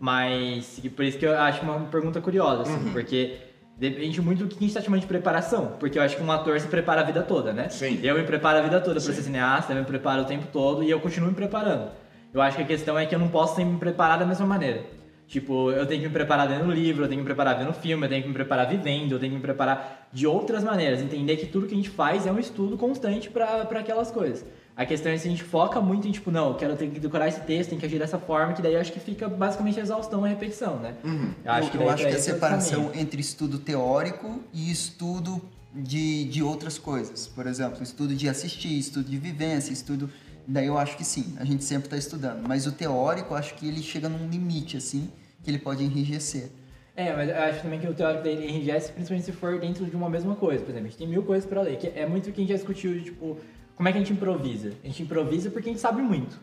Mas, 0.00 0.80
por 0.96 1.04
isso 1.04 1.16
que 1.16 1.24
eu 1.24 1.38
acho 1.38 1.62
uma 1.62 1.78
pergunta 1.86 2.20
curiosa, 2.20 2.62
assim, 2.62 2.90
porque 2.92 3.36
depende 3.76 4.20
muito 4.20 4.44
do 4.44 4.48
que 4.48 4.56
a 4.56 4.66
gente 4.66 4.74
tá 4.74 4.80
chamando 4.80 5.00
de 5.00 5.06
preparação. 5.06 5.76
Porque 5.78 5.98
eu 5.98 6.02
acho 6.02 6.16
que 6.16 6.22
um 6.22 6.30
ator 6.30 6.58
se 6.60 6.68
prepara 6.68 7.00
a 7.00 7.04
vida 7.04 7.22
toda, 7.22 7.52
né? 7.52 7.68
Sim. 7.68 8.00
Eu 8.02 8.16
me 8.16 8.24
preparo 8.24 8.58
a 8.58 8.62
vida 8.62 8.80
toda 8.80 9.00
pra 9.00 9.12
ser 9.12 9.22
cineasta, 9.22 9.72
eu 9.72 9.78
me 9.78 9.84
preparo 9.84 10.22
o 10.22 10.24
tempo 10.24 10.46
todo 10.52 10.82
e 10.82 10.90
eu 10.90 11.00
continuo 11.00 11.28
me 11.28 11.34
preparando. 11.34 11.90
Eu 12.32 12.40
acho 12.40 12.56
que 12.56 12.62
a 12.62 12.66
questão 12.66 12.98
é 12.98 13.04
que 13.04 13.14
eu 13.14 13.18
não 13.18 13.28
posso 13.28 13.56
sempre 13.56 13.74
me 13.74 13.78
preparar 13.78 14.18
da 14.18 14.24
mesma 14.24 14.46
maneira. 14.46 14.84
Tipo, 15.26 15.70
eu 15.70 15.86
tenho 15.86 16.02
que 16.02 16.08
me 16.08 16.12
preparar 16.12 16.48
lendo 16.48 16.70
livro, 16.70 17.04
eu 17.04 17.08
tenho 17.08 17.20
que 17.20 17.22
me 17.22 17.26
preparar 17.26 17.58
vendo 17.58 17.72
filme, 17.72 18.04
eu 18.04 18.10
tenho 18.10 18.22
que 18.22 18.28
me 18.28 18.34
preparar 18.34 18.68
vivendo, 18.68 19.12
eu 19.12 19.18
tenho 19.18 19.32
que 19.32 19.36
me 19.36 19.42
preparar 19.42 20.08
de 20.12 20.26
outras 20.26 20.62
maneiras. 20.62 21.00
Entender 21.00 21.36
que 21.36 21.46
tudo 21.46 21.66
que 21.66 21.72
a 21.72 21.76
gente 21.76 21.88
faz 21.88 22.26
é 22.26 22.32
um 22.32 22.38
estudo 22.38 22.76
constante 22.76 23.30
pra 23.30 23.62
aquelas 23.62 24.10
coisas. 24.10 24.44
A 24.74 24.86
questão 24.86 25.12
é 25.12 25.18
se 25.18 25.28
a 25.28 25.30
gente 25.30 25.42
foca 25.42 25.80
muito 25.80 26.08
em, 26.08 26.12
tipo, 26.12 26.30
não, 26.30 26.48
eu 26.48 26.54
quero 26.54 26.74
ter 26.76 26.88
que 26.88 26.98
decorar 26.98 27.28
esse 27.28 27.40
texto, 27.40 27.70
tem 27.70 27.78
que 27.78 27.84
agir 27.84 27.98
dessa 27.98 28.18
forma, 28.18 28.54
que 28.54 28.62
daí 28.62 28.74
acho 28.74 28.90
que 28.90 29.00
fica 29.00 29.28
basicamente 29.28 29.78
exaustão 29.78 30.26
e 30.26 30.30
repetição, 30.30 30.78
né? 30.78 30.94
Eu 31.04 31.10
eu 31.12 31.18
daí 31.44 31.74
eu 31.74 31.90
acho 31.90 32.02
que 32.04 32.08
a 32.08 32.12
é 32.12 32.16
o 32.16 32.20
separação 32.20 32.84
caminho. 32.86 33.02
entre 33.02 33.20
estudo 33.20 33.58
teórico 33.58 34.40
e 34.52 34.70
estudo 34.70 35.42
de, 35.74 36.24
de 36.24 36.42
outras 36.42 36.78
coisas. 36.78 37.26
Por 37.26 37.46
exemplo, 37.46 37.82
estudo 37.82 38.14
de 38.14 38.28
assistir, 38.28 38.78
estudo 38.78 39.10
de 39.10 39.18
vivência, 39.18 39.72
estudo. 39.72 40.10
Daí 40.46 40.66
eu 40.66 40.78
acho 40.78 40.96
que 40.96 41.04
sim, 41.04 41.34
a 41.38 41.44
gente 41.44 41.64
sempre 41.64 41.86
está 41.86 41.96
estudando. 41.96 42.46
Mas 42.48 42.66
o 42.66 42.72
teórico, 42.72 43.34
eu 43.34 43.36
acho 43.36 43.54
que 43.54 43.68
ele 43.68 43.82
chega 43.82 44.08
num 44.08 44.28
limite, 44.28 44.78
assim, 44.78 45.10
que 45.42 45.50
ele 45.50 45.58
pode 45.58 45.84
enrijecer. 45.84 46.50
É, 46.94 47.14
mas 47.14 47.28
eu 47.28 47.36
acho 47.36 47.62
também 47.62 47.80
que 47.80 47.88
o 47.88 47.94
teórico 47.94 48.22
dele 48.22 48.46
enrijece, 48.46 48.92
principalmente 48.92 49.24
se 49.24 49.32
for 49.32 49.58
dentro 49.58 49.86
de 49.86 49.96
uma 49.96 50.10
mesma 50.10 50.34
coisa. 50.34 50.62
Por 50.62 50.70
exemplo, 50.70 50.88
a 50.88 50.90
gente 50.90 50.98
tem 50.98 51.08
mil 51.08 51.22
coisas 51.22 51.48
pra 51.48 51.62
ler, 51.62 51.78
que 51.78 51.86
é 51.88 52.06
muito 52.06 52.28
o 52.28 52.32
que 52.32 52.40
a 52.40 52.42
gente 52.42 52.50
já 52.50 52.56
discutiu, 52.56 52.92
de, 52.92 53.04
tipo, 53.04 53.38
como 53.82 53.88
é 53.88 53.92
que 53.92 53.98
a 53.98 54.00
gente 54.00 54.12
improvisa? 54.12 54.74
A 54.84 54.86
gente 54.86 55.02
improvisa 55.02 55.50
porque 55.50 55.68
a 55.68 55.72
gente 55.72 55.80
sabe 55.80 56.00
muito. 56.00 56.38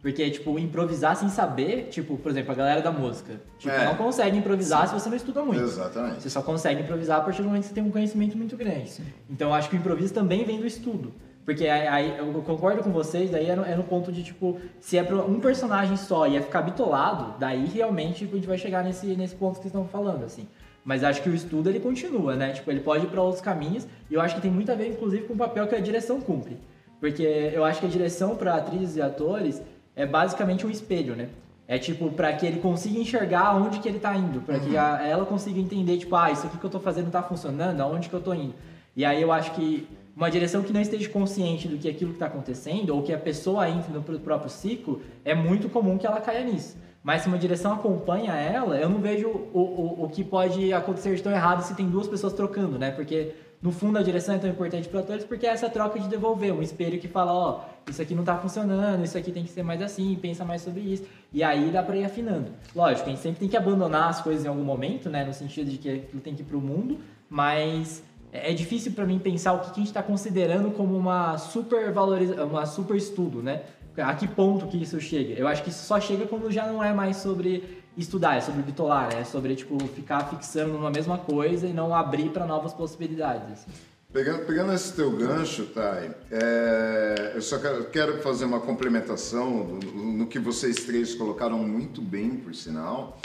Porque, 0.00 0.30
tipo, 0.30 0.56
improvisar 0.56 1.16
sem 1.16 1.28
saber, 1.28 1.88
tipo, 1.90 2.16
por 2.16 2.30
exemplo, 2.30 2.52
a 2.52 2.54
galera 2.54 2.80
da 2.80 2.92
música. 2.92 3.40
Tipo, 3.58 3.74
É. 3.74 3.86
não 3.86 3.96
consegue 3.96 4.38
improvisar 4.38 4.86
se 4.86 4.94
você 4.94 5.08
não 5.08 5.16
estuda 5.16 5.42
muito. 5.42 5.62
Exatamente. 5.62 6.22
Você 6.22 6.30
só 6.30 6.42
consegue 6.42 6.82
improvisar 6.82 7.18
a 7.18 7.24
partir 7.24 7.42
do 7.42 7.48
momento 7.48 7.62
que 7.62 7.68
você 7.70 7.74
tem 7.74 7.82
um 7.82 7.90
conhecimento 7.90 8.38
muito 8.38 8.56
grande. 8.56 9.02
Então 9.28 9.48
eu 9.48 9.54
acho 9.54 9.68
que 9.68 9.74
o 9.74 9.78
improviso 9.80 10.14
também 10.14 10.44
vem 10.44 10.60
do 10.60 10.66
estudo. 10.66 11.12
Porque 11.44 11.66
aí, 11.66 12.18
eu 12.18 12.32
concordo 12.42 12.84
com 12.84 12.92
vocês, 12.92 13.32
daí 13.32 13.50
é 13.50 13.56
no, 13.56 13.64
é 13.64 13.74
no 13.74 13.82
ponto 13.82 14.12
de, 14.12 14.22
tipo, 14.22 14.60
se 14.78 14.96
é 14.96 15.02
pra 15.02 15.16
um 15.16 15.40
personagem 15.40 15.96
só 15.96 16.28
e 16.28 16.34
ia 16.34 16.42
ficar 16.42 16.62
bitolado, 16.62 17.34
daí 17.40 17.66
realmente 17.66 18.18
tipo, 18.18 18.34
a 18.34 18.36
gente 18.36 18.46
vai 18.46 18.58
chegar 18.58 18.84
nesse, 18.84 19.06
nesse 19.16 19.34
ponto 19.34 19.56
que 19.56 19.62
vocês 19.62 19.74
estão 19.74 19.88
falando, 19.88 20.22
assim. 20.24 20.46
Mas 20.84 21.02
acho 21.02 21.20
que 21.20 21.28
o 21.28 21.34
estudo 21.34 21.68
ele 21.68 21.80
continua, 21.80 22.36
né? 22.36 22.52
Tipo, 22.52 22.70
ele 22.70 22.78
pode 22.78 23.06
ir 23.06 23.08
pra 23.08 23.20
outros 23.22 23.42
caminhos 23.42 23.84
e 24.08 24.14
eu 24.14 24.20
acho 24.20 24.36
que 24.36 24.40
tem 24.40 24.52
muito 24.52 24.70
a 24.70 24.76
ver, 24.76 24.88
inclusive, 24.88 25.24
com 25.24 25.34
o 25.34 25.36
papel 25.36 25.66
que 25.66 25.74
a 25.74 25.80
direção 25.80 26.20
cumpre. 26.20 26.56
Porque 27.00 27.22
eu 27.22 27.64
acho 27.64 27.80
que 27.80 27.86
a 27.86 27.88
direção 27.88 28.36
para 28.36 28.54
atrizes 28.54 28.96
e 28.96 29.02
atores 29.02 29.62
é 29.94 30.06
basicamente 30.06 30.66
um 30.66 30.70
espelho, 30.70 31.14
né? 31.14 31.28
É 31.68 31.78
tipo, 31.78 32.10
pra 32.10 32.32
que 32.32 32.46
ele 32.46 32.60
consiga 32.60 32.98
enxergar 32.98 33.46
aonde 33.48 33.80
que 33.80 33.88
ele 33.88 33.98
tá 33.98 34.14
indo, 34.16 34.40
pra 34.40 34.58
que 34.60 34.76
a- 34.76 35.04
ela 35.06 35.24
consiga 35.26 35.58
entender, 35.58 35.98
tipo, 35.98 36.14
ah, 36.14 36.30
isso 36.30 36.46
aqui 36.46 36.56
que 36.58 36.64
eu 36.64 36.70
tô 36.70 36.78
fazendo 36.78 37.10
tá 37.10 37.22
funcionando, 37.22 37.80
aonde 37.80 38.08
que 38.08 38.14
eu 38.14 38.20
tô 38.20 38.32
indo. 38.32 38.54
E 38.94 39.04
aí 39.04 39.20
eu 39.20 39.32
acho 39.32 39.50
que 39.52 39.86
uma 40.16 40.30
direção 40.30 40.62
que 40.62 40.72
não 40.72 40.80
esteja 40.80 41.08
consciente 41.08 41.66
do 41.68 41.76
que 41.76 41.88
aquilo 41.88 42.10
que 42.10 42.16
está 42.16 42.26
acontecendo, 42.26 42.90
ou 42.94 43.02
que 43.02 43.12
a 43.12 43.18
pessoa 43.18 43.68
entre 43.68 43.92
no 43.92 44.00
pr- 44.02 44.14
próprio 44.18 44.48
ciclo, 44.48 45.02
é 45.24 45.34
muito 45.34 45.68
comum 45.68 45.98
que 45.98 46.06
ela 46.06 46.20
caia 46.20 46.42
nisso. 46.44 46.76
Mas 47.02 47.22
se 47.22 47.28
uma 47.28 47.36
direção 47.38 47.72
acompanha 47.72 48.32
ela, 48.32 48.78
eu 48.78 48.88
não 48.88 48.98
vejo 48.98 49.28
o, 49.28 49.58
o, 49.60 50.04
o 50.04 50.08
que 50.08 50.24
pode 50.24 50.72
acontecer 50.72 51.14
de 51.14 51.22
tão 51.22 51.30
errado 51.32 51.62
se 51.62 51.74
tem 51.74 51.88
duas 51.88 52.06
pessoas 52.08 52.32
trocando, 52.32 52.78
né? 52.78 52.90
Porque 52.92 53.32
no 53.66 53.72
fundo 53.72 53.98
a 53.98 54.02
direção 54.02 54.36
é 54.36 54.38
tão 54.38 54.48
importante 54.48 54.88
para 54.88 55.02
todos 55.02 55.24
porque 55.24 55.44
é 55.44 55.50
essa 55.50 55.68
troca 55.68 55.98
de 55.98 56.06
devolver, 56.06 56.52
um 56.52 56.62
espelho 56.62 57.00
que 57.00 57.08
fala, 57.08 57.32
ó, 57.32 57.60
isso 57.90 58.00
aqui 58.00 58.14
não 58.14 58.22
tá 58.22 58.38
funcionando, 58.38 59.02
isso 59.02 59.18
aqui 59.18 59.32
tem 59.32 59.42
que 59.42 59.50
ser 59.50 59.64
mais 59.64 59.82
assim, 59.82 60.16
pensa 60.22 60.44
mais 60.44 60.62
sobre 60.62 60.82
isso. 60.82 61.02
E 61.32 61.42
aí 61.42 61.72
dá 61.72 61.82
para 61.82 61.96
ir 61.96 62.04
afinando. 62.04 62.52
Lógico, 62.76 63.08
a 63.08 63.10
gente 63.10 63.20
sempre 63.20 63.40
tem 63.40 63.48
que 63.48 63.56
abandonar 63.56 64.08
as 64.08 64.20
coisas 64.20 64.44
em 64.44 64.48
algum 64.48 64.62
momento, 64.62 65.10
né? 65.10 65.24
No 65.24 65.34
sentido 65.34 65.68
de 65.68 65.78
que 65.78 65.90
aquilo 65.90 66.22
tem 66.22 66.32
que 66.32 66.42
ir 66.42 66.44
pro 66.44 66.60
mundo, 66.60 67.00
mas 67.28 68.04
é 68.32 68.52
difícil 68.52 68.92
para 68.92 69.04
mim 69.04 69.18
pensar 69.18 69.52
o 69.54 69.58
que 69.58 69.66
que 69.66 69.72
a 69.72 69.82
gente 69.82 69.88
está 69.88 70.02
considerando 70.02 70.70
como 70.70 70.96
uma 70.96 71.36
super 71.36 71.92
valoriza 71.92 72.44
uma 72.44 72.66
super 72.66 72.96
estudo, 72.96 73.42
né? 73.42 73.62
A 73.96 74.14
que 74.14 74.28
ponto 74.28 74.68
que 74.68 74.80
isso 74.80 75.00
chega? 75.00 75.34
Eu 75.34 75.48
acho 75.48 75.64
que 75.64 75.70
isso 75.70 75.84
só 75.84 75.98
chega 75.98 76.24
quando 76.24 76.52
já 76.52 76.66
não 76.66 76.84
é 76.84 76.92
mais 76.92 77.16
sobre 77.16 77.82
estudar, 77.96 78.36
é 78.36 78.40
sobre 78.40 78.62
bitolar, 78.62 79.14
é 79.14 79.24
sobre 79.24 79.54
tipo 79.54 79.78
ficar 79.88 80.28
fixando 80.28 80.74
numa 80.74 80.90
mesma 80.90 81.18
coisa 81.18 81.66
e 81.66 81.72
não 81.72 81.94
abrir 81.94 82.30
para 82.30 82.46
novas 82.46 82.72
possibilidades. 82.72 83.66
Pegando, 84.12 84.46
pegando 84.46 84.72
esse 84.72 84.94
teu 84.94 85.10
gancho, 85.10 85.66
Thay, 85.66 86.10
é, 86.30 87.32
eu 87.34 87.42
só 87.42 87.58
quero, 87.58 87.84
quero 87.86 88.22
fazer 88.22 88.44
uma 88.44 88.60
complementação 88.60 89.78
no, 89.94 90.26
que 90.26 90.38
vocês 90.38 90.76
três 90.76 91.14
colocaram 91.14 91.58
muito 91.58 92.00
bem, 92.00 92.36
por 92.36 92.54
sinal. 92.54 93.20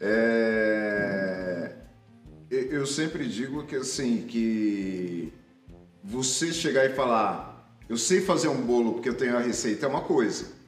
É, 0.00 1.72
eu 2.50 2.86
sempre 2.86 3.26
digo 3.28 3.64
que 3.66 3.76
assim, 3.76 4.22
que 4.26 5.32
você 6.02 6.52
chegar 6.52 6.86
e 6.86 6.94
falar, 6.94 7.76
eu 7.88 7.96
sei 7.96 8.20
fazer 8.20 8.48
um 8.48 8.62
bolo 8.62 8.94
porque 8.94 9.08
eu 9.08 9.16
tenho 9.16 9.36
a 9.36 9.40
receita 9.40 9.86
é 9.86 9.88
uma 9.88 10.00
coisa. 10.00 10.61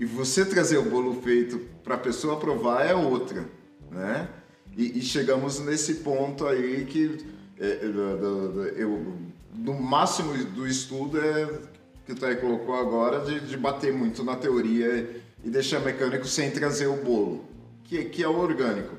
E 0.00 0.04
você 0.04 0.44
trazer 0.44 0.78
o 0.78 0.90
bolo 0.90 1.20
feito 1.22 1.58
para 1.84 1.94
a 1.94 1.98
pessoa 1.98 2.38
provar 2.38 2.84
é 2.84 2.94
outra, 2.94 3.48
né? 3.90 4.28
E, 4.76 4.98
e 4.98 5.02
chegamos 5.02 5.58
nesse 5.58 5.96
ponto 5.96 6.46
aí 6.46 6.84
que 6.86 7.18
é, 7.58 7.66
é, 7.66 8.82
eu, 8.82 9.16
no 9.54 9.74
máximo 9.74 10.32
do 10.46 10.66
estudo 10.66 11.20
é 11.20 11.60
que 12.04 12.12
o 12.12 12.16
Thay 12.16 12.36
colocou 12.36 12.74
agora 12.74 13.20
de, 13.20 13.40
de 13.40 13.56
bater 13.56 13.92
muito 13.92 14.24
na 14.24 14.34
teoria 14.34 15.22
e 15.44 15.50
deixar 15.50 15.80
mecânico 15.80 16.26
sem 16.26 16.50
trazer 16.50 16.86
o 16.86 16.96
bolo, 16.96 17.44
que, 17.84 18.04
que 18.06 18.22
é 18.22 18.28
o 18.28 18.38
orgânico. 18.38 18.96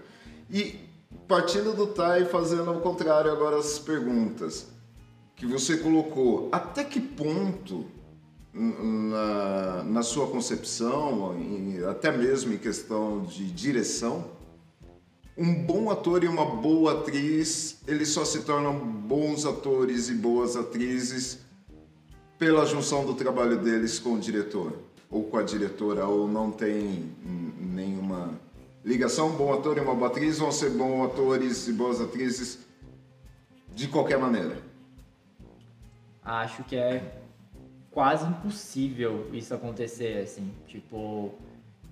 E 0.50 0.80
partindo 1.28 1.76
do 1.76 1.88
Thay 1.88 2.26
fazendo 2.26 2.70
ao 2.70 2.80
contrário 2.82 3.32
agora 3.32 3.58
as 3.58 3.80
perguntas 3.80 4.68
que 5.36 5.46
você 5.46 5.78
colocou, 5.78 6.50
até 6.52 6.84
que 6.84 7.00
ponto 7.00 7.86
na, 8.54 9.84
na 9.84 10.04
sua 10.04 10.28
concepção, 10.28 11.36
em- 11.40 11.84
até 11.86 12.12
mesmo 12.16 12.54
em 12.54 12.58
questão 12.58 13.24
de 13.24 13.52
direção, 13.52 14.26
um 15.36 15.54
bom 15.66 15.90
ator 15.90 16.24
e 16.24 16.28
uma 16.28 16.46
boa 16.46 17.00
atriz, 17.00 17.80
eles 17.88 18.10
só 18.10 18.24
se 18.24 18.44
tornam 18.44 18.78
bons 18.78 19.46
atores 19.46 20.08
e 20.10 20.14
boas 20.14 20.56
atrizes 20.56 21.40
pela 22.38 22.66
junção 22.66 23.04
do 23.06 23.16
trabalho 23.16 23.58
deles 23.58 23.98
com 23.98 24.14
o 24.14 24.20
diretor 24.20 24.78
ou 25.10 25.24
com 25.24 25.38
a 25.38 25.44
diretora, 25.44 26.06
ou 26.08 26.28
não 26.28 26.52
tem 26.52 27.12
hum, 27.26 27.52
nenhuma 27.60 28.40
ligação. 28.84 29.30
Um 29.30 29.36
bom 29.36 29.54
ator 29.54 29.78
e 29.78 29.80
uma 29.80 29.94
boa 29.96 30.08
atriz 30.08 30.38
vão 30.40 30.52
ser 30.52 30.72
bons 30.72 31.06
atores 31.06 31.68
e 31.68 31.74
boas 31.74 32.02
atrizes 32.02 32.60
de 33.74 33.88
qualquer 33.88 34.18
maneira. 34.20 34.58
Acho 36.24 36.64
que 36.64 36.76
é 36.76 37.23
quase 37.94 38.28
impossível 38.28 39.30
isso 39.32 39.54
acontecer, 39.54 40.24
assim. 40.24 40.52
Tipo, 40.68 41.32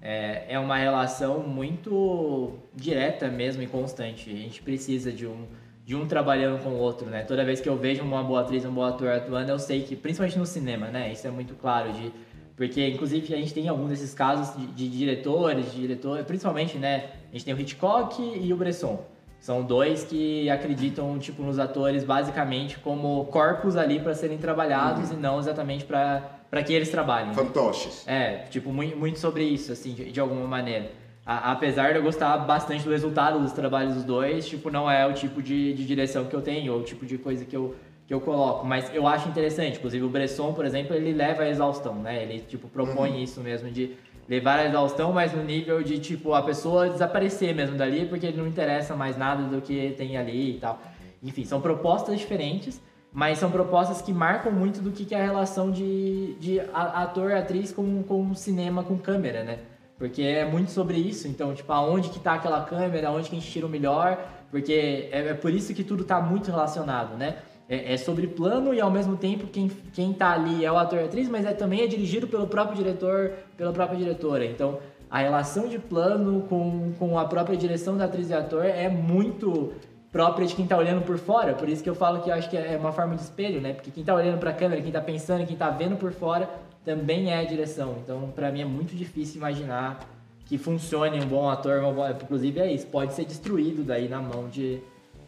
é, 0.02 0.46
é 0.50 0.60
uma 0.60 0.78
relação 0.78 1.40
muito 1.42 2.58
direta 2.76 3.28
mesmo 3.28 3.62
e 3.62 3.68
constante. 3.68 4.30
A 4.30 4.36
gente 4.36 4.62
precisa 4.62 5.12
de 5.12 5.28
um, 5.28 5.46
de 5.86 5.96
um 5.96 6.08
trabalhando 6.08 6.62
com 6.64 6.70
o 6.70 6.78
outro, 6.78 7.08
né? 7.08 7.24
Toda 7.24 7.46
vez 7.46 7.62
que 7.62 7.70
eu 7.70 7.78
vejo 7.78 8.04
uma 8.04 8.24
boa 8.24 8.42
atriz, 8.42 8.66
um 8.66 8.74
bom 8.74 8.84
ator 8.84 9.10
atuando, 9.10 9.52
eu 9.52 9.60
sei 9.60 9.84
que, 9.84 9.96
principalmente 9.96 10.40
no 10.40 10.46
cinema, 10.46 10.88
né? 10.88 11.12
Isso 11.12 11.28
é 11.28 11.32
muito 11.32 11.54
claro, 11.54 11.94
de, 11.94 12.12
porque 12.56 12.88
inclusive 12.88 13.34
a 13.34 13.38
gente 13.38 13.54
tem 13.54 13.68
alguns 13.68 13.90
desses 13.90 14.14
casos 14.14 14.56
de, 14.58 14.68
de 14.68 14.90
diretores, 14.90 15.72
de 15.72 15.82
diretores, 15.82 16.26
principalmente, 16.26 16.78
né? 16.78 17.12
A 17.30 17.34
gente 17.34 17.46
tem 17.46 17.54
o 17.54 17.60
Hitchcock 17.60 18.22
e 18.22 18.52
o 18.52 18.58
Bresson. 18.58 19.06
São 19.42 19.64
dois 19.64 20.04
que 20.04 20.48
acreditam 20.52 21.18
tipo 21.18 21.42
nos 21.42 21.58
atores 21.58 22.04
basicamente 22.04 22.78
como 22.78 23.26
corpos 23.26 23.76
ali 23.76 24.00
para 24.00 24.14
serem 24.14 24.38
trabalhados 24.38 25.10
e 25.10 25.16
não 25.16 25.40
exatamente 25.40 25.84
para 25.84 26.62
que 26.64 26.72
eles 26.72 26.90
trabalhem. 26.90 27.34
Fantoches. 27.34 28.08
É, 28.08 28.44
tipo, 28.52 28.72
muito, 28.72 28.96
muito 28.96 29.18
sobre 29.18 29.44
isso, 29.44 29.72
assim, 29.72 29.94
de, 29.96 30.12
de 30.12 30.20
alguma 30.20 30.46
maneira. 30.48 30.92
A- 31.26 31.52
apesar 31.54 31.92
de 31.92 31.98
eu 31.98 32.04
gostar 32.04 32.38
bastante 32.38 32.84
do 32.84 32.92
resultado 32.92 33.40
dos 33.40 33.52
trabalhos 33.52 33.96
dos 33.96 34.04
dois, 34.04 34.48
tipo, 34.48 34.70
não 34.70 34.90
é 34.90 35.08
o 35.08 35.14
tipo 35.14 35.42
de, 35.42 35.74
de 35.74 35.86
direção 35.88 36.26
que 36.26 36.36
eu 36.36 36.42
tenho, 36.44 36.74
ou 36.74 36.82
o 36.82 36.84
tipo 36.84 37.04
de 37.04 37.18
coisa 37.18 37.44
que 37.44 37.56
eu, 37.56 37.74
que 38.06 38.14
eu 38.14 38.22
coloco. 38.22 38.64
Mas 38.64 38.94
eu 38.94 39.08
acho 39.08 39.28
interessante, 39.28 39.78
inclusive 39.80 40.06
o 40.06 40.10
Bresson, 40.10 40.54
por 40.54 40.66
exemplo, 40.66 40.96
ele 40.96 41.14
leva 41.14 41.42
a 41.42 41.50
exaustão, 41.50 41.96
né? 41.96 42.22
Ele, 42.22 42.42
tipo, 42.42 42.68
propõe 42.68 43.24
isso 43.24 43.42
mesmo 43.42 43.72
de 43.72 43.96
levar 44.32 44.60
a 44.60 44.66
exaustão, 44.66 45.12
mas 45.12 45.34
no 45.34 45.44
nível 45.44 45.84
de, 45.84 46.00
tipo, 46.00 46.34
a 46.34 46.42
pessoa 46.42 46.90
desaparecer 46.90 47.54
mesmo 47.54 47.76
dali, 47.78 48.06
porque 48.06 48.32
não 48.32 48.48
interessa 48.48 48.96
mais 48.96 49.18
nada 49.18 49.44
do 49.44 49.62
que 49.62 49.94
tem 49.98 50.16
ali 50.16 50.56
e 50.56 50.58
tal. 50.58 50.80
Enfim, 51.22 51.44
são 51.44 51.60
propostas 51.60 52.18
diferentes, 52.18 52.82
mas 53.12 53.40
são 53.40 53.52
propostas 53.52 54.02
que 54.02 54.14
marcam 54.14 54.50
muito 54.50 54.80
do 54.82 54.90
que 54.90 55.14
é 55.14 55.20
a 55.20 55.26
relação 55.26 55.70
de, 55.70 56.34
de 56.36 56.62
a- 56.74 57.04
ator-atriz 57.04 57.74
com, 57.74 58.04
com 58.04 58.34
cinema, 58.34 58.86
com 58.86 58.98
câmera, 58.98 59.44
né? 59.44 59.60
Porque 59.98 60.22
é 60.22 60.46
muito 60.46 60.72
sobre 60.72 60.98
isso, 60.98 61.28
então, 61.28 61.54
tipo, 61.54 61.72
aonde 61.74 62.08
que 62.08 62.20
tá 62.22 62.36
aquela 62.36 62.62
câmera, 62.64 63.10
aonde 63.10 63.30
que 63.30 63.36
a 63.36 63.40
gente 63.40 63.52
tira 63.52 63.66
o 63.66 63.70
melhor, 63.70 64.18
porque 64.50 65.10
é, 65.12 65.28
é 65.28 65.34
por 65.34 65.52
isso 65.52 65.74
que 65.74 65.84
tudo 65.84 66.06
tá 66.06 66.22
muito 66.22 66.50
relacionado, 66.50 67.18
né? 67.18 67.36
É, 67.72 67.94
é 67.94 67.98
sobre 67.98 68.28
plano 68.28 68.74
e 68.74 68.82
ao 68.82 68.92
mesmo 68.92 69.16
tempo 69.16 69.48
quem, 69.48 69.72
quem 69.94 70.12
tá 70.12 70.34
ali 70.34 70.66
é 70.66 70.70
o 70.70 70.78
ator 70.78 71.00
e 71.00 71.06
atriz, 71.06 71.30
mas 71.30 71.46
é, 71.46 71.54
também 71.54 71.80
é 71.80 71.88
dirigido 71.88 72.28
pelo 72.28 72.46
próprio 72.46 72.76
diretor, 72.76 73.32
pela 73.56 73.72
própria 73.72 73.98
diretora. 73.98 74.46
Então, 74.46 74.80
a 75.10 75.20
relação 75.20 75.70
de 75.70 75.80
plano 75.80 76.42
com, 76.50 76.92
com 77.00 77.18
a 77.18 77.24
própria 77.24 77.56
direção 77.56 77.96
da 77.96 78.06
atriz 78.06 78.30
e 78.30 78.34
ator 78.34 78.66
é 78.66 78.90
muito 78.90 79.72
própria 80.12 80.46
de 80.46 80.54
quem 80.54 80.68
tá 80.68 80.76
olhando 80.78 81.06
por 81.06 81.18
fora. 81.18 81.54
Por 81.54 81.70
isso 81.70 81.82
que 81.82 81.90
eu 81.90 81.96
falo 81.96 82.22
que 82.22 82.30
eu 82.30 82.34
acho 82.34 82.50
que 82.50 82.58
é 82.58 82.76
uma 82.78 82.92
forma 82.92 83.16
de 83.16 83.22
espelho, 83.22 83.62
né? 83.62 83.72
Porque 83.72 83.90
quem 83.90 84.04
tá 84.04 84.14
olhando 84.14 84.38
pra 84.38 84.52
câmera, 84.52 84.82
quem 84.82 84.92
tá 84.92 85.00
pensando, 85.00 85.46
quem 85.48 85.56
tá 85.56 85.70
vendo 85.70 85.96
por 85.96 86.12
fora, 86.12 86.50
também 86.84 87.32
é 87.32 87.40
a 87.40 87.46
direção. 87.46 87.96
Então, 88.04 88.34
pra 88.36 88.52
mim 88.52 88.62
é 88.62 88.66
muito 88.66 88.94
difícil 88.94 89.38
imaginar 89.38 90.06
que 90.46 90.58
funcione 90.58 91.24
um 91.24 91.26
bom 91.26 91.50
ator, 91.50 91.80
uma 91.80 91.94
boa... 91.94 92.12
inclusive 92.12 92.60
é 92.60 92.70
isso, 92.74 92.86
pode 92.88 93.14
ser 93.14 93.24
destruído 93.24 93.84
daí 93.84 94.10
na 94.10 94.22
mão 94.22 94.50
de, 94.50 94.82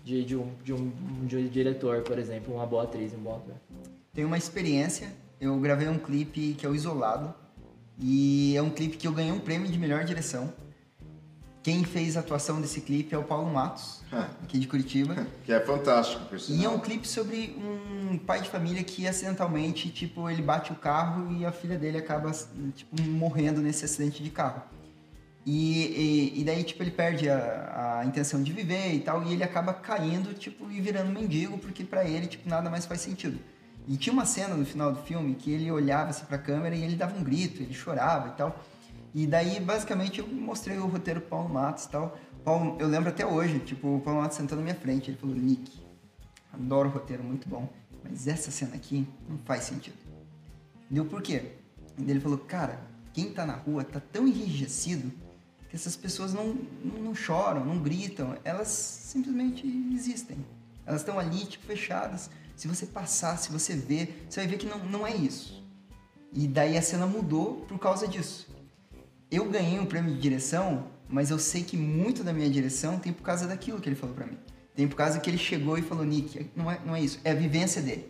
de, 0.03 0.23
de, 0.25 0.35
um, 0.35 0.51
de, 0.63 0.73
um, 0.73 0.91
de 1.25 1.37
um 1.37 1.47
diretor, 1.47 2.01
por 2.01 2.19
exemplo, 2.19 2.53
uma 2.55 2.65
boa 2.65 2.83
atriz, 2.83 3.13
um 3.13 3.19
bom 3.19 3.35
ator. 3.37 3.55
Tenho 4.13 4.27
uma 4.27 4.37
experiência, 4.37 5.07
eu 5.39 5.57
gravei 5.59 5.87
um 5.87 5.97
clipe 5.97 6.53
que 6.55 6.65
é 6.65 6.69
o 6.69 6.75
Isolado, 6.75 7.33
e 7.97 8.55
é 8.55 8.61
um 8.61 8.69
clipe 8.69 8.97
que 8.97 9.07
eu 9.07 9.11
ganhei 9.13 9.31
um 9.31 9.39
prêmio 9.39 9.71
de 9.71 9.77
melhor 9.77 10.03
direção. 10.03 10.51
Quem 11.61 11.85
fez 11.85 12.17
a 12.17 12.19
atuação 12.19 12.59
desse 12.59 12.81
clipe 12.81 13.15
é 13.15 13.17
o 13.17 13.23
Paulo 13.23 13.49
Matos, 13.49 14.01
aqui 14.43 14.59
de 14.59 14.67
Curitiba. 14.67 15.25
Que 15.45 15.53
é 15.53 15.61
fantástico, 15.61 16.25
por 16.25 16.33
E 16.33 16.35
é 16.35 16.39
sinal. 16.39 16.75
um 16.75 16.79
clipe 16.79 17.07
sobre 17.07 17.55
um 18.11 18.17
pai 18.17 18.41
de 18.41 18.49
família 18.49 18.83
que 18.83 19.07
acidentalmente, 19.07 19.89
tipo, 19.89 20.29
ele 20.29 20.41
bate 20.41 20.73
o 20.73 20.75
carro 20.75 21.31
e 21.31 21.45
a 21.45 21.51
filha 21.53 21.77
dele 21.77 21.97
acaba, 21.97 22.31
tipo, 22.75 23.01
morrendo 23.03 23.61
nesse 23.61 23.85
acidente 23.85 24.21
de 24.21 24.29
carro. 24.29 24.61
E, 25.45 26.31
e, 26.35 26.41
e 26.41 26.43
daí, 26.43 26.63
tipo, 26.63 26.81
ele 26.81 26.91
perde 26.91 27.29
a, 27.29 27.99
a 27.99 28.05
intenção 28.05 28.41
de 28.41 28.53
viver 28.53 28.93
e 28.93 28.99
tal, 28.99 29.23
e 29.23 29.33
ele 29.33 29.43
acaba 29.43 29.73
caindo, 29.73 30.33
tipo, 30.33 30.71
e 30.71 30.79
virando 30.79 31.11
mendigo, 31.11 31.57
porque 31.57 31.83
pra 31.83 32.05
ele, 32.05 32.27
tipo, 32.27 32.47
nada 32.47 32.69
mais 32.69 32.85
faz 32.85 33.01
sentido. 33.01 33.37
E 33.87 33.97
tinha 33.97 34.13
uma 34.13 34.25
cena 34.25 34.55
no 34.55 34.65
final 34.65 34.93
do 34.93 35.01
filme 35.01 35.35
que 35.35 35.51
ele 35.51 35.69
olhava 35.69 36.11
assim 36.11 36.25
pra 36.25 36.37
câmera 36.37 36.73
e 36.73 36.83
ele 36.83 36.95
dava 36.95 37.17
um 37.17 37.23
grito, 37.23 37.61
ele 37.61 37.73
chorava 37.73 38.29
e 38.29 38.31
tal. 38.31 38.63
E 39.13 39.27
daí, 39.27 39.59
basicamente, 39.59 40.19
eu 40.19 40.27
mostrei 40.27 40.77
o 40.77 40.87
roteiro 40.87 41.19
pro 41.19 41.31
Paulo 41.31 41.49
Matos 41.49 41.83
e 41.83 41.89
tal. 41.89 42.17
Paulo, 42.45 42.77
eu 42.79 42.87
lembro 42.87 43.09
até 43.09 43.25
hoje, 43.25 43.59
tipo, 43.59 43.97
o 43.97 43.99
Paulo 43.99 44.21
Matos 44.21 44.37
sentando 44.37 44.61
na 44.61 44.63
minha 44.63 44.75
frente, 44.75 45.11
ele 45.11 45.17
falou, 45.17 45.35
Nick, 45.35 45.71
adoro 46.53 46.87
o 46.87 46.91
roteiro, 46.91 47.23
muito 47.23 47.47
bom, 47.47 47.67
mas 48.03 48.27
essa 48.27 48.49
cena 48.49 48.75
aqui 48.75 49.07
não 49.27 49.37
faz 49.39 49.63
sentido. 49.65 49.97
Deu 50.89 51.05
por 51.05 51.21
quê? 51.21 51.53
E 51.97 52.09
ele 52.09 52.19
falou, 52.19 52.37
cara, 52.37 52.79
quem 53.13 53.31
tá 53.31 53.45
na 53.45 53.53
rua 53.53 53.83
tá 53.83 53.99
tão 53.99 54.27
enrijecido 54.27 55.11
que 55.73 55.77
essas 55.77 55.95
pessoas 55.95 56.35
não, 56.35 56.55
não, 56.85 57.01
não 57.01 57.15
choram, 57.15 57.65
não 57.65 57.79
gritam, 57.79 58.37
elas 58.43 58.67
simplesmente 58.67 59.65
existem. 59.91 60.37
Elas 60.85 61.01
estão 61.01 61.17
ali, 61.17 61.45
tipo, 61.45 61.65
fechadas. 61.65 62.29
Se 62.55 62.67
você 62.67 62.85
passar, 62.85 63.37
se 63.37 63.51
você 63.51 63.75
ver, 63.75 64.23
você 64.29 64.41
vai 64.41 64.49
ver 64.49 64.57
que 64.57 64.67
não, 64.67 64.77
não 64.85 65.07
é 65.07 65.15
isso. 65.15 65.65
E 66.31 66.47
daí 66.47 66.77
a 66.77 66.81
cena 66.83 67.07
mudou 67.07 67.65
por 67.67 67.79
causa 67.79 68.07
disso. 68.07 68.47
Eu 69.31 69.49
ganhei 69.49 69.79
um 69.79 69.87
prêmio 69.87 70.13
de 70.13 70.21
direção, 70.21 70.85
mas 71.09 71.31
eu 71.31 71.39
sei 71.39 71.63
que 71.63 71.75
muito 71.75 72.23
da 72.23 72.31
minha 72.31 72.51
direção 72.51 72.99
tem 72.99 73.11
por 73.11 73.23
causa 73.23 73.47
daquilo 73.47 73.81
que 73.81 73.89
ele 73.89 73.95
falou 73.95 74.13
pra 74.13 74.27
mim. 74.27 74.37
Tem 74.75 74.87
por 74.87 74.95
causa 74.95 75.19
que 75.19 75.27
ele 75.27 75.39
chegou 75.39 75.75
e 75.75 75.81
falou, 75.81 76.05
Nick, 76.05 76.51
não 76.55 76.69
é, 76.69 76.79
não 76.85 76.95
é 76.95 77.01
isso, 77.01 77.19
é 77.23 77.31
a 77.31 77.35
vivência 77.35 77.81
dele. 77.81 78.07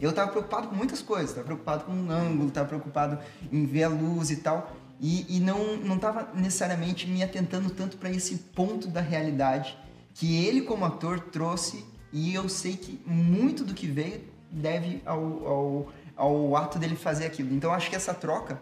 Eu 0.00 0.12
tava 0.12 0.30
preocupado 0.30 0.68
com 0.68 0.76
muitas 0.76 1.02
coisas, 1.02 1.32
tava 1.32 1.44
preocupado 1.44 1.84
com 1.86 1.92
o 1.92 2.10
ângulo, 2.12 2.52
tava 2.52 2.68
preocupado 2.68 3.18
em 3.50 3.66
ver 3.66 3.82
a 3.82 3.88
luz 3.88 4.30
e 4.30 4.36
tal, 4.36 4.76
e, 5.00 5.36
e 5.36 5.40
não, 5.40 5.76
não 5.76 5.98
tava 5.98 6.30
necessariamente 6.34 7.06
me 7.06 7.22
atentando 7.22 7.70
tanto 7.70 7.96
para 7.96 8.10
esse 8.10 8.36
ponto 8.54 8.88
da 8.88 9.00
realidade 9.00 9.76
que 10.14 10.44
ele, 10.46 10.62
como 10.62 10.84
ator, 10.84 11.20
trouxe, 11.20 11.84
e 12.12 12.32
eu 12.34 12.48
sei 12.48 12.76
que 12.76 13.00
muito 13.04 13.64
do 13.64 13.74
que 13.74 13.86
veio 13.86 14.22
deve 14.50 15.02
ao, 15.04 15.46
ao, 15.46 15.92
ao 16.16 16.56
ato 16.56 16.78
dele 16.78 16.94
fazer 16.94 17.26
aquilo. 17.26 17.52
Então, 17.52 17.72
acho 17.72 17.90
que 17.90 17.96
essa 17.96 18.14
troca 18.14 18.60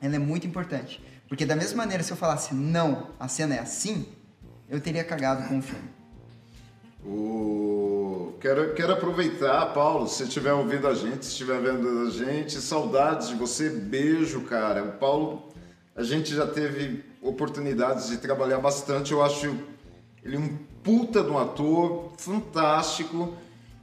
ela 0.00 0.16
é 0.16 0.18
muito 0.18 0.46
importante. 0.46 1.02
Porque 1.28 1.46
da 1.46 1.56
mesma 1.56 1.78
maneira, 1.78 2.02
se 2.02 2.10
eu 2.10 2.16
falasse 2.16 2.54
não, 2.54 3.10
a 3.18 3.28
cena 3.28 3.54
é 3.54 3.60
assim, 3.60 4.06
eu 4.68 4.80
teria 4.80 5.04
cagado 5.04 5.48
com 5.48 5.58
o 5.58 5.62
filme. 5.62 5.88
O... 7.04 8.34
Quero, 8.40 8.74
quero 8.74 8.94
aproveitar, 8.94 9.66
Paulo, 9.66 10.08
se 10.08 10.22
estiver 10.22 10.52
ouvindo 10.52 10.88
a 10.88 10.94
gente, 10.94 11.26
se 11.26 11.32
estiver 11.32 11.60
vendo 11.60 12.06
a 12.06 12.10
gente, 12.10 12.58
saudades 12.60 13.28
de 13.28 13.34
você, 13.34 13.68
beijo, 13.68 14.40
cara. 14.42 14.82
O 14.82 14.92
Paulo, 14.92 15.49
a 16.00 16.02
gente 16.02 16.34
já 16.34 16.46
teve 16.46 17.04
oportunidades 17.20 18.08
de 18.08 18.16
trabalhar 18.16 18.56
bastante, 18.56 19.12
eu 19.12 19.22
acho 19.22 19.54
ele 20.24 20.38
um 20.38 20.56
puta 20.82 21.22
de 21.22 21.28
um 21.28 21.38
ator, 21.38 22.12
fantástico. 22.16 23.34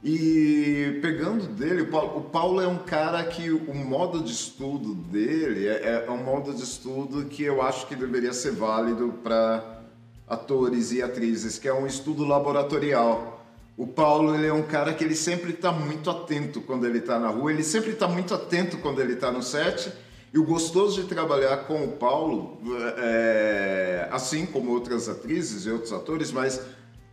E 0.02 0.98
pegando 1.00 1.46
dele, 1.46 1.82
o 1.82 1.86
Paulo, 1.86 2.18
o 2.18 2.20
Paulo, 2.22 2.60
é 2.60 2.66
um 2.66 2.78
cara 2.78 3.22
que 3.22 3.52
o 3.52 3.72
modo 3.72 4.20
de 4.20 4.32
estudo 4.32 4.94
dele 4.94 5.68
é, 5.68 6.06
é 6.06 6.10
um 6.10 6.24
modo 6.24 6.52
de 6.52 6.62
estudo 6.62 7.24
que 7.26 7.44
eu 7.44 7.62
acho 7.62 7.86
que 7.86 7.94
deveria 7.94 8.32
ser 8.32 8.50
válido 8.50 9.14
para 9.22 9.80
atores 10.26 10.90
e 10.90 11.00
atrizes, 11.00 11.56
que 11.56 11.68
é 11.68 11.74
um 11.74 11.86
estudo 11.86 12.24
laboratorial. 12.24 13.44
O 13.76 13.86
Paulo 13.86 14.34
ele 14.34 14.48
é 14.48 14.52
um 14.52 14.62
cara 14.62 14.92
que 14.92 15.04
ele 15.04 15.14
sempre 15.14 15.52
está 15.52 15.70
muito 15.70 16.10
atento 16.10 16.60
quando 16.62 16.84
ele 16.84 16.98
está 16.98 17.16
na 17.16 17.28
rua, 17.28 17.52
ele 17.52 17.62
sempre 17.62 17.92
está 17.92 18.08
muito 18.08 18.34
atento 18.34 18.78
quando 18.78 19.00
ele 19.00 19.12
está 19.12 19.30
no 19.30 19.40
set. 19.40 19.92
E 20.32 20.38
o 20.38 20.44
gostoso 20.44 21.02
de 21.02 21.08
trabalhar 21.08 21.56
com 21.66 21.84
o 21.84 21.92
Paulo, 21.92 22.58
é, 22.98 24.08
assim 24.10 24.44
como 24.44 24.72
outras 24.72 25.08
atrizes 25.08 25.64
e 25.64 25.70
outros 25.70 25.92
atores, 25.92 26.30
mas 26.30 26.60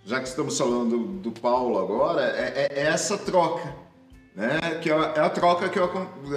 já 0.04 0.19
que 0.19 0.28
estamos 0.28 0.58
falando 0.58 0.97
do 1.19 1.32
Paulo 1.32 1.80
agora, 1.80 2.23
é, 2.23 2.67
é, 2.73 2.80
é 2.82 2.88
essa 2.88 3.17
troca, 3.17 3.73
né? 4.36 4.60
Que 4.82 4.91
é, 4.91 4.93
é 4.93 5.19
a 5.19 5.30
troca 5.30 5.69
que 5.69 5.80
eu 5.80 5.89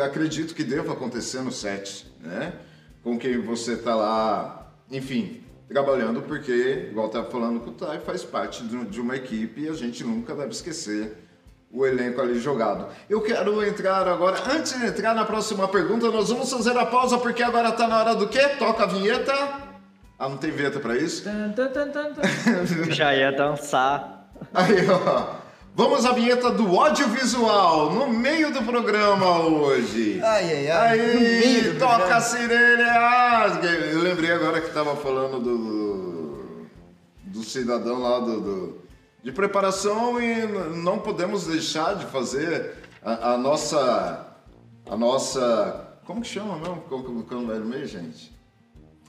acredito 0.04 0.54
que 0.54 0.62
deva 0.62 0.92
acontecer 0.92 1.42
no 1.42 1.50
set, 1.50 2.06
né? 2.20 2.54
Com 3.02 3.18
quem 3.18 3.40
você 3.40 3.72
está 3.72 3.96
lá, 3.96 4.72
enfim, 4.90 5.42
trabalhando, 5.68 6.22
porque, 6.22 6.88
igual 6.90 7.08
estava 7.08 7.28
falando 7.28 7.60
com 7.60 7.70
o 7.70 7.74
Thay, 7.74 7.98
faz 8.00 8.24
parte 8.24 8.62
de 8.64 9.00
uma 9.00 9.16
equipe 9.16 9.62
e 9.62 9.68
a 9.68 9.74
gente 9.74 10.04
nunca 10.04 10.34
deve 10.34 10.52
esquecer 10.52 11.27
o 11.72 11.84
elenco 11.86 12.20
ali 12.20 12.38
jogado. 12.40 12.86
Eu 13.10 13.20
quero 13.20 13.62
entrar 13.64 14.06
agora, 14.08 14.36
antes 14.50 14.78
de 14.78 14.86
entrar 14.86 15.14
na 15.14 15.24
próxima 15.24 15.68
pergunta, 15.68 16.10
nós 16.10 16.28
vamos 16.30 16.50
fazer 16.50 16.76
a 16.76 16.86
pausa, 16.86 17.18
porque 17.18 17.42
agora 17.42 17.68
está 17.68 17.86
na 17.86 17.98
hora 17.98 18.14
do 18.14 18.26
quê? 18.28 18.40
Toca 18.58 18.84
a 18.84 18.86
vinheta. 18.86 19.32
Ah, 20.18 20.28
não 20.28 20.36
tem 20.36 20.50
vinheta 20.50 20.80
para 20.80 20.96
isso? 20.96 21.24
Já 22.90 23.14
ia 23.14 23.30
dançar. 23.32 24.28
Aí, 24.52 24.88
ó. 24.90 25.36
Vamos 25.74 26.04
à 26.04 26.12
vinheta 26.12 26.50
do 26.50 26.76
audiovisual, 26.80 27.92
no 27.92 28.08
meio 28.08 28.52
do 28.52 28.62
programa 28.64 29.38
hoje. 29.46 30.20
Ai, 30.24 30.66
ai, 30.66 30.70
ai. 30.70 31.00
Aí, 31.00 31.76
toca 31.78 31.94
programa. 31.98 32.16
a 32.16 32.20
sirene. 32.20 32.82
ah, 32.82 33.46
Eu 33.92 34.00
lembrei 34.02 34.32
agora 34.32 34.60
que 34.60 34.70
tava 34.72 34.96
falando 34.96 35.38
do, 35.38 35.56
do, 35.56 36.66
do 37.26 37.44
cidadão 37.44 38.00
lá 38.02 38.18
do, 38.18 38.40
do- 38.40 38.87
de 39.22 39.32
preparação 39.32 40.20
e 40.20 40.46
não 40.76 40.98
podemos 40.98 41.46
deixar 41.46 41.94
de 41.96 42.06
fazer 42.06 42.74
a, 43.02 43.32
a 43.32 43.38
nossa. 43.38 44.26
A 44.88 44.96
nossa. 44.96 45.98
Como 46.04 46.22
que 46.22 46.28
chama 46.28 46.56
mesmo? 46.56 46.76
Colocando 46.82 47.52
ele 47.52 47.64
meio, 47.64 47.86
gente? 47.86 48.36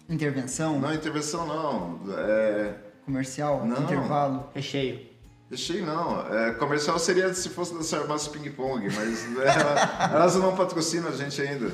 Intervenção, 0.10 0.80
Não, 0.80 0.94
intervenção 0.94 1.46
não. 1.46 2.00
É. 2.18 2.74
comercial, 3.06 3.64
Não. 3.66 3.84
intervalo. 3.84 4.50
Recheio. 4.56 5.08
Deixei 5.50 5.82
não. 5.82 6.22
É, 6.34 6.52
comercial 6.54 6.98
seria 7.00 7.34
se 7.34 7.50
fosse 7.50 7.74
da 7.76 7.84
farmácia 7.84 8.32
Ping 8.32 8.50
Pong, 8.52 8.86
mas 8.94 9.26
é, 9.40 10.10
elas 10.14 10.36
não 10.36 10.56
patrocinam 10.56 11.10
a 11.10 11.12
gente 11.12 11.40
ainda. 11.42 11.72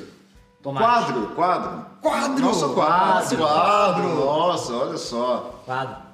Tomate. 0.62 0.84
Quadro, 1.12 1.26
quadro. 1.34 1.86
Quadro! 2.02 2.44
Nossa, 2.44 2.68
quadro, 2.68 3.36
Quadro. 3.36 3.38
quadro. 3.38 4.14
Nossa, 4.14 4.72
olha 4.74 4.96
só. 4.96 5.62
Quadro. 5.64 6.05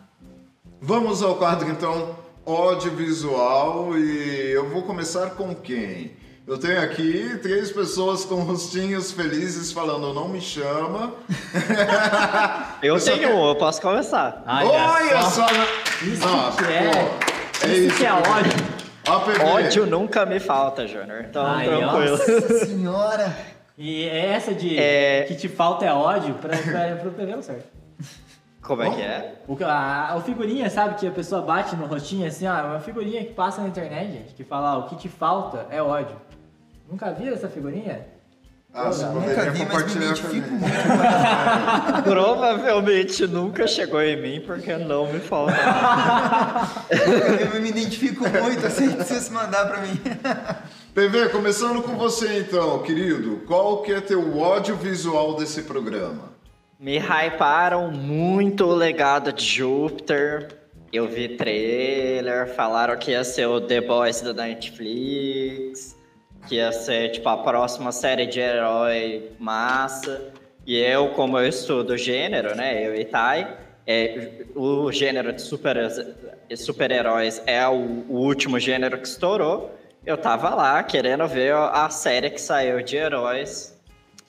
Vamos 0.84 1.22
ao 1.22 1.36
quadro 1.36 1.68
então, 1.70 2.16
audiovisual 2.44 3.96
e 3.96 4.50
eu 4.50 4.68
vou 4.68 4.82
começar 4.82 5.30
com 5.30 5.54
quem? 5.54 6.16
Eu 6.44 6.58
tenho 6.58 6.82
aqui 6.82 7.38
três 7.40 7.70
pessoas 7.70 8.24
com 8.24 8.42
rostinhos 8.42 9.12
felizes 9.12 9.70
falando 9.70 10.12
não 10.12 10.28
me 10.28 10.40
chama. 10.40 11.12
Eu 12.82 12.98
só 12.98 13.12
tenho 13.12 13.28
quero- 13.28 13.44
eu 13.46 13.54
posso 13.54 13.80
começar. 13.80 14.42
Olha 14.44 15.22
só! 15.22 15.46
Isso 16.02 16.26
Nossa, 16.26 16.64
que 16.64 16.72
é. 16.72 16.90
pô, 16.90 17.66
isso, 17.68 17.96
que 17.96 18.04
é 18.04 18.12
ódio. 18.12 18.52
Ó. 19.08 19.54
Ódio 19.56 19.86
nunca 19.86 20.26
me 20.26 20.40
falta, 20.40 20.84
Júnior. 20.88 21.24
Então, 21.28 21.46
Ai, 21.46 21.64
tranquilo. 21.68 22.10
Nossa 22.18 22.66
senhora! 22.66 23.36
E 23.78 24.04
essa 24.08 24.52
de 24.52 24.76
É. 24.76 25.22
que 25.28 25.36
te 25.36 25.48
falta 25.48 25.84
é 25.84 25.92
ódio, 25.92 26.34
pra, 26.34 26.56
pra, 26.56 26.96
pro 26.96 27.12
PV 27.12 27.36
não 27.36 27.42
serve. 27.42 27.62
Como 28.62 28.82
é 28.82 28.90
que 28.90 29.00
é? 29.02 29.34
O, 29.48 29.56
que- 29.56 29.64
a, 29.64 30.14
a 30.14 30.20
figurinha, 30.20 30.70
sabe, 30.70 30.94
que 30.94 31.06
a 31.06 31.10
pessoa 31.10 31.42
bate 31.42 31.74
no 31.76 31.86
rostinho 31.86 32.26
assim, 32.26 32.46
ó, 32.46 32.56
é 32.56 32.62
uma 32.62 32.80
figurinha 32.80 33.24
que 33.24 33.32
passa 33.34 33.60
na 33.60 33.68
internet, 33.68 34.12
gente, 34.12 34.34
que 34.34 34.44
fala, 34.44 34.76
ó, 34.76 34.80
o 34.80 34.88
que 34.88 34.96
te 34.96 35.08
falta 35.08 35.66
é 35.70 35.82
ódio. 35.82 36.16
Nunca 36.88 37.10
viram 37.12 37.34
essa 37.34 37.48
figurinha? 37.48 38.06
Ah, 38.74 38.86
você 38.86 39.04
Nunca 39.04 39.20
poderia 39.20 39.50
vi, 39.50 39.66
mas 39.66 39.94
me 39.94 40.04
identifico 40.04 40.48
muito. 40.50 40.72
Provavelmente 42.04 43.26
nunca 43.26 43.66
chegou 43.66 44.00
em 44.00 44.20
mim 44.20 44.42
porque 44.46 44.76
não 44.78 45.12
me 45.12 45.20
falta. 45.20 45.52
Eu 47.54 47.60
me 47.60 47.68
identifico 47.68 48.26
muito, 48.28 48.66
assim, 48.66 48.88
se 49.04 49.20
você 49.20 49.30
mandar 49.30 49.66
pra 49.68 49.80
mim. 49.82 50.00
PV, 50.94 51.28
começando 51.30 51.82
com 51.82 51.96
você 51.96 52.38
então, 52.40 52.78
querido. 52.82 53.42
Qual 53.46 53.82
que 53.82 53.92
é 53.92 54.00
teu 54.00 54.38
ódio 54.38 54.74
visual 54.76 55.36
desse 55.36 55.62
programa? 55.62 56.31
Me 56.82 56.98
hyparam 56.98 57.92
muito 57.92 58.64
o 58.64 58.74
legado 58.74 59.32
de 59.32 59.44
Júpiter. 59.44 60.48
Eu 60.92 61.06
vi 61.06 61.36
trailer, 61.36 62.52
falaram 62.56 62.98
que 62.98 63.12
ia 63.12 63.22
ser 63.22 63.46
o 63.46 63.60
The 63.60 63.82
Boys 63.82 64.20
da 64.20 64.32
Netflix, 64.32 65.96
que 66.48 66.56
ia 66.56 66.72
ser 66.72 67.10
tipo 67.10 67.28
a 67.28 67.36
próxima 67.36 67.92
série 67.92 68.26
de 68.26 68.40
herói 68.40 69.30
massa. 69.38 70.32
E 70.66 70.76
eu, 70.76 71.10
como 71.10 71.38
eu 71.38 71.46
estudo 71.46 71.96
gênero, 71.96 72.56
né, 72.56 72.84
eu 72.84 72.96
e 72.96 73.04
Tai, 73.04 73.56
é, 73.86 74.44
o 74.56 74.90
gênero 74.90 75.32
de 75.32 75.40
super, 75.40 75.76
super-heróis 76.56 77.40
é 77.46 77.64
o, 77.68 78.04
o 78.08 78.16
último 78.16 78.58
gênero 78.58 78.98
que 78.98 79.06
estourou. 79.06 79.72
Eu 80.04 80.16
tava 80.16 80.52
lá 80.52 80.82
querendo 80.82 81.28
ver 81.28 81.54
a 81.54 81.88
série 81.90 82.28
que 82.28 82.40
saiu 82.40 82.82
de 82.82 82.96
heróis 82.96 83.71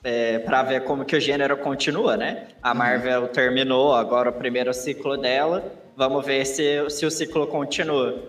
é, 0.03 0.39
para 0.39 0.63
ver 0.63 0.83
como 0.83 1.05
que 1.05 1.15
o 1.15 1.19
gênero 1.19 1.57
continua, 1.57 2.17
né? 2.17 2.47
A 2.61 2.73
Marvel 2.73 3.27
terminou 3.29 3.93
agora 3.93 4.29
o 4.29 4.33
primeiro 4.33 4.73
ciclo 4.73 5.17
dela. 5.17 5.73
Vamos 5.95 6.25
ver 6.25 6.45
se, 6.45 6.89
se 6.89 7.05
o 7.05 7.11
ciclo 7.11 7.47
continua. 7.47 8.21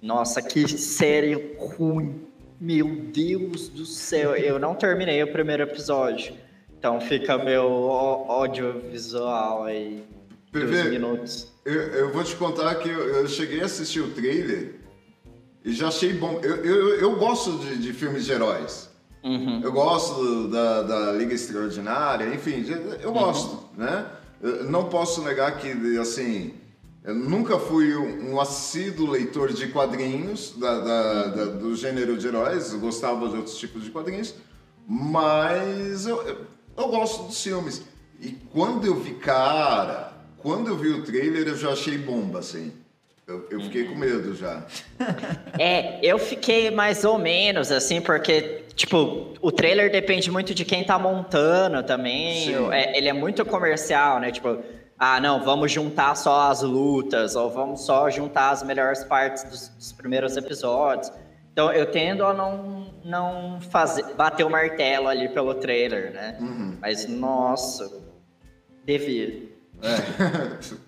Nossa, 0.00 0.40
que 0.40 0.68
série 0.68 1.56
ruim. 1.58 2.26
Meu 2.60 2.86
Deus 3.12 3.68
do 3.68 3.84
céu. 3.84 4.36
Eu 4.36 4.58
não 4.58 4.74
terminei 4.74 5.22
o 5.22 5.32
primeiro 5.32 5.62
episódio. 5.64 6.34
Então 6.78 7.00
fica 7.00 7.36
meu 7.36 7.64
ó- 7.64 8.40
ódio 8.40 8.80
visual 8.90 9.64
aí. 9.64 10.04
Dois 10.52 10.88
minutos. 10.90 11.52
Eu, 11.64 11.74
eu 11.74 12.12
vou 12.12 12.22
te 12.22 12.36
contar 12.36 12.76
que 12.76 12.88
eu, 12.88 13.08
eu 13.16 13.28
cheguei 13.28 13.60
a 13.60 13.64
assistir 13.64 14.00
o 14.00 14.10
trailer 14.10 14.76
e 15.64 15.72
já 15.72 15.88
achei 15.88 16.12
bom. 16.12 16.38
Eu, 16.42 16.64
eu, 16.64 17.00
eu 17.00 17.16
gosto 17.16 17.58
de, 17.58 17.76
de 17.78 17.92
filmes 17.92 18.24
de 18.24 18.32
heróis. 18.32 18.85
Uhum. 19.26 19.60
Eu 19.60 19.72
gosto 19.72 20.46
da, 20.48 20.82
da 20.82 21.12
Liga 21.12 21.34
Extraordinária, 21.34 22.32
enfim, 22.32 22.64
eu 23.02 23.12
gosto, 23.12 23.58
né? 23.76 24.06
Eu 24.40 24.64
não 24.70 24.84
posso 24.88 25.20
negar 25.22 25.58
que, 25.58 25.98
assim, 25.98 26.54
eu 27.02 27.12
nunca 27.14 27.58
fui 27.58 27.96
um, 27.96 28.34
um 28.34 28.40
assíduo 28.40 29.10
leitor 29.10 29.52
de 29.52 29.66
quadrinhos 29.68 30.54
da, 30.56 30.78
da- 30.78 31.26
da- 31.28 31.44
do 31.46 31.74
gênero 31.74 32.16
de 32.16 32.28
heróis, 32.28 32.72
eu 32.72 32.78
gostava 32.78 33.28
de 33.28 33.36
outros 33.36 33.58
tipos 33.58 33.82
de 33.82 33.90
quadrinhos, 33.90 34.32
mas 34.86 36.06
eu, 36.06 36.22
eu, 36.22 36.36
eu 36.76 36.88
gosto 36.88 37.24
dos 37.24 37.42
filmes. 37.42 37.82
E 38.20 38.30
quando 38.52 38.86
eu 38.86 38.94
vi, 38.94 39.14
cara, 39.14 40.12
quando 40.38 40.68
eu 40.68 40.76
vi 40.76 40.90
o 40.90 41.02
trailer, 41.04 41.48
eu 41.48 41.56
já 41.56 41.70
achei 41.72 41.98
bomba, 41.98 42.38
assim. 42.38 42.72
Eu, 43.26 43.44
eu 43.50 43.60
fiquei 43.60 43.84
com 43.86 43.96
medo 43.96 44.36
já. 44.36 44.64
É, 45.58 45.98
eu 46.00 46.16
fiquei 46.16 46.70
mais 46.70 47.04
ou 47.04 47.18
menos 47.18 47.72
assim, 47.72 48.00
porque, 48.00 48.64
tipo, 48.76 49.34
o 49.40 49.50
trailer 49.50 49.90
depende 49.90 50.30
muito 50.30 50.54
de 50.54 50.64
quem 50.64 50.84
tá 50.84 50.96
montando 50.96 51.82
também. 51.82 52.54
É, 52.72 52.96
ele 52.96 53.08
é 53.08 53.12
muito 53.12 53.44
comercial, 53.44 54.20
né? 54.20 54.30
Tipo, 54.30 54.62
ah, 54.96 55.20
não, 55.20 55.42
vamos 55.42 55.72
juntar 55.72 56.14
só 56.14 56.50
as 56.50 56.62
lutas, 56.62 57.34
ou 57.34 57.50
vamos 57.50 57.80
só 57.84 58.08
juntar 58.10 58.50
as 58.50 58.62
melhores 58.62 59.02
partes 59.02 59.42
dos, 59.42 59.68
dos 59.70 59.92
primeiros 59.92 60.36
episódios. 60.36 61.10
Então 61.52 61.72
eu 61.72 61.86
tendo 61.86 62.24
a 62.24 62.32
não, 62.32 62.92
não 63.04 63.60
fazer, 63.60 64.04
bater 64.14 64.44
o 64.46 64.50
martelo 64.50 65.08
ali 65.08 65.28
pelo 65.30 65.54
trailer, 65.54 66.12
né? 66.12 66.36
Mas 66.80 67.08
nossa, 67.08 67.90
devia. 68.84 69.48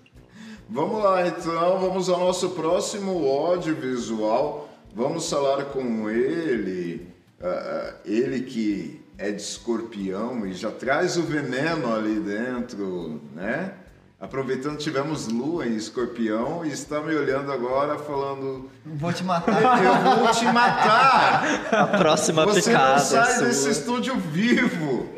Vamos 0.69 1.03
lá, 1.03 1.27
então, 1.27 1.79
vamos 1.79 2.09
ao 2.09 2.19
nosso 2.19 2.51
próximo 2.51 3.27
audiovisual. 3.27 4.69
Vamos 4.95 5.29
falar 5.31 5.65
com 5.67 6.11
ele, 6.11 7.09
ah, 7.43 7.95
ele 8.05 8.41
que 8.43 9.01
é 9.17 9.31
de 9.31 9.41
escorpião 9.41 10.47
e 10.47 10.53
já 10.53 10.71
traz 10.71 11.17
o 11.17 11.23
veneno 11.23 11.95
ali 11.95 12.21
dentro, 12.21 13.21
né? 13.35 13.73
Aproveitando, 14.21 14.77
tivemos 14.77 15.29
lua 15.29 15.65
em 15.67 15.77
escorpião 15.77 16.65
e 16.65 16.71
está 16.71 17.01
me 17.01 17.15
olhando 17.15 17.53
agora 17.53 17.97
falando: 17.99 18.69
Vou 18.85 19.13
te 19.13 19.23
matar. 19.23 19.83
Eu 19.83 20.17
vou 20.19 20.31
te 20.33 20.45
matar! 20.47 21.45
A 21.73 21.87
próxima 21.87 22.45
Você 22.45 22.63
picada 22.71 22.93
não 22.95 22.99
sai 22.99 23.35
sua. 23.37 23.47
desse 23.47 23.71
estúdio 23.71 24.17
vivo! 24.17 25.09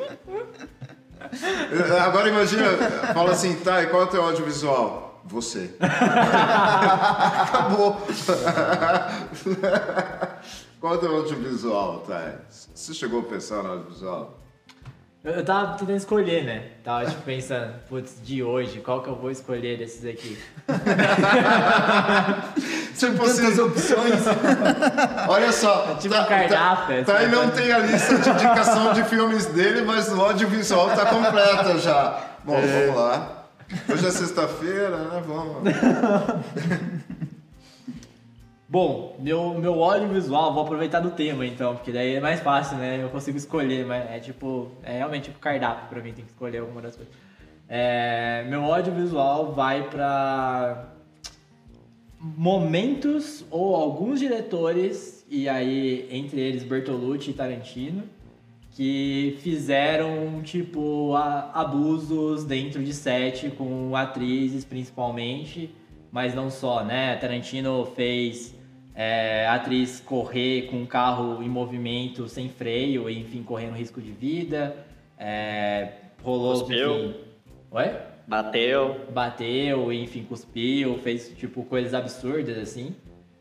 Agora 2.04 2.28
imagina, 2.28 2.64
fala 3.14 3.32
assim, 3.32 3.54
tá, 3.56 3.82
e 3.82 3.86
qual 3.86 4.02
é 4.02 4.04
o 4.04 4.08
teu 4.08 4.22
audiovisual? 4.22 5.09
Você. 5.24 5.74
Acabou. 7.42 8.00
qual 10.80 10.94
é 10.94 10.96
o 10.96 11.00
teu 11.00 11.16
audiovisual, 11.16 11.98
tá? 12.00 12.32
Você 12.48 12.94
chegou 12.94 13.20
a 13.20 13.24
pensar 13.24 13.62
no 13.62 13.72
audiovisual? 13.72 14.38
Eu, 15.22 15.32
eu 15.32 15.44
tava 15.44 15.76
tentando 15.76 15.96
escolher, 15.96 16.44
né? 16.44 16.68
Tava 16.82 17.04
tipo, 17.04 17.20
pensando, 17.22 17.74
putz, 17.88 18.16
de 18.24 18.42
hoje, 18.42 18.80
qual 18.80 19.02
que 19.02 19.10
eu 19.10 19.16
vou 19.16 19.30
escolher 19.30 19.76
desses 19.76 20.04
aqui? 20.06 20.38
Tipo 22.96 23.16
Tantas 23.16 23.38
assim, 23.38 23.60
opções. 23.60 24.22
olha 25.28 25.52
só. 25.52 25.94
tipo 25.94 26.14
um 26.14 26.24
cardápio, 26.24 27.04
Tá, 27.04 27.22
e 27.22 27.28
não 27.28 27.50
tem 27.50 27.72
a 27.72 27.78
lista 27.78 28.18
de 28.18 28.30
indicação 28.30 28.92
de 28.92 29.04
filmes 29.04 29.46
dele, 29.46 29.82
mas 29.82 30.08
o 30.12 30.20
audiovisual 30.20 30.90
tá 30.90 31.06
completa 31.06 31.78
já. 31.78 32.20
Bom, 32.44 32.60
vamos 32.60 32.96
lá. 32.96 33.39
Hoje 33.88 34.06
é 34.06 34.10
sexta-feira, 34.10 34.96
né? 34.96 35.22
Vamos. 35.24 35.62
Bom, 38.68 39.16
meu, 39.18 39.54
meu 39.54 39.82
audiovisual, 39.82 40.52
vou 40.54 40.62
aproveitar 40.62 41.00
do 41.00 41.10
tema 41.10 41.44
então, 41.44 41.74
porque 41.74 41.90
daí 41.90 42.14
é 42.14 42.20
mais 42.20 42.40
fácil, 42.40 42.76
né? 42.78 43.02
Eu 43.02 43.08
consigo 43.08 43.36
escolher, 43.36 43.84
mas 43.84 44.08
é 44.10 44.18
tipo, 44.20 44.70
é 44.82 44.98
realmente 44.98 45.24
tipo 45.24 45.38
cardápio 45.38 45.88
pra 45.88 46.00
mim, 46.00 46.12
tem 46.12 46.24
que 46.24 46.30
escolher 46.30 46.58
alguma 46.58 46.80
das 46.80 46.94
coisas. 46.94 47.12
É, 47.68 48.44
meu 48.48 48.64
audiovisual 48.64 49.52
vai 49.52 49.88
pra 49.88 50.92
momentos 52.20 53.44
ou 53.50 53.74
alguns 53.74 54.20
diretores, 54.20 55.24
e 55.28 55.48
aí 55.48 56.08
entre 56.10 56.40
eles 56.40 56.62
Bertolucci 56.62 57.30
e 57.30 57.34
Tarantino, 57.34 58.04
que 58.72 59.36
fizeram 59.40 60.40
tipo 60.42 61.14
a- 61.14 61.50
abusos 61.54 62.44
dentro 62.44 62.82
de 62.82 62.92
set 62.94 63.50
com 63.50 63.94
atrizes 63.96 64.64
principalmente, 64.64 65.70
mas 66.12 66.34
não 66.34 66.50
só, 66.50 66.84
né? 66.84 67.16
Tarantino 67.16 67.84
fez 67.96 68.54
é, 68.94 69.46
a 69.46 69.54
atriz 69.54 70.00
correr 70.00 70.62
com 70.70 70.76
um 70.82 70.86
carro 70.86 71.42
em 71.42 71.48
movimento 71.48 72.28
sem 72.28 72.48
freio, 72.48 73.08
enfim, 73.08 73.42
correndo 73.42 73.74
risco 73.74 74.00
de 74.00 74.10
vida. 74.12 74.76
É, 75.18 75.92
rolou 76.22 76.60
Cuspiu. 76.60 76.94
enfim. 76.94 77.14
Oi? 77.70 77.84
Bateu. 78.26 79.06
bateu, 79.12 79.92
enfim, 79.92 80.22
cuspiu, 80.22 80.96
fez 80.98 81.32
tipo 81.36 81.64
coisas 81.64 81.94
absurdas 81.94 82.56
assim. 82.58 82.94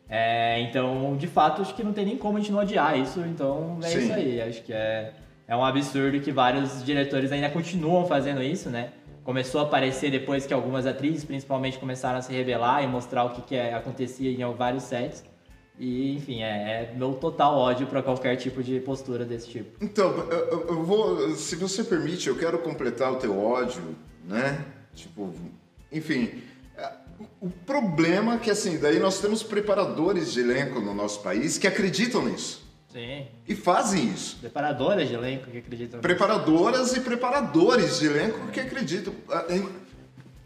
É, 0.10 0.60
então, 0.62 1.16
de 1.18 1.28
fato, 1.28 1.62
acho 1.62 1.76
que 1.76 1.84
não 1.84 1.94
tem 1.94 2.04
nem 2.06 2.18
como 2.18 2.38
a 2.38 2.42
gente 2.42 2.52
não 2.52 2.60
odiar 2.60 2.98
isso. 3.00 3.20
Então, 3.22 3.78
é 3.84 3.88
Sim. 3.88 4.00
isso 4.00 4.14
aí. 4.14 4.42
Acho 4.42 4.64
que 4.64 4.74
é, 4.74 5.14
é 5.48 5.56
um 5.56 5.64
absurdo 5.64 6.20
que 6.20 6.32
vários 6.32 6.84
diretores 6.84 7.32
ainda 7.32 7.50
continuam 7.50 8.06
fazendo 8.08 8.42
isso, 8.42 8.70
né? 8.70 8.90
Começou 9.24 9.62
a 9.62 9.66
aparecer 9.66 10.10
depois 10.10 10.48
que 10.48 10.54
algumas 10.54 10.88
atrizes, 10.88 11.24
principalmente, 11.24 11.78
começaram 11.78 12.18
a 12.18 12.22
se 12.22 12.34
revelar 12.34 12.84
e 12.84 12.88
mostrar 12.88 13.26
o 13.26 13.30
que, 13.30 13.42
que 13.44 13.56
é- 13.56 13.74
acontecia 13.76 14.32
em 14.32 14.54
vários 14.56 14.84
sets. 14.84 15.24
E, 15.78 16.16
enfim, 16.16 16.42
é, 16.42 16.92
é 16.92 16.94
meu 16.98 17.14
total 17.14 17.56
ódio 17.56 17.86
pra 17.88 18.02
qualquer 18.02 18.36
tipo 18.36 18.62
de 18.64 18.80
postura 18.80 19.24
desse 19.24 19.48
tipo. 19.48 19.78
Então, 19.84 20.10
eu, 20.30 20.68
eu- 20.68 20.84
vou, 20.84 21.30
se 21.36 21.56
você 21.56 21.84
permite, 21.84 22.28
eu 22.28 22.36
quero 22.36 22.58
completar 22.58 23.14
o 23.14 23.16
teu 23.18 23.40
ódio, 23.40 23.96
né? 24.26 24.66
Tipo, 24.94 25.34
enfim, 25.92 26.32
o 27.42 27.50
problema 27.50 28.36
é 28.36 28.38
que 28.38 28.50
assim, 28.52 28.78
daí 28.78 29.00
nós 29.00 29.20
temos 29.20 29.44
preparadores 29.44 30.32
de 30.34 30.40
elenco 30.42 30.80
no 30.80 30.94
nosso 30.94 31.22
país 31.22 31.58
que 31.58 31.68
acreditam 31.68 32.24
nisso 32.26 32.66
Sim. 32.92 33.28
e 33.48 33.56
fazem 33.56 34.08
isso. 34.10 34.38
Preparadoras 34.40 35.08
de 35.08 35.14
elenco 35.14 35.50
que 35.52 35.58
acreditam. 35.58 36.00
Preparadoras 36.00 36.96
e 36.96 37.02
preparadores 37.02 38.00
de 38.00 38.06
elenco 38.08 38.48
que 38.48 38.60
acreditam. 38.60 39.14
Ah, 39.30 39.46
em- 39.50 39.70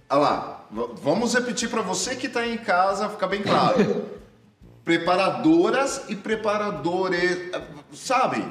Ah 0.09 0.17
lá, 0.17 0.67
vamos 1.01 1.33
repetir 1.33 1.69
para 1.69 1.81
você 1.81 2.15
que 2.15 2.27
está 2.27 2.45
em 2.45 2.57
casa, 2.57 3.09
ficar 3.09 3.27
bem 3.27 3.41
claro. 3.41 4.05
Preparadoras 4.83 6.03
e 6.09 6.15
preparadores, 6.15 7.49
ah, 7.53 7.61
sabe? 7.93 8.43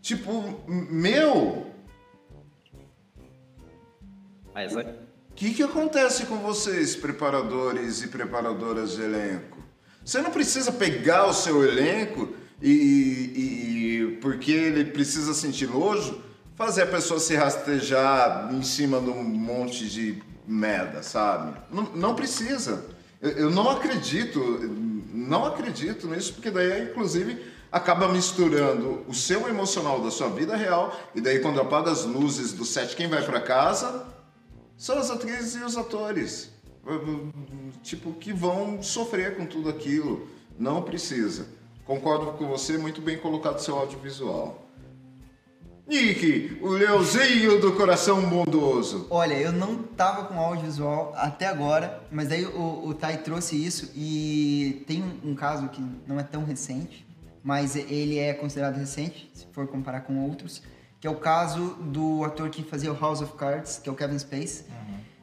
Tipo, 0.00 0.60
meu, 0.68 1.66
Mas 4.54 4.74
é. 4.76 4.94
O 5.36 5.38
que, 5.38 5.52
que 5.52 5.62
acontece 5.62 6.24
com 6.24 6.38
vocês, 6.38 6.96
preparadores 6.96 8.00
e 8.02 8.08
preparadoras 8.08 8.92
de 8.92 9.02
elenco? 9.02 9.58
Você 10.02 10.22
não 10.22 10.30
precisa 10.30 10.72
pegar 10.72 11.26
o 11.26 11.34
seu 11.34 11.62
elenco 11.62 12.30
e, 12.62 12.70
e- 12.70 13.98
e- 13.98 14.06
porque 14.22 14.50
ele 14.50 14.86
precisa 14.86 15.34
sentir 15.34 15.68
nojo, 15.68 16.22
fazer 16.54 16.84
a 16.84 16.86
pessoa 16.86 17.20
se 17.20 17.34
rastejar 17.36 18.48
em 18.50 18.62
cima 18.62 18.98
de 18.98 19.10
um 19.10 19.22
monte 19.22 19.86
de 19.90 20.22
merda, 20.48 21.02
sabe? 21.02 21.54
Não, 21.70 21.82
não 21.94 22.14
precisa. 22.14 22.86
Eu, 23.20 23.30
eu 23.32 23.50
não 23.50 23.68
acredito, 23.68 24.40
não 25.12 25.44
acredito 25.44 26.08
nisso, 26.08 26.32
porque 26.32 26.50
daí, 26.50 26.84
inclusive, 26.84 27.44
acaba 27.70 28.08
misturando 28.08 29.04
o 29.06 29.12
seu 29.12 29.46
emocional 29.50 30.00
da 30.00 30.10
sua 30.10 30.30
vida 30.30 30.56
real, 30.56 30.98
e 31.14 31.20
daí 31.20 31.40
quando 31.40 31.60
apaga 31.60 31.90
as 31.90 32.06
luzes 32.06 32.54
do 32.54 32.64
set, 32.64 32.96
quem 32.96 33.06
vai 33.06 33.22
pra 33.22 33.38
casa 33.42 34.15
são 34.76 34.98
as 34.98 35.10
atrizes 35.10 35.54
e 35.54 35.64
os 35.64 35.76
atores. 35.76 36.50
Tipo, 37.82 38.12
que 38.12 38.32
vão 38.32 38.82
sofrer 38.82 39.36
com 39.36 39.46
tudo 39.46 39.68
aquilo. 39.68 40.28
Não 40.58 40.82
precisa. 40.82 41.48
Concordo 41.84 42.32
com 42.32 42.46
você, 42.46 42.76
muito 42.76 43.00
bem 43.00 43.18
colocado 43.18 43.58
seu 43.58 43.76
audiovisual. 43.76 44.66
Nick, 45.86 46.58
o 46.60 46.70
leãozinho 46.70 47.60
do 47.60 47.72
coração 47.74 48.28
bondoso. 48.28 49.06
Olha, 49.08 49.34
eu 49.34 49.52
não 49.52 49.84
tava 49.84 50.24
com 50.24 50.36
audiovisual 50.36 51.12
até 51.16 51.46
agora, 51.46 52.02
mas 52.10 52.28
daí 52.28 52.44
o, 52.44 52.88
o 52.88 52.92
Tai 52.92 53.18
trouxe 53.18 53.54
isso 53.54 53.92
e 53.94 54.82
tem 54.88 55.00
um, 55.00 55.30
um 55.30 55.34
caso 55.36 55.68
que 55.68 55.80
não 56.04 56.18
é 56.18 56.24
tão 56.24 56.44
recente, 56.44 57.06
mas 57.40 57.76
ele 57.76 58.18
é 58.18 58.34
considerado 58.34 58.76
recente, 58.76 59.30
se 59.32 59.46
for 59.52 59.68
comparar 59.68 60.00
com 60.00 60.28
outros, 60.28 60.60
que 61.00 61.06
é 61.06 61.10
o 61.10 61.16
caso 61.16 61.76
do 61.80 62.24
ator 62.24 62.50
que 62.50 62.62
fazia 62.62 62.92
o 62.92 62.98
House 62.98 63.20
of 63.20 63.34
Cards, 63.34 63.78
que 63.82 63.88
é 63.88 63.92
o 63.92 63.94
Kevin 63.94 64.18
Space, 64.18 64.64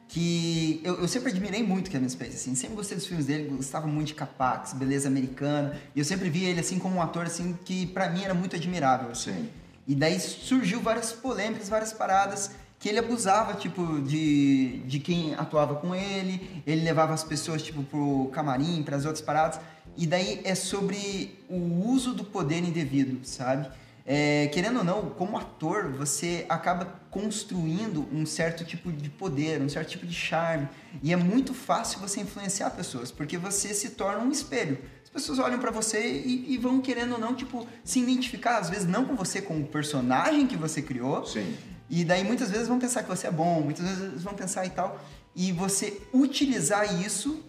que 0.08 0.80
eu, 0.84 0.94
eu 1.00 1.08
sempre 1.08 1.30
admirei 1.30 1.62
muito 1.62 1.88
o 1.88 1.90
Kevin 1.90 2.08
Space, 2.08 2.36
assim, 2.36 2.54
sempre 2.54 2.76
gostei 2.76 2.96
dos 2.96 3.06
filmes 3.06 3.26
dele, 3.26 3.48
gostava 3.56 3.86
muito 3.86 4.08
de 4.08 4.14
Capax, 4.14 4.72
Beleza 4.72 5.08
Americana, 5.08 5.76
e 5.94 5.98
eu 5.98 6.04
sempre 6.04 6.30
vi 6.30 6.44
ele 6.44 6.60
assim 6.60 6.78
como 6.78 6.96
um 6.96 7.02
ator 7.02 7.26
assim 7.26 7.58
que 7.64 7.86
pra 7.86 8.08
mim 8.08 8.22
era 8.22 8.34
muito 8.34 8.54
admirável. 8.54 9.10
assim. 9.10 9.32
Sim. 9.32 9.48
E 9.86 9.94
daí 9.94 10.18
surgiu 10.18 10.80
várias 10.80 11.12
polêmicas, 11.12 11.68
várias 11.68 11.92
paradas 11.92 12.50
que 12.78 12.88
ele 12.88 12.98
abusava, 12.98 13.54
tipo, 13.54 14.00
de, 14.02 14.80
de 14.80 14.98
quem 14.98 15.34
atuava 15.34 15.76
com 15.76 15.94
ele, 15.94 16.62
ele 16.66 16.82
levava 16.82 17.14
as 17.14 17.24
pessoas, 17.24 17.62
tipo, 17.62 17.82
pro 17.82 18.30
camarim, 18.32 18.82
para 18.82 18.96
as 18.96 19.04
outras 19.04 19.24
paradas. 19.24 19.58
E 19.96 20.06
daí 20.06 20.40
é 20.44 20.54
sobre 20.54 21.38
o 21.48 21.88
uso 21.88 22.12
do 22.12 22.24
poder 22.24 22.58
indevido, 22.58 23.26
sabe? 23.26 23.68
É, 24.06 24.48
querendo 24.48 24.78
ou 24.78 24.84
não, 24.84 25.10
como 25.10 25.38
ator, 25.38 25.90
você 25.90 26.44
acaba 26.48 26.84
construindo 27.10 28.06
um 28.12 28.26
certo 28.26 28.62
tipo 28.62 28.92
de 28.92 29.08
poder, 29.08 29.62
um 29.62 29.68
certo 29.68 29.90
tipo 29.90 30.06
de 30.06 30.14
charme. 30.14 30.68
E 31.02 31.12
é 31.12 31.16
muito 31.16 31.54
fácil 31.54 32.00
você 32.00 32.20
influenciar 32.20 32.70
pessoas, 32.70 33.10
porque 33.10 33.38
você 33.38 33.72
se 33.72 33.90
torna 33.90 34.22
um 34.22 34.30
espelho. 34.30 34.78
As 35.02 35.08
pessoas 35.08 35.38
olham 35.38 35.58
pra 35.58 35.70
você 35.70 36.06
e, 36.06 36.52
e 36.52 36.58
vão 36.58 36.82
querendo 36.82 37.12
ou 37.12 37.18
não, 37.18 37.34
tipo, 37.34 37.66
se 37.82 38.00
identificar, 38.00 38.58
às 38.58 38.68
vezes 38.68 38.86
não 38.86 39.06
com 39.06 39.16
você, 39.16 39.40
com 39.40 39.58
o 39.60 39.66
personagem 39.66 40.46
que 40.46 40.56
você 40.56 40.82
criou. 40.82 41.24
Sim. 41.24 41.56
E 41.88 42.04
daí 42.04 42.24
muitas 42.24 42.50
vezes 42.50 42.68
vão 42.68 42.78
pensar 42.78 43.02
que 43.02 43.08
você 43.08 43.26
é 43.26 43.30
bom, 43.30 43.62
muitas 43.62 43.86
vezes 43.86 44.22
vão 44.22 44.34
pensar 44.34 44.66
e 44.66 44.70
tal. 44.70 45.00
E 45.34 45.50
você 45.50 46.02
utilizar 46.12 47.00
isso 47.00 47.42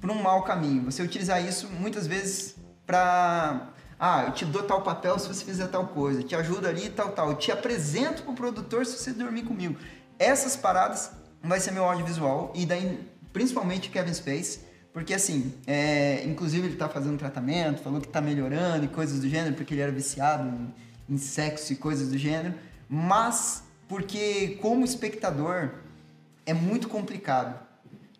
para 0.00 0.12
um 0.12 0.22
mau 0.22 0.44
caminho. 0.44 0.84
Você 0.84 1.02
utilizar 1.02 1.44
isso 1.44 1.68
muitas 1.68 2.06
vezes 2.06 2.56
para 2.86 3.72
ah, 4.02 4.24
eu 4.28 4.32
te 4.32 4.46
dou 4.46 4.62
tal 4.62 4.80
papel 4.80 5.18
se 5.18 5.28
você 5.28 5.44
fizer 5.44 5.66
tal 5.66 5.88
coisa, 5.88 6.22
te 6.22 6.34
ajudo 6.34 6.66
ali 6.66 6.86
e 6.86 6.90
tal, 6.90 7.12
tal. 7.12 7.28
Eu 7.32 7.34
te 7.36 7.52
apresento 7.52 8.22
pro 8.22 8.32
produtor 8.32 8.86
se 8.86 8.96
você 8.96 9.12
dormir 9.12 9.42
comigo. 9.42 9.76
Essas 10.18 10.56
paradas 10.56 11.10
vai 11.42 11.60
ser 11.60 11.70
meu 11.72 11.84
audiovisual 11.84 12.50
e 12.54 12.64
daí, 12.64 12.98
principalmente 13.30 13.90
Kevin 13.90 14.14
Space, 14.14 14.60
Porque 14.92 15.14
assim, 15.14 15.54
é, 15.66 16.24
inclusive 16.24 16.66
ele 16.66 16.76
tá 16.76 16.88
fazendo 16.88 17.16
tratamento, 17.16 17.82
falou 17.82 18.00
que 18.00 18.08
tá 18.08 18.20
melhorando 18.20 18.86
e 18.86 18.88
coisas 18.88 19.20
do 19.20 19.28
gênero, 19.28 19.54
porque 19.54 19.74
ele 19.74 19.82
era 19.82 19.92
viciado 19.92 20.48
em, 20.48 21.14
em 21.14 21.18
sexo 21.18 21.72
e 21.72 21.76
coisas 21.76 22.08
do 22.08 22.18
gênero. 22.18 22.54
Mas 22.88 23.62
porque 23.86 24.58
como 24.62 24.84
espectador 24.84 25.70
é 26.44 26.54
muito 26.54 26.88
complicado 26.88 27.60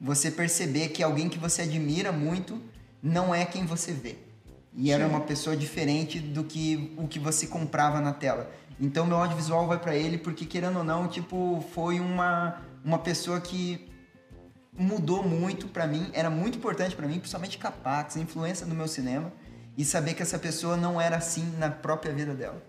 você 0.00 0.30
perceber 0.30 0.90
que 0.90 1.02
alguém 1.02 1.28
que 1.28 1.38
você 1.38 1.62
admira 1.62 2.12
muito 2.12 2.60
não 3.02 3.34
é 3.34 3.44
quem 3.44 3.64
você 3.64 3.92
vê. 3.92 4.29
E 4.74 4.90
era 4.90 5.04
Sim. 5.04 5.10
uma 5.10 5.20
pessoa 5.20 5.56
diferente 5.56 6.20
do 6.20 6.44
que 6.44 6.94
o 6.96 7.08
que 7.08 7.18
você 7.18 7.46
comprava 7.46 8.00
na 8.00 8.12
tela. 8.12 8.50
Então 8.78 9.04
meu 9.04 9.16
audiovisual 9.16 9.66
vai 9.66 9.78
pra 9.78 9.94
ele 9.94 10.16
porque 10.16 10.44
querendo 10.44 10.78
ou 10.78 10.84
não, 10.84 11.08
tipo, 11.08 11.64
foi 11.72 12.00
uma 12.00 12.60
uma 12.84 12.98
pessoa 12.98 13.40
que 13.40 13.90
mudou 14.72 15.22
muito 15.22 15.68
pra 15.68 15.86
mim, 15.86 16.10
era 16.14 16.30
muito 16.30 16.56
importante 16.56 16.96
pra 16.96 17.06
mim, 17.06 17.18
principalmente 17.18 17.58
Capax, 17.58 18.16
a 18.16 18.20
influência 18.20 18.64
do 18.64 18.74
meu 18.74 18.88
cinema 18.88 19.30
e 19.76 19.84
saber 19.84 20.14
que 20.14 20.22
essa 20.22 20.38
pessoa 20.38 20.76
não 20.76 21.00
era 21.00 21.16
assim 21.16 21.44
na 21.58 21.70
própria 21.70 22.12
vida 22.12 22.34
dela. 22.34 22.62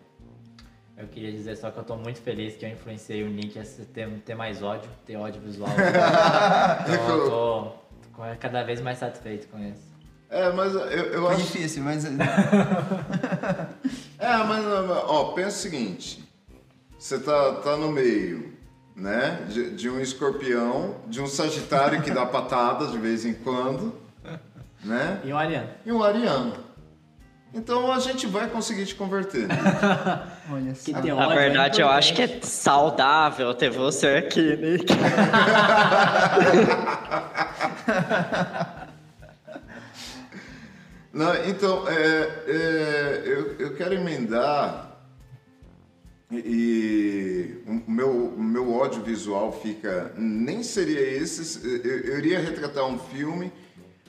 Eu 0.97 1.07
queria 1.07 1.31
dizer 1.31 1.55
só 1.55 1.71
que 1.71 1.79
eu 1.79 1.83
tô 1.83 1.95
muito 1.95 2.21
feliz 2.21 2.55
que 2.55 2.65
eu 2.65 2.69
influenciei 2.69 3.23
o 3.23 3.29
Nick 3.29 3.57
a 3.57 3.63
ter, 3.93 4.09
ter 4.19 4.35
mais 4.35 4.61
ódio, 4.61 4.89
ter 5.05 5.15
ódio 5.15 5.41
visual. 5.41 5.69
então 6.83 7.17
eu 7.17 7.29
tô, 7.29 7.61
tô 7.69 8.37
cada 8.39 8.63
vez 8.63 8.81
mais 8.81 8.99
satisfeito 8.99 9.47
com 9.47 9.59
isso. 9.59 9.90
É, 10.31 10.49
mas 10.53 10.73
eu, 10.73 10.79
eu 10.81 11.25
Foi 11.25 11.35
acho. 11.35 11.43
difícil, 11.43 11.83
mas 11.83 12.05
É, 14.17 14.37
mas 14.37 14.65
ó, 14.65 15.33
pensa 15.33 15.49
o 15.49 15.59
seguinte: 15.59 16.23
você 16.97 17.19
tá, 17.19 17.55
tá 17.55 17.75
no 17.75 17.91
meio, 17.91 18.53
né? 18.95 19.45
De, 19.49 19.71
de 19.71 19.89
um 19.89 19.99
escorpião, 19.99 20.95
de 21.07 21.21
um 21.21 21.27
sagitário 21.27 22.01
que 22.01 22.11
dá 22.11 22.25
patadas 22.25 22.93
de 22.93 22.97
vez 22.97 23.25
em 23.25 23.33
quando, 23.33 23.93
né? 24.85 25.19
E 25.25 25.33
o 25.33 25.37
Ariano? 25.37 25.69
E 25.85 25.91
um 25.91 26.01
ariano. 26.01 26.53
Então 27.53 27.91
a 27.91 27.99
gente 27.99 28.25
vai 28.27 28.47
conseguir 28.47 28.85
te 28.85 28.95
converter. 28.95 29.49
olha 30.49 30.73
só. 30.73 31.01
Que 31.01 31.11
Na 31.11 31.27
verdade, 31.27 31.81
é 31.81 31.83
eu 31.83 31.89
acho 31.89 32.13
que 32.13 32.21
é 32.21 32.39
saudável 32.41 33.53
ter 33.53 33.69
você 33.69 34.07
aqui, 34.07 34.55
Nick. 34.55 34.93
Não, 41.13 41.33
então, 41.45 41.87
é, 41.89 42.43
é, 42.47 43.23
eu, 43.25 43.55
eu 43.59 43.75
quero 43.75 43.93
emendar 43.93 44.91
e 46.31 47.57
o 47.67 47.91
meu, 47.91 48.33
meu 48.37 48.73
ódio 48.73 49.03
visual 49.03 49.51
fica. 49.51 50.13
Nem 50.17 50.63
seria 50.63 51.01
esse, 51.01 51.67
eu, 51.67 51.77
eu 51.81 52.17
iria 52.17 52.39
retratar 52.39 52.85
um 52.85 52.97
filme, 52.97 53.51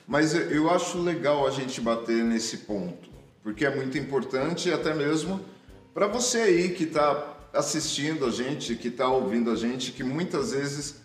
mas 0.07 0.33
eu, 0.33 0.43
eu 0.49 0.69
acho 0.69 0.97
legal 1.01 1.45
a 1.45 1.51
gente 1.51 1.81
bater 1.81 2.23
nesse 2.23 2.59
ponto, 2.59 3.09
porque 3.43 3.65
é 3.65 3.75
muito 3.75 3.97
importante, 3.97 4.71
até 4.71 4.93
mesmo 4.93 5.41
para 5.93 6.07
você 6.07 6.39
aí 6.39 6.69
que 6.69 6.85
está 6.85 7.35
assistindo 7.53 8.25
a 8.25 8.31
gente, 8.31 8.75
que 8.75 8.87
está 8.87 9.09
ouvindo 9.09 9.51
a 9.51 9.55
gente, 9.55 9.91
que 9.91 10.03
muitas 10.03 10.53
vezes 10.53 11.01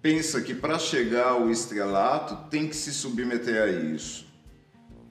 pensa 0.00 0.40
que 0.40 0.54
para 0.54 0.78
chegar 0.78 1.28
ao 1.28 1.50
estrelato 1.50 2.48
tem 2.50 2.66
que 2.66 2.74
se 2.74 2.92
submeter 2.92 3.62
a 3.62 3.68
isso. 3.68 4.31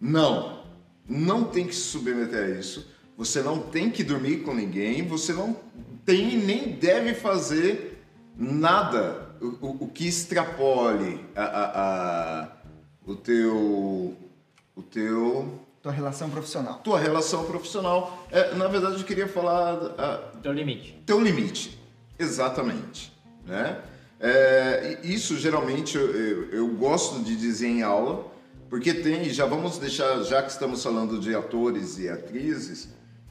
Não, 0.02 0.64
não 1.08 1.44
tem 1.44 1.68
que 1.68 1.76
se 1.76 1.82
submeter 1.82 2.44
a 2.44 2.60
isso. 2.60 2.90
Você 3.18 3.42
não 3.44 3.60
tem 3.60 3.92
que 3.92 4.04
dormir 4.04 4.38
com 4.38 4.54
ninguém. 4.54 5.08
Você 5.08 5.32
não 5.32 5.56
tem 6.04 6.34
e 6.34 6.38
nem 6.38 6.72
deve 6.72 7.14
fazer 7.14 8.04
nada 8.36 9.30
o, 9.40 9.46
o- 9.68 9.78
o 9.82 9.88
que 9.88 10.08
extrapole 10.08 11.24
a, 11.36 11.44
a- 11.44 12.42
a- 12.44 12.48
o 13.06 13.16
teu, 13.16 14.16
o 14.76 14.82
teu, 14.82 15.60
Tua 15.84 15.92
relação 15.92 16.30
profissional. 16.30 16.76
tua 16.84 17.00
relação 17.00 17.44
profissional. 17.46 18.26
É, 18.32 18.54
na 18.56 18.68
verdade, 18.68 18.98
eu 18.98 19.04
queria 19.04 19.28
falar 19.28 19.74
a, 19.98 20.18
Teu 20.42 20.52
limite. 20.54 21.00
teu 21.06 21.20
limite. 21.20 21.80
Exatamente. 22.18 23.12
Né? 23.46 23.80
É, 24.20 25.00
isso 25.04 25.38
geralmente 25.38 25.98
eu, 25.98 26.12
eu, 26.16 26.50
eu 26.52 26.68
gosto 26.70 27.24
de 27.24 27.36
dizer 27.36 27.68
em 27.68 27.82
aula, 27.82 28.31
porque 28.72 28.94
tem, 28.94 29.30
já 29.34 29.46
vamos 29.46 29.78
deixar, 29.78 30.24
já 30.24 30.42
que 30.42 30.50
estamos 30.50 30.82
falando 30.82 31.20
de 31.20 31.36
atores 31.36 32.00
e 32.00 32.08
atrizes, 32.08 32.88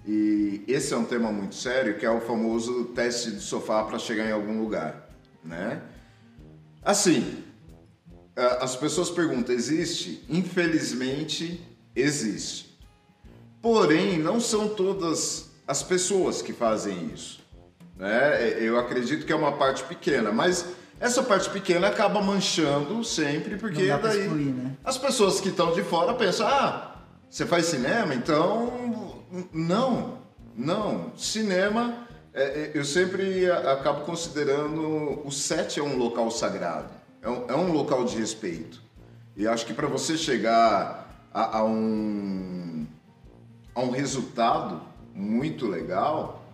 e 0.06 0.62
esse 0.68 0.92
é 0.92 0.96
um 0.98 1.04
tema 1.06 1.32
muito 1.32 1.54
sério, 1.54 1.96
que 1.96 2.04
é 2.04 2.10
o 2.10 2.20
famoso 2.20 2.84
teste 2.94 3.30
de 3.30 3.40
sofá 3.40 3.82
para 3.84 3.98
chegar 3.98 4.28
em 4.28 4.32
algum 4.32 4.60
lugar. 4.60 5.08
Né? 5.42 5.80
Assim, 6.82 7.42
as 8.36 8.76
pessoas 8.76 9.08
perguntam, 9.08 9.54
existe? 9.54 10.22
Infelizmente, 10.28 11.66
existe. 11.96 12.78
Porém, 13.62 14.18
não 14.18 14.40
são 14.40 14.68
todas 14.68 15.52
as 15.66 15.82
pessoas 15.82 16.42
que 16.42 16.52
fazem 16.52 17.12
isso. 17.14 17.40
Né? 17.96 18.62
Eu 18.62 18.78
acredito 18.78 19.24
que 19.24 19.32
é 19.32 19.36
uma 19.36 19.52
parte 19.52 19.84
pequena, 19.84 20.30
mas 20.30 20.66
essa 21.00 21.22
parte 21.22 21.48
pequena 21.48 21.88
acaba 21.88 22.20
manchando 22.20 23.02
sempre, 23.02 23.56
porque 23.56 23.86
daí 23.86 24.20
excluir, 24.20 24.52
né? 24.52 24.76
as 24.84 24.98
pessoas 24.98 25.40
que 25.40 25.48
estão 25.48 25.72
de 25.72 25.82
fora 25.82 26.12
pensam: 26.12 26.46
ah, 26.46 26.96
você 27.28 27.46
faz 27.46 27.66
cinema? 27.66 28.14
Então. 28.14 29.18
Não, 29.52 30.18
não. 30.54 31.12
Cinema, 31.16 32.06
é, 32.34 32.42
é, 32.42 32.70
eu 32.74 32.84
sempre 32.84 33.50
acabo 33.50 34.02
considerando 34.04 35.22
o 35.24 35.30
set 35.30 35.80
é 35.80 35.82
um 35.82 35.96
local 35.96 36.30
sagrado, 36.30 36.90
é 37.22 37.30
um, 37.30 37.44
é 37.48 37.54
um 37.54 37.72
local 37.72 38.04
de 38.04 38.18
respeito. 38.18 38.82
E 39.34 39.48
acho 39.48 39.64
que 39.64 39.72
para 39.72 39.86
você 39.86 40.18
chegar 40.18 41.28
a, 41.32 41.58
a 41.58 41.64
um, 41.64 42.86
a 43.74 43.80
um 43.80 43.90
resultado 43.90 44.82
muito 45.14 45.66
legal, 45.66 46.44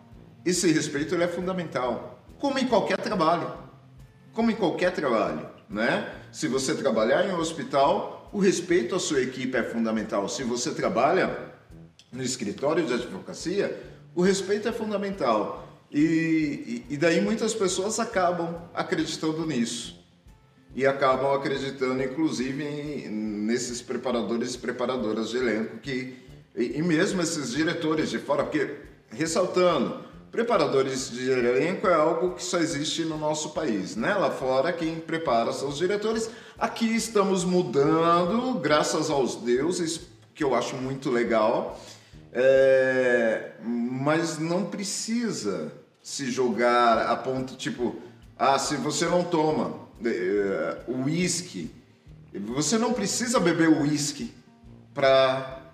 esse 0.45 0.71
respeito 0.71 1.15
ele 1.15 1.25
é 1.25 1.29
fundamental, 1.29 2.21
como 2.39 2.59
em 2.59 2.69
qualquer 2.69 2.99
trabalho 2.99 3.66
como 4.37 4.51
em 4.51 4.55
qualquer 4.55 4.93
trabalho, 4.93 5.49
né? 5.69 6.13
Se 6.31 6.47
você 6.47 6.75
trabalhar 6.75 7.27
em 7.27 7.33
um 7.33 7.39
hospital, 7.39 8.29
o 8.31 8.39
respeito 8.39 8.95
à 8.95 9.01
sua 9.01 9.23
equipe 9.23 9.57
é 9.57 9.63
fundamental. 9.63 10.29
Se 10.29 10.45
você 10.45 10.73
trabalha 10.73 11.55
no 12.13 12.23
escritório 12.23 12.85
de 12.85 12.93
advocacia, 12.93 13.83
o 14.15 14.21
respeito 14.21 14.69
é 14.69 14.73
fundamental. 14.73 15.67
E, 15.91 16.85
e, 16.91 16.97
daí 16.99 17.23
muitas 17.23 17.55
pessoas 17.55 17.99
acabam 17.99 18.61
acreditando 18.75 19.47
nisso. 19.47 19.99
E 20.75 20.85
acabam 20.87 21.33
acreditando, 21.33 22.03
inclusive, 22.03 22.63
em- 22.63 23.09
nesses 23.09 23.81
preparadores 23.81 24.55
e 24.55 24.59
preparadoras 24.59 25.31
de 25.31 25.39
elenco 25.39 25.79
que 25.79 26.15
e, 26.55 26.79
e 26.79 26.83
mesmo 26.83 27.23
esses 27.23 27.53
diretores 27.53 28.11
de 28.11 28.19
fora, 28.19 28.43
porque 28.45 28.71
ressaltando, 29.11 30.05
preparadores 30.31 31.11
de 31.11 31.31
elenco 31.31 31.87
é 31.87 31.95
algo 31.95 32.35
que 32.35 32.43
só 32.43 32.59
existe 32.59 33.05
no 33.05 33.17
nosso 33.17 33.51
país, 33.51 33.97
né? 33.97 34.15
Lá 34.15 34.31
fora 34.31 34.73
quem 34.73 34.97
prepara 34.97 35.53
são 35.53 35.69
os 35.69 35.79
diretores. 35.79 36.31
Aqui 36.59 36.95
estamos 36.95 37.45
mudando, 37.45 38.59
graças 38.59 39.11
aos 39.11 39.37
deuses, 39.37 40.01
que 40.35 40.45
eu 40.45 40.55
acho 40.55 40.77
muito 40.77 41.11
legal. 41.11 41.81
É, 42.33 43.53
mas 43.63 44.39
não 44.39 44.67
precisa 44.67 45.73
se 46.03 46.31
jogar 46.31 46.99
a 46.99 47.17
ponto 47.17 47.57
tipo, 47.57 47.97
ah, 48.39 48.59
se 48.59 48.77
você 48.77 49.07
não 49.07 49.25
toma 49.25 49.87
eh, 50.05 50.77
uísque, 50.87 51.71
você 52.35 52.77
não 52.77 52.93
precisa 52.93 53.41
beber 53.41 53.69
uísque 53.69 54.33
para 54.95 55.66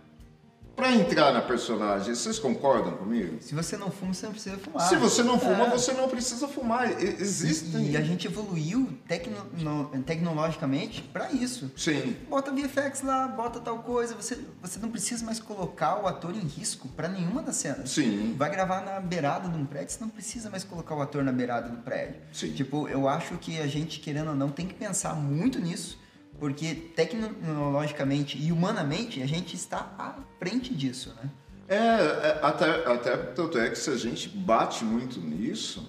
para 0.74 0.90
entrar 0.92 1.32
na 1.32 1.40
personagem. 1.42 2.14
Vocês 2.14 2.38
concordam 2.38 2.92
comigo? 2.96 3.36
Se 3.40 3.54
você 3.54 3.76
não 3.76 3.90
fuma, 3.90 4.14
você 4.14 4.26
não 4.26 4.32
precisa 4.32 4.56
fumar. 4.58 4.88
Se 4.88 4.96
você 4.96 5.22
não 5.22 5.38
fuma, 5.38 5.66
É. 5.66 5.70
você 5.70 5.92
não 5.92 6.08
precisa 6.08 6.48
fumar. 6.48 6.90
Existem. 7.02 7.90
E 7.90 7.96
a 7.96 8.00
gente 8.02 8.26
evoluiu 8.26 8.88
tecno- 9.06 9.46
no- 9.58 9.86
tecnologicamente 10.02 11.02
pra 11.02 11.30
isso. 11.30 11.70
Sim. 11.76 12.16
Bota 12.28 12.50
VFX 12.52 13.02
lá, 13.02 13.28
bota 13.28 13.60
tal 13.60 13.78
coisa. 13.80 14.14
Você, 14.14 14.38
você 14.60 14.78
não 14.78 14.90
precisa 14.90 15.24
mais 15.24 15.38
colocar 15.38 16.02
o 16.02 16.06
ator 16.06 16.34
em 16.34 16.40
risco 16.46 16.88
pra 16.88 17.08
nenhuma 17.08 17.42
das 17.42 17.56
cenas. 17.56 17.90
Sim. 17.90 18.34
Vai 18.38 18.50
gravar 18.50 18.80
na 18.82 19.00
beirada 19.00 19.48
de 19.48 19.56
um 19.56 19.64
prédio, 19.66 19.90
você 19.92 20.00
não 20.00 20.08
precisa 20.08 20.48
mais 20.50 20.64
colocar 20.64 20.94
o 20.94 21.02
ator 21.02 21.22
na 21.22 21.32
beirada 21.32 21.68
do 21.68 21.78
prédio. 21.78 22.16
Sim. 22.32 22.52
Tipo, 22.52 22.88
eu 22.88 23.08
acho 23.08 23.36
que 23.38 23.60
a 23.60 23.66
gente, 23.66 24.00
querendo 24.00 24.30
ou 24.30 24.36
não, 24.36 24.48
tem 24.48 24.66
que 24.66 24.74
pensar 24.74 25.14
muito 25.14 25.58
nisso, 25.60 25.98
porque 26.42 26.74
tecnologicamente 26.74 28.36
e 28.36 28.50
humanamente 28.50 29.22
a 29.22 29.26
gente 29.26 29.54
está 29.54 29.94
à 29.96 30.16
frente 30.40 30.74
disso, 30.74 31.14
né? 31.14 31.30
É, 31.68 31.76
é, 31.76 32.40
até, 32.42 32.84
até 32.84 33.16
tanto 33.16 33.56
é 33.58 33.70
que 33.70 33.76
se 33.76 33.88
a 33.88 33.96
gente 33.96 34.28
bate 34.28 34.84
muito 34.84 35.20
nisso, 35.20 35.88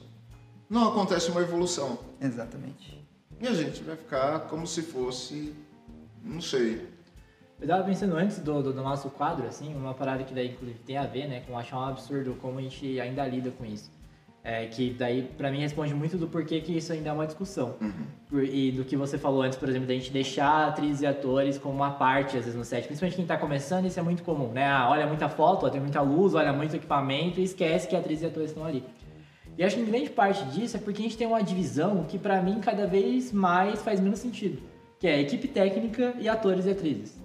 não 0.69 0.89
acontece 0.89 1.31
uma 1.31 1.41
evolução. 1.41 1.97
Exatamente. 2.21 3.03
E 3.41 3.47
a 3.47 3.53
gente 3.55 3.81
vai 3.81 3.95
ficar 3.95 4.41
como 4.41 4.67
se 4.67 4.83
fosse. 4.83 5.55
Não 6.23 6.39
sei. 6.39 6.87
Eu 7.59 7.67
tava 7.67 7.83
pensando 7.83 8.15
antes 8.15 8.37
do, 8.37 8.61
do, 8.61 8.73
do 8.73 8.83
nosso 8.83 9.09
quadro, 9.09 9.47
assim, 9.47 9.73
uma 9.75 9.95
parada 9.95 10.23
que 10.23 10.35
daí 10.35 10.51
inclusive 10.51 10.77
tem 10.85 10.97
a 10.97 11.07
ver, 11.07 11.27
né, 11.27 11.39
com 11.47 11.57
achar 11.57 11.79
um 11.79 11.85
absurdo 11.85 12.37
como 12.39 12.59
a 12.59 12.61
gente 12.61 12.99
ainda 12.99 13.25
lida 13.25 13.49
com 13.49 13.65
isso. 13.65 13.89
É, 14.45 14.65
que 14.65 14.89
daí, 14.89 15.21
pra 15.37 15.49
mim, 15.49 15.59
responde 15.59 15.93
muito 15.93 16.17
do 16.17 16.27
porquê 16.27 16.59
que 16.59 16.75
isso 16.75 16.91
ainda 16.91 17.09
é 17.09 17.13
uma 17.13 17.25
discussão. 17.25 17.75
Uhum. 17.79 18.43
E 18.43 18.71
do 18.71 18.83
que 18.83 18.97
você 18.97 19.17
falou 19.17 19.41
antes, 19.41 19.57
por 19.57 19.69
exemplo, 19.69 19.87
da 19.87 19.93
gente 19.93 20.11
deixar 20.11 20.67
atrizes 20.67 21.01
e 21.01 21.05
atores 21.05 21.57
como 21.57 21.75
uma 21.75 21.91
parte, 21.91 22.35
às 22.35 22.43
vezes, 22.43 22.55
no 22.55 22.65
set. 22.65 22.85
Principalmente 22.85 23.15
quem 23.15 23.25
tá 23.25 23.37
começando, 23.37 23.85
isso 23.85 23.97
é 23.97 24.03
muito 24.03 24.21
comum, 24.21 24.49
né? 24.49 24.65
Ah, 24.65 24.89
olha 24.89 25.07
muita 25.07 25.29
foto, 25.29 25.69
tem 25.69 25.79
muita 25.79 26.01
luz, 26.01 26.33
olha 26.33 26.51
muito 26.51 26.75
equipamento 26.75 27.39
e 27.39 27.43
esquece 27.43 27.87
que 27.87 27.95
atrizes 27.95 28.23
e 28.23 28.27
atores 28.27 28.49
estão 28.49 28.65
ali. 28.65 28.83
E 29.57 29.63
acho 29.63 29.77
que 29.77 29.85
grande 29.85 30.09
parte 30.09 30.43
disso 30.47 30.75
é 30.75 30.79
porque 30.79 30.99
a 30.99 31.03
gente 31.03 31.17
tem 31.17 31.27
uma 31.27 31.41
divisão 31.41 32.03
que, 32.03 32.17
pra 32.17 32.41
mim, 32.41 32.59
cada 32.59 32.85
vez 32.85 33.31
mais 33.31 33.81
faz 33.81 34.01
menos 34.01 34.19
sentido. 34.19 34.61
Que 34.99 35.07
é 35.07 35.21
equipe 35.21 35.47
técnica 35.47 36.15
e 36.19 36.27
atores 36.27 36.65
e 36.65 36.71
atrizes. 36.71 37.17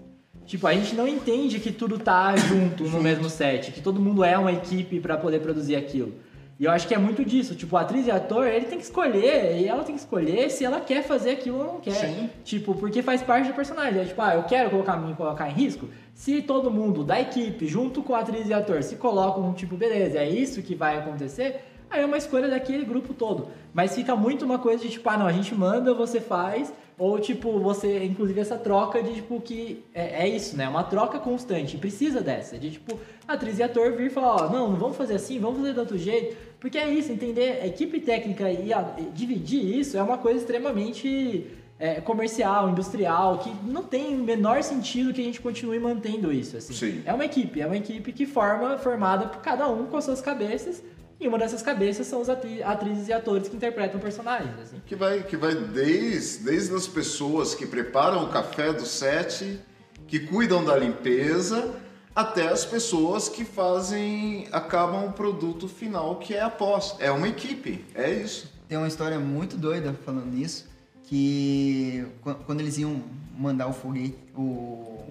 Tipo, 0.47 0.69
a 0.69 0.73
gente 0.73 0.95
não 0.95 1.09
entende 1.09 1.59
que 1.59 1.73
tudo 1.73 1.99
tá 1.99 2.37
junto 2.37 2.85
no 2.85 3.03
mesmo 3.03 3.29
set, 3.29 3.73
que 3.73 3.81
todo 3.81 4.01
mundo 4.01 4.23
é 4.23 4.39
uma 4.39 4.53
equipe 4.53 5.01
pra 5.01 5.17
poder 5.17 5.41
produzir 5.41 5.75
aquilo. 5.75 6.15
E 6.59 6.65
eu 6.65 6.73
acho 6.73 6.89
que 6.89 6.95
é 6.95 6.99
muito 6.99 7.25
disso. 7.25 7.55
Tipo, 7.55 7.77
a 7.77 7.83
atriz 7.83 8.07
e 8.07 8.11
ator, 8.11 8.47
ele 8.47 8.67
tem 8.67 8.79
que 8.79 8.85
escolher, 8.85 9.61
e 9.61 9.69
ela 9.69 9.85
tem 9.85 9.95
que 9.95 10.01
escolher 10.01 10.51
se 10.51 10.65
ela 10.65 10.81
quer 10.81 11.03
fazer 11.05 11.31
aquilo 11.31 11.59
ou 11.59 11.65
não 11.65 11.81
quer. 11.81 11.93
Sim. 11.93 12.31
Tipo, 12.45 12.75
porque 12.75 13.01
faz 13.01 13.23
parte 13.23 13.49
do 13.49 13.55
personagem. 13.55 14.01
É 14.01 14.05
tipo, 14.05 14.21
ah, 14.21 14.35
eu 14.35 14.43
quero 14.43 14.71
colocar 14.71 14.97
me 14.97 15.15
colocar 15.15 15.49
em 15.49 15.53
risco. 15.53 15.89
Se 16.15 16.43
todo 16.43 16.69
mundo 16.69 17.05
da 17.05 17.21
equipe, 17.21 17.67
junto 17.69 18.03
com 18.03 18.13
a 18.13 18.21
atriz 18.21 18.49
e 18.49 18.53
ator, 18.53 18.83
se 18.83 18.97
colocam, 18.97 19.55
tipo, 19.55 19.77
beleza, 19.77 20.19
é 20.19 20.29
isso 20.29 20.61
que 20.61 20.75
vai 20.75 20.99
acontecer, 20.99 21.61
aí 21.91 22.03
é 22.03 22.07
uma 22.07 22.17
escolha 22.19 22.49
daquele 22.49 22.85
grupo 22.85 23.15
todo. 23.15 23.49
Mas 23.73 23.95
fica 23.95 24.15
muito 24.17 24.45
uma 24.45 24.59
coisa 24.59 24.83
de 24.83 24.91
tipo, 24.91 25.09
ah, 25.09 25.17
não, 25.17 25.27
a 25.27 25.33
gente 25.33 25.55
manda, 25.55 25.93
você 25.95 26.21
faz. 26.21 26.73
Ou, 26.99 27.17
tipo, 27.21 27.61
você, 27.61 28.03
inclusive, 28.05 28.41
essa 28.41 28.57
troca 28.59 29.01
de, 29.01 29.15
tipo, 29.15 29.41
que 29.41 29.85
é, 29.95 30.25
é 30.25 30.29
isso, 30.29 30.57
né? 30.57 30.69
Uma 30.69 30.83
troca 30.83 31.21
constante. 31.21 31.77
Precisa 31.79 32.21
dessa. 32.21 32.59
De, 32.59 32.73
tipo, 32.73 32.99
atriz 33.27 33.59
e 33.61 33.63
ator 33.63 33.93
vir 33.93 34.07
e 34.09 34.11
falar, 34.11 34.47
ó, 34.47 34.51
não, 34.51 34.71
não 34.73 34.77
vamos 34.77 34.97
fazer 34.97 35.15
assim, 35.15 35.39
vamos 35.39 35.59
fazer 35.61 35.75
de 35.75 35.79
outro 35.79 35.97
jeito. 35.97 36.37
Porque 36.59 36.77
é 36.77 36.91
isso, 36.93 37.13
entender? 37.13 37.61
A 37.63 37.67
equipe 37.69 38.01
técnica 38.01 38.51
e, 38.51 38.73
a- 38.73 38.95
e 38.99 39.03
dividir 39.15 39.79
isso 39.79 39.97
é 39.97 40.03
uma 40.03 40.19
coisa 40.19 40.41
extremamente 40.41 41.47
é, 41.79 42.01
comercial, 42.01 42.69
industrial, 42.69 43.39
que 43.39 43.53
não 43.71 43.85
tem 43.85 44.17
o 44.21 44.25
menor 44.25 44.65
sentido 44.65 45.13
que 45.15 45.21
a 45.21 45.25
gente 45.25 45.41
continue 45.41 45.79
mantendo 45.79 46.33
isso, 46.33 46.57
assim. 46.57 46.75
Sim. 46.75 47.03
É 47.07 47.15
uma 47.15 47.25
equipe, 47.25 47.61
é 47.61 47.67
uma 47.67 47.77
equipe 47.77 48.13
que 48.13 48.27
forma, 48.27 48.77
formada 48.77 49.27
por 49.29 49.41
cada 49.41 49.69
um 49.69 49.87
com 49.87 49.97
as 49.97 50.05
suas 50.05 50.21
cabeças. 50.21 50.83
E 51.21 51.27
uma 51.27 51.37
dessas 51.39 51.63
cabeças 51.63 52.07
são 52.07 52.21
os 52.21 52.29
atri- 52.29 52.63
atrizes 52.63 53.09
e 53.09 53.13
atores 53.13 53.49
que 53.49 53.57
interpretam 53.57 53.99
personagens, 54.01 54.59
assim. 54.61 54.81
Que 54.87 54.95
vai, 54.95 55.23
que 55.25 55.37
vai 55.37 55.55
desde, 55.55 56.45
desde 56.45 56.75
as 56.75 56.87
pessoas 56.87 57.55
que 57.55 57.67
preparam 57.67 58.25
o 58.25 58.29
café 58.29 58.73
do 58.73 58.87
set, 58.87 59.59
que 60.07 60.21
cuidam 60.21 60.65
da 60.65 60.77
limpeza, 60.77 61.75
até 62.15 62.49
as 62.49 62.65
pessoas 62.65 63.29
que 63.29 63.45
fazem, 63.45 64.47
acabam 64.53 65.07
o 65.07 65.13
produto 65.13 65.67
final, 65.69 66.17
que 66.17 66.35
é 66.35 66.41
a 66.41 66.49
pós. 66.51 66.95
É 67.01 67.11
uma 67.11 67.29
equipe, 67.29 67.85
é 67.95 68.11
isso. 68.13 68.53
Tem 68.69 68.79
uma 68.79 68.87
história 68.89 69.19
muito 69.19 69.57
doida 69.57 69.93
falando 70.05 70.27
nisso, 70.27 70.67
que 71.03 72.05
qu- 72.23 72.35
quando 72.47 72.61
eles 72.61 72.79
iam 72.79 73.03
mandar 73.37 73.67
o 73.67 73.73
foguete, 73.73 74.17
o, 74.37 74.41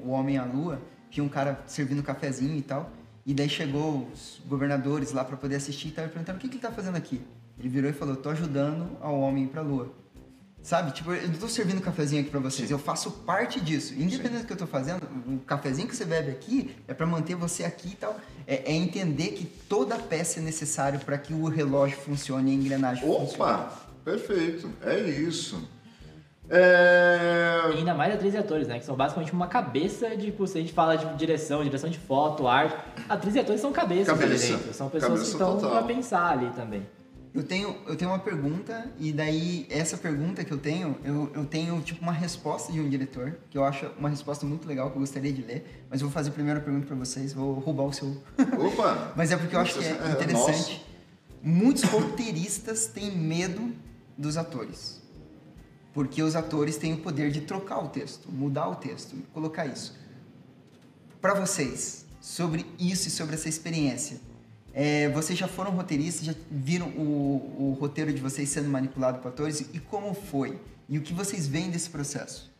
o 0.06 0.10
homem 0.10 0.38
à 0.38 0.46
lua, 0.46 0.80
tinha 1.10 1.24
um 1.24 1.30
cara 1.30 1.60
servindo 1.66 2.02
cafezinho 2.04 2.56
e 2.56 2.62
tal, 2.62 2.92
e 3.28 3.34
daí 3.34 3.50
chegou 3.50 4.08
os 4.14 4.40
governadores 4.48 5.12
lá 5.12 5.22
para 5.22 5.36
poder 5.36 5.58
assistir 5.58 5.90
e 5.90 5.92
tava 5.92 6.08
perguntando 6.08 6.38
o 6.38 6.42
que, 6.42 6.48
que 6.48 6.56
ele 6.56 6.62
tá 6.62 6.72
fazendo 6.72 6.96
aqui. 6.96 7.22
Ele 7.60 7.68
virou 7.68 7.90
e 7.90 7.94
falou, 7.94 8.16
tô 8.16 8.30
ajudando 8.30 8.98
ao 9.02 9.20
homem 9.20 9.44
ir 9.44 9.48
pra 9.48 9.62
lua. 9.62 9.94
Sabe, 10.62 10.94
tipo, 10.94 11.12
eu 11.12 11.28
não 11.28 11.36
tô 11.36 11.50
servindo 11.50 11.82
cafezinho 11.82 12.22
aqui 12.22 12.32
pra 12.32 12.40
vocês, 12.40 12.72
eu 12.72 12.80
faço 12.80 13.12
parte 13.12 13.60
disso. 13.60 13.94
Independente 13.96 14.44
do 14.44 14.48
que 14.48 14.54
eu 14.54 14.58
tô 14.58 14.66
fazendo, 14.66 15.02
o 15.28 15.40
cafezinho 15.40 15.90
que 15.90 15.96
você 15.96 16.06
bebe 16.06 16.32
aqui 16.32 16.74
é 16.88 16.94
pra 16.94 17.06
manter 17.06 17.36
você 17.36 17.66
aqui 17.66 17.90
e 17.90 17.96
tal. 17.96 18.18
É, 18.48 18.72
é 18.72 18.74
entender 18.74 19.34
que 19.34 19.46
toda 19.46 19.98
peça 19.98 20.40
é 20.40 20.42
necessária 20.42 20.98
para 20.98 21.18
que 21.18 21.34
o 21.34 21.50
relógio 21.50 21.98
funcione 21.98 22.52
e 22.52 22.54
a 22.54 22.58
engrenagem 22.58 23.04
funcione. 23.04 23.34
Opa, 23.34 23.88
perfeito, 24.06 24.70
é 24.82 24.98
isso. 25.02 25.68
É... 26.50 27.72
E 27.74 27.78
ainda 27.80 27.94
mais 27.94 28.14
atrizes 28.14 28.36
e 28.36 28.38
atores, 28.38 28.68
né? 28.68 28.80
Que 28.80 28.86
são 28.86 28.96
basicamente 28.96 29.34
uma 29.34 29.48
cabeça 29.48 30.16
de. 30.16 30.28
tipo, 30.28 30.48
Se 30.48 30.58
a 30.58 30.62
gente 30.62 30.74
fala 30.74 30.96
de 30.98 31.06
direção, 31.16 31.64
direção 31.64 31.90
de 31.90 31.98
foto, 31.98 32.48
arte. 32.48 32.76
Atrizes 33.10 33.36
e 33.36 33.40
atores 33.40 33.62
são 33.62 33.72
cabeças 33.72 34.08
Cabeça. 34.08 34.48
dentro. 34.58 34.74
São 34.74 34.90
pessoas 34.90 35.12
Cabeça 35.12 35.26
que 35.26 35.32
estão 35.32 35.56
total. 35.56 35.72
pra 35.72 35.84
pensar 35.84 36.32
ali 36.32 36.50
também. 36.52 36.86
Eu 37.34 37.44
tenho, 37.44 37.76
eu 37.86 37.96
tenho 37.96 38.10
uma 38.10 38.18
pergunta, 38.18 38.90
e 38.98 39.12
daí 39.12 39.68
essa 39.70 39.96
pergunta 39.96 40.44
que 40.44 40.52
eu 40.52 40.58
tenho, 40.58 40.98
eu, 41.04 41.30
eu 41.36 41.46
tenho 41.46 41.80
tipo 41.82 42.02
uma 42.02 42.12
resposta 42.12 42.72
de 42.74 42.80
um 42.80 42.90
diretor, 42.90 43.38
que 43.52 43.56
eu 43.58 43.64
acho 43.64 43.92
uma 44.00 44.10
resposta 44.10 44.44
muito 44.44 44.68
legal, 44.68 44.90
que 44.90 44.96
eu 44.96 45.02
gostaria 45.02 45.32
de 45.32 45.44
ler, 45.44 45.86
mas 45.88 46.02
eu 46.02 46.08
vou 46.08 46.14
fazer 46.14 46.30
a 46.30 46.34
primeira 46.34 46.60
pergunta 46.60 46.88
pra 46.88 46.96
vocês, 46.96 47.34
vou 47.34 47.54
roubar 47.60 47.84
o 47.84 47.94
seu. 47.94 48.08
Opa! 48.58 49.14
Mas 49.16 49.32
é 49.32 49.38
porque 49.38 49.56
eu 49.56 49.60
acho 49.60 49.78
que 49.78 49.86
é 49.86 49.90
É, 49.90 50.12
interessante. 50.14 50.84
Muitos 51.44 51.84
roteiristas 51.84 52.88
têm 52.88 53.12
medo 53.12 53.72
dos 54.18 54.36
atores. 54.36 54.97
Porque 55.98 56.22
os 56.22 56.36
atores 56.36 56.78
têm 56.78 56.94
o 56.94 56.98
poder 56.98 57.32
de 57.32 57.42
trocar 57.42 57.84
o 57.84 57.88
texto, 57.88 58.32
mudar 58.32 58.70
o 58.70 58.76
texto, 58.76 59.16
colocar 59.34 59.66
isso. 59.66 59.98
Para 61.20 61.34
vocês, 61.34 62.06
sobre 62.22 62.68
isso 62.78 63.08
e 63.08 63.10
sobre 63.10 63.34
essa 63.34 63.50
experiência, 63.50 64.22
é, 64.76 65.10
vocês 65.10 65.40
já 65.40 65.48
foram 65.48 65.72
roteiristas, 65.72 66.24
já 66.24 66.36
viram 66.52 66.90
o, 66.90 67.72
o 67.72 67.78
roteiro 67.82 68.14
de 68.14 68.22
vocês 68.22 68.48
sendo 68.48 68.70
manipulado 68.70 69.18
por 69.24 69.30
atores 69.30 69.62
e 69.74 69.80
como 69.80 70.14
foi? 70.14 70.60
E 70.88 71.00
o 71.00 71.02
que 71.02 71.14
vocês 71.14 71.48
veem 71.48 71.72
desse 71.72 71.90
processo? 71.90 72.54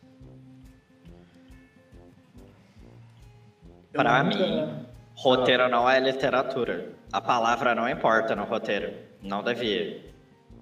Nunca- 3.94 4.24
mim, 4.24 4.84
roteiro 5.14 5.68
não 5.68 5.88
é 5.88 6.00
literatura. 6.00 6.92
A 7.12 7.20
palavra 7.20 7.72
não 7.72 7.88
importa 7.88 8.34
no 8.34 8.42
roteiro. 8.42 8.92
Não 9.22 9.44
devia. 9.44 10.08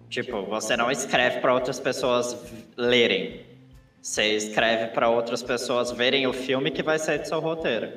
Tipo, 0.09 0.43
você 0.43 0.77
não 0.77 0.91
escreve 0.91 1.41
para 1.41 1.53
outras 1.53 1.81
pessoas 1.81 2.37
lerem. 2.77 3.45
Você 4.01 4.37
escreve 4.37 4.93
para 4.93 5.09
outras 5.09 5.43
pessoas 5.43 5.91
verem 5.91 6.27
o 6.27 6.33
filme 6.33 6.71
que 6.71 6.83
vai 6.83 6.99
sair 6.99 7.19
do 7.19 7.27
seu 7.27 7.41
roteiro. 7.41 7.93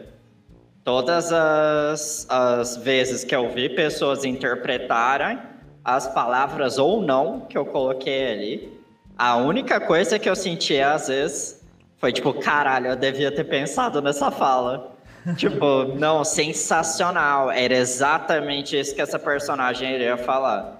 Todas 0.83 1.31
as, 1.31 2.25
as 2.29 2.77
vezes 2.77 3.23
que 3.23 3.35
eu 3.35 3.49
vi 3.49 3.69
pessoas 3.69 4.25
interpretarem 4.25 5.39
as 5.83 6.07
palavras 6.07 6.77
ou 6.77 7.01
não 7.01 7.41
que 7.41 7.57
eu 7.57 7.65
coloquei 7.65 8.31
ali, 8.31 8.79
a 9.17 9.35
única 9.37 9.79
coisa 9.79 10.17
que 10.17 10.29
eu 10.29 10.35
senti 10.35 10.79
às 10.79 11.07
vezes 11.07 11.59
foi 11.97 12.11
tipo, 12.13 12.33
caralho, 12.33 12.87
eu 12.87 12.95
devia 12.95 13.31
ter 13.31 13.43
pensado 13.43 14.01
nessa 14.01 14.31
fala. 14.31 14.95
tipo, 15.35 15.83
não, 15.95 16.23
sensacional. 16.23 17.51
Era 17.51 17.75
exatamente 17.75 18.79
isso 18.79 18.95
que 18.95 19.01
essa 19.01 19.19
personagem 19.19 19.93
iria 19.93 20.17
falar. 20.17 20.78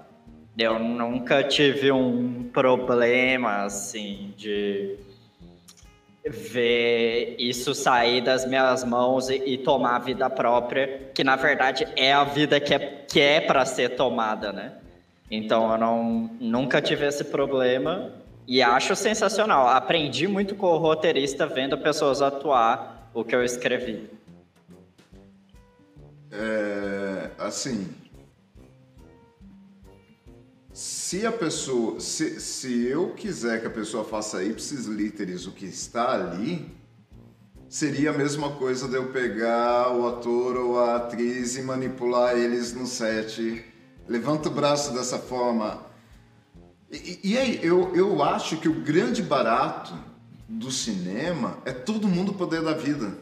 Eu 0.58 0.78
nunca 0.78 1.42
tive 1.42 1.90
um 1.90 2.44
problema 2.52 3.64
assim 3.64 4.34
de 4.36 4.98
ver 6.28 7.34
isso 7.38 7.74
sair 7.74 8.20
das 8.20 8.44
minhas 8.44 8.84
mãos 8.84 9.30
e, 9.30 9.36
e 9.36 9.58
tomar 9.58 9.96
a 9.96 9.98
vida 10.00 10.28
própria, 10.28 11.10
que 11.14 11.24
na 11.24 11.36
verdade 11.36 11.86
é 11.96 12.12
a 12.12 12.24
vida 12.24 12.60
que 12.60 12.74
é, 12.74 12.78
que 12.78 13.20
é 13.20 13.40
para 13.40 13.64
ser 13.64 13.90
tomada, 13.90 14.52
né? 14.52 14.74
Então 15.30 15.70
eu 15.70 15.78
não, 15.78 16.30
nunca 16.40 16.82
tive 16.82 17.06
esse 17.06 17.24
problema 17.24 18.12
e 18.46 18.60
acho 18.60 18.96
sensacional. 18.96 19.68
Aprendi 19.68 20.26
muito 20.26 20.54
com 20.54 20.66
o 20.66 20.78
roteirista 20.78 21.46
vendo 21.46 21.78
pessoas 21.78 22.20
atuar 22.20 23.10
o 23.14 23.24
que 23.24 23.34
eu 23.34 23.44
escrevi. 23.44 24.10
É, 26.32 27.30
assim, 27.38 27.88
se 31.10 31.26
a 31.26 31.32
pessoa, 31.32 31.98
se, 31.98 32.40
se 32.40 32.86
eu 32.86 33.08
quiser 33.14 33.60
que 33.60 33.66
a 33.66 33.70
pessoa 33.70 34.04
faça 34.04 34.44
ipsis 34.44 34.86
literis 34.86 35.44
o 35.44 35.50
que 35.50 35.66
está 35.66 36.12
ali, 36.12 36.72
seria 37.68 38.10
a 38.10 38.12
mesma 38.12 38.52
coisa 38.52 38.86
de 38.86 38.94
eu 38.94 39.08
pegar 39.08 39.90
o 39.92 40.06
ator 40.06 40.56
ou 40.56 40.78
a 40.78 40.94
atriz 40.94 41.56
e 41.56 41.62
manipular 41.62 42.36
eles 42.36 42.72
no 42.74 42.86
set. 42.86 43.64
Levanta 44.06 44.48
o 44.48 44.52
braço 44.52 44.94
dessa 44.94 45.18
forma. 45.18 45.84
E, 46.88 47.18
e 47.24 47.36
aí, 47.36 47.58
eu, 47.60 47.92
eu 47.92 48.22
acho 48.22 48.58
que 48.58 48.68
o 48.68 48.74
grande 48.74 49.20
barato 49.20 49.92
do 50.48 50.70
cinema 50.70 51.58
é 51.64 51.72
todo 51.72 52.06
mundo 52.06 52.34
poder 52.34 52.62
da 52.62 52.72
vida. 52.72 53.18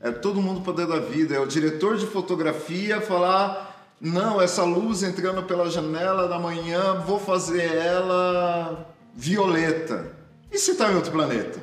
É 0.00 0.10
todo 0.10 0.40
mundo 0.40 0.62
poder 0.62 0.86
da 0.86 0.98
vida. 0.98 1.34
É 1.34 1.40
o 1.40 1.46
diretor 1.46 1.98
de 1.98 2.06
fotografia 2.06 3.02
falar: 3.02 3.65
não, 4.00 4.40
essa 4.40 4.62
luz 4.62 5.02
entrando 5.02 5.42
pela 5.42 5.70
janela 5.70 6.28
da 6.28 6.38
manhã, 6.38 7.00
vou 7.00 7.18
fazer 7.18 7.74
ela 7.74 8.94
violeta. 9.14 10.12
E 10.52 10.58
se 10.58 10.72
está 10.72 10.92
em 10.92 10.96
outro 10.96 11.12
planeta? 11.12 11.60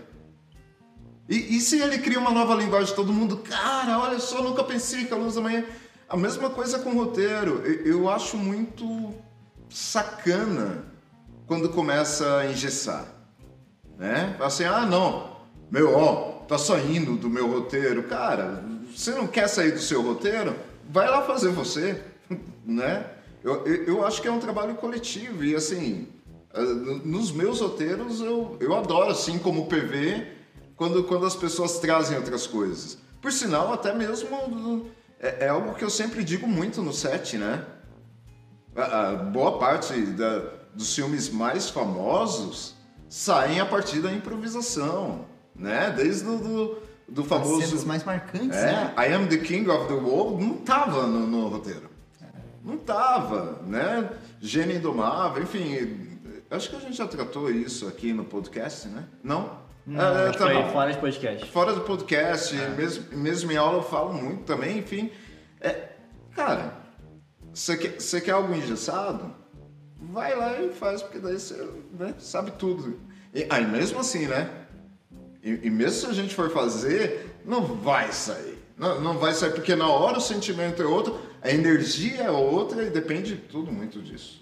E, 1.29 1.57
e 1.57 1.61
se 1.61 1.79
ele 1.79 1.99
cria 1.99 2.19
uma 2.19 2.31
nova 2.31 2.55
linguagem, 2.55 2.95
todo 2.95 3.13
mundo, 3.13 3.38
cara, 3.38 3.99
olha 3.99 4.19
só, 4.19 4.41
nunca 4.41 4.63
pensei 4.63 5.05
que 5.05 5.13
a 5.13 5.17
luz 5.17 5.36
da 5.36 5.41
manhã. 5.41 5.63
A 6.09 6.17
mesma 6.17 6.49
coisa 6.49 6.79
com 6.79 6.91
o 6.91 7.03
roteiro. 7.05 7.61
Eu, 7.65 7.86
eu 7.86 8.09
acho 8.09 8.36
muito 8.38 9.13
sacana 9.69 10.84
quando 11.47 11.69
começa 11.69 12.38
a 12.38 12.51
engessar. 12.51 13.05
Né? 13.97 14.36
Assim, 14.39 14.63
ah, 14.63 14.86
não, 14.86 15.38
meu, 15.71 15.95
ó, 15.97 16.43
tá 16.47 16.57
saindo 16.57 17.15
do 17.15 17.29
meu 17.29 17.47
roteiro. 17.47 18.03
Cara, 18.03 18.63
você 18.93 19.11
não 19.11 19.27
quer 19.27 19.47
sair 19.47 19.71
do 19.71 19.79
seu 19.79 20.01
roteiro? 20.01 20.55
Vai 20.89 21.09
lá 21.09 21.21
fazer 21.23 21.49
você, 21.49 22.03
né? 22.66 23.05
Eu, 23.43 23.66
eu, 23.66 23.84
eu 23.86 24.05
acho 24.05 24.22
que 24.22 24.28
é 24.28 24.32
um 24.32 24.39
trabalho 24.39 24.76
coletivo 24.76 25.43
e 25.43 25.55
assim, 25.55 26.07
eh, 26.53 26.61
nos 27.03 27.32
meus 27.32 27.59
roteiros 27.59 28.22
eu, 28.22 28.57
eu 28.59 28.76
adoro, 28.76 29.11
assim 29.11 29.38
como 29.38 29.66
PV, 29.68 30.28
quando, 30.76 31.03
quando 31.03 31.26
as 31.26 31.36
pessoas 31.36 31.80
trazem 31.80 32.18
outras 32.18 32.47
coisas. 32.47 32.97
Por 33.22 33.32
sinal, 33.32 33.72
até 33.74 33.93
mesmo 33.93 34.89
é, 35.20 35.45
é 35.45 35.49
algo 35.49 35.74
que 35.76 35.84
eu 35.84 35.89
sempre 35.89 36.24
digo 36.24 36.47
muito 36.47 36.82
no 36.82 36.93
set, 36.93 37.38
né? 37.38 37.66
A, 38.76 39.09
a 39.09 39.14
boa 39.16 39.59
parte 39.59 39.93
da, 40.07 40.39
dos 40.74 40.93
filmes 40.95 41.30
mais 41.30 41.70
famosos 41.70 42.76
saem 43.07 43.59
a 43.59 43.66
partir 43.66 43.99
da 43.99 44.11
improvisação, 44.11 45.26
né? 45.55 45.93
Desde 45.95 46.28
o 46.28 46.38
do, 46.38 46.78
do 47.07 47.22
As 47.22 47.28
famoso... 47.28 47.61
cenas 47.61 47.84
mais 47.84 48.03
marcantes, 48.03 48.57
É, 48.57 48.66
né? 48.66 48.93
I 48.97 49.14
Am 49.14 49.28
the 49.28 49.38
King 49.38 49.70
of 49.70 49.88
the 49.88 49.93
World 49.93 50.43
não 50.43 50.57
tava 50.57 51.05
no, 51.05 51.28
no 51.28 51.47
roteiro. 51.47 51.92
Não 52.64 52.78
tava, 52.78 53.61
né? 53.68 54.09
Gênio 54.39 54.78
Indomável, 54.78 55.43
enfim. 55.43 56.20
Acho 56.49 56.70
que 56.70 56.76
a 56.76 56.80
gente 56.80 56.95
já 56.95 57.07
tratou 57.07 57.51
isso 57.51 57.88
aqui 57.88 58.14
no 58.14 58.24
podcast, 58.24 58.88
né? 58.88 59.05
Não? 59.24 59.61
Não, 59.86 60.01
É, 60.01 60.30
acho 60.30 60.38
tá 60.38 60.45
foi 60.45 60.64
fora 60.72 60.93
de 60.93 60.99
podcast. 60.99 61.51
Fora 61.51 61.74
do 61.74 61.82
podcast, 61.82 62.55
mesmo, 62.78 63.18
mesmo 63.18 63.51
em 63.51 63.57
aula 63.57 63.80
eu 63.80 63.84
falo 63.84 64.14
muito 64.14 64.43
também, 64.43 64.78
enfim. 64.78 65.11
É, 65.59 65.89
cara, 66.34 66.74
você 67.53 67.76
quer, 67.76 67.99
você 67.99 68.22
quer 68.22 68.32
algo 68.32 68.53
engessado? 68.55 69.34
Vai 69.99 70.36
lá 70.36 70.61
e 70.61 70.70
faz, 70.74 71.01
porque 71.01 71.20
daí 71.20 71.39
você 71.39 71.55
né, 71.99 72.14
sabe 72.18 72.51
tudo. 72.51 72.99
E, 73.34 73.45
aí 73.49 73.66
mesmo 73.66 73.99
assim, 73.99 74.28
né? 74.28 74.49
E, 75.43 75.68
e 75.68 75.70
mesmo 75.70 75.99
se 75.99 76.05
a 76.05 76.14
gente 76.14 76.34
for 76.34 76.49
fazer, 76.49 77.39
não 77.45 77.61
vai 77.61 78.11
sair. 78.14 78.57
Não, 78.78 79.01
não 79.01 79.18
vai 79.18 79.34
sair, 79.34 79.51
porque 79.51 79.76
na 79.76 79.88
hora 79.88 80.18
o 80.18 80.22
sentimento 80.22 80.82
é 80.82 80.86
outro, 80.86 81.20
a 81.43 81.51
energia 81.51 82.23
é 82.23 82.31
outra 82.31 82.83
e 82.83 82.89
depende 82.89 83.35
tudo 83.35 83.71
muito 83.71 84.01
disso. 84.01 84.41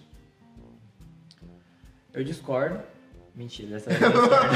Eu 2.13 2.23
discordo. 2.23 2.79
Mentira, 3.33 3.79
vez 3.89 4.01
eu 4.01 4.11
discordo. 4.11 4.55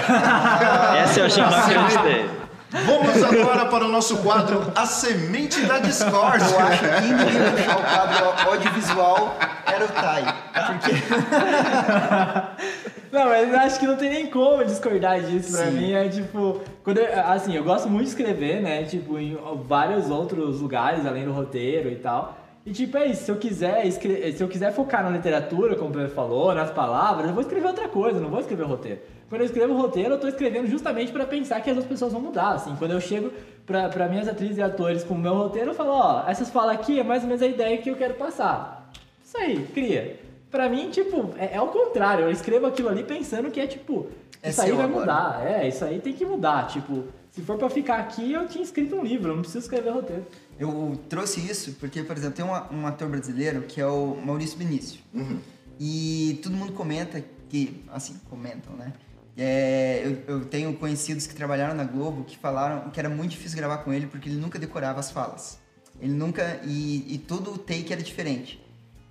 Essa 0.98 1.20
eu 1.22 1.30
já 1.30 1.50
não 1.50 1.58
acreditei. 1.58 2.26
Vamos 2.72 3.24
agora 3.24 3.66
para 3.68 3.86
o 3.86 3.88
nosso 3.88 4.18
quadro 4.18 4.72
A 4.76 4.86
Semente 4.86 5.62
da 5.66 5.80
Discórdia. 5.80 6.46
Eu 6.48 6.60
acho 6.60 6.80
que 6.80 7.02
quem 7.02 7.16
devia 7.16 7.52
puxar 7.52 7.78
o 7.78 7.84
quadro 7.84 8.50
audiovisual 8.50 9.36
era 9.66 9.86
o 9.86 9.88
Tai. 9.88 10.24
Porque 10.68 10.92
Não, 13.12 13.26
mas 13.30 13.48
eu 13.50 13.60
acho 13.60 13.80
que 13.80 13.88
não 13.88 13.96
tem 13.96 14.10
nem 14.10 14.28
como 14.28 14.64
discordar 14.66 15.22
disso. 15.22 15.56
Pra 15.56 15.66
Sim. 15.68 15.72
mim 15.72 15.94
é 15.94 16.10
tipo. 16.10 16.60
Quando 16.84 16.98
eu- 16.98 17.22
assim, 17.28 17.56
eu 17.56 17.64
gosto 17.64 17.88
muito 17.90 18.04
de 18.06 18.10
escrever, 18.10 18.62
né? 18.62 18.84
Tipo, 18.84 19.18
em 19.18 19.38
vários 19.66 20.10
outros 20.10 20.60
lugares, 20.60 21.06
além 21.06 21.24
do 21.24 21.32
roteiro 21.32 21.90
e 21.90 21.96
tal. 21.96 22.38
E 22.66 22.72
tipo, 22.72 22.98
é 22.98 23.06
isso, 23.06 23.26
se 23.26 23.32
eu 23.32 23.36
quiser 23.38 23.86
escre- 23.86 24.34
se 24.34 24.44
eu 24.44 24.48
quiser 24.48 24.74
focar 24.74 25.04
na 25.04 25.12
literatura, 25.12 25.76
como 25.76 25.92
o 25.92 25.94
Pedro 25.94 26.10
falou, 26.16 26.54
nas 26.54 26.72
palavras, 26.72 27.28
eu 27.28 27.34
vou 27.34 27.42
escrever 27.42 27.68
outra 27.68 27.88
coisa, 27.88 28.20
não 28.20 28.30
vou 28.30 28.40
escrever 28.40 28.66
roteiro. 28.66 29.00
Quando 29.30 29.42
eu 29.42 29.46
escrevo 29.46 29.74
roteiro, 29.74 30.12
eu 30.16 30.20
tô 30.20 30.28
escrevendo 30.28 30.68
justamente 30.68 31.12
pra 31.12 31.26
pensar 31.26 31.60
que 31.62 31.70
as 31.70 31.76
outras 31.78 31.92
pessoas 31.92 32.14
vão 32.14 32.22
mudar, 32.22 32.52
assim. 32.54 32.76
Quando 32.76 32.92
eu 32.92 33.02
chego 33.02 33.32
pra, 33.66 33.90
pra 33.90 34.08
minhas 34.08 34.28
atrizes 34.28 34.58
e 34.58 34.62
atores 34.62 35.04
com 35.04 35.16
o 35.16 35.18
meu 35.18 35.34
roteiro, 35.34 35.72
eu 35.72 35.76
falo, 35.76 35.90
ó, 35.92 36.24
essas 36.28 36.50
falas 36.50 36.76
aqui 36.76 37.00
é 37.00 37.04
mais 37.04 37.24
ou 37.24 37.28
menos 37.28 37.42
a 37.42 37.48
ideia 37.48 37.78
que 37.80 37.90
eu 37.90 37.96
quero 37.96 38.14
passar. 38.14 38.92
Isso 39.24 39.38
aí, 39.38 39.66
cria. 39.74 40.20
Pra 40.52 40.70
mim, 40.70 40.90
tipo, 40.92 41.32
é, 41.38 41.56
é 41.56 41.62
o 41.62 41.68
contrário. 41.68 42.26
Eu 42.26 42.32
escrevo 42.32 42.66
aquilo 42.68 42.88
ali 42.90 43.04
pensando 43.04 43.50
que 43.52 43.60
é 43.60 43.66
tipo, 43.68 44.08
É 44.44 44.52
isso 44.52 44.62
aí 44.62 44.72
vai 44.72 44.86
agora. 44.86 45.00
mudar. 45.02 45.44
É, 45.46 45.68
isso 45.68 45.84
aí 45.84 46.00
tem 46.00 46.14
que 46.14 46.24
mudar. 46.26 46.68
Tipo, 46.68 47.04
se 47.32 47.42
for 47.42 47.58
pra 47.58 47.70
ficar 47.70 47.96
aqui, 47.98 48.32
eu 48.32 48.48
tinha 48.48 48.64
escrito 48.64 48.96
um 48.96 49.04
livro, 49.04 49.32
eu 49.32 49.36
não 49.36 49.42
preciso 49.42 49.66
escrever 49.66 49.90
roteiro. 49.90 50.26
eu 50.58 50.98
trouxe 51.10 51.42
isso 51.42 51.74
porque, 51.80 52.02
por 52.04 52.16
exemplo, 52.16 52.36
tem 52.38 52.46
uma- 52.46 52.72
um 52.72 52.88
ator 52.88 53.10
brasileiro 53.10 53.64
que 53.64 53.82
é 53.82 53.86
o 53.88 54.16
Maurício 54.24 54.58
Benício. 54.58 55.02
E 55.80 56.40
todo 56.42 56.54
mundo 56.56 56.72
comenta 56.74 57.22
que, 57.50 57.84
assim, 57.92 58.16
comentam, 58.30 58.74
né? 58.76 58.94
É, 59.38 60.02
eu, 60.28 60.36
eu 60.36 60.46
tenho 60.46 60.74
conhecidos 60.76 61.28
que 61.28 61.36
trabalharam 61.36 61.74
na 61.76 61.84
Globo 61.84 62.24
que 62.24 62.38
falaram 62.38 62.90
que 62.90 63.00
era 63.00 63.10
muito 63.10 63.32
difícil 63.32 63.58
gravar 63.58 63.80
com 63.80 63.92
ele 63.92 64.08
porque 64.08 64.30
ele 64.30 64.38
nunca 64.40 64.58
decorava 64.58 65.00
as 65.00 65.12
falas. 65.12 65.60
Ele 66.00 66.14
nunca. 66.14 66.62
E, 66.64 67.14
e 67.14 67.18
todo 67.18 67.54
o 67.54 67.58
take 67.58 67.92
era 67.92 68.02
diferente. 68.02 68.62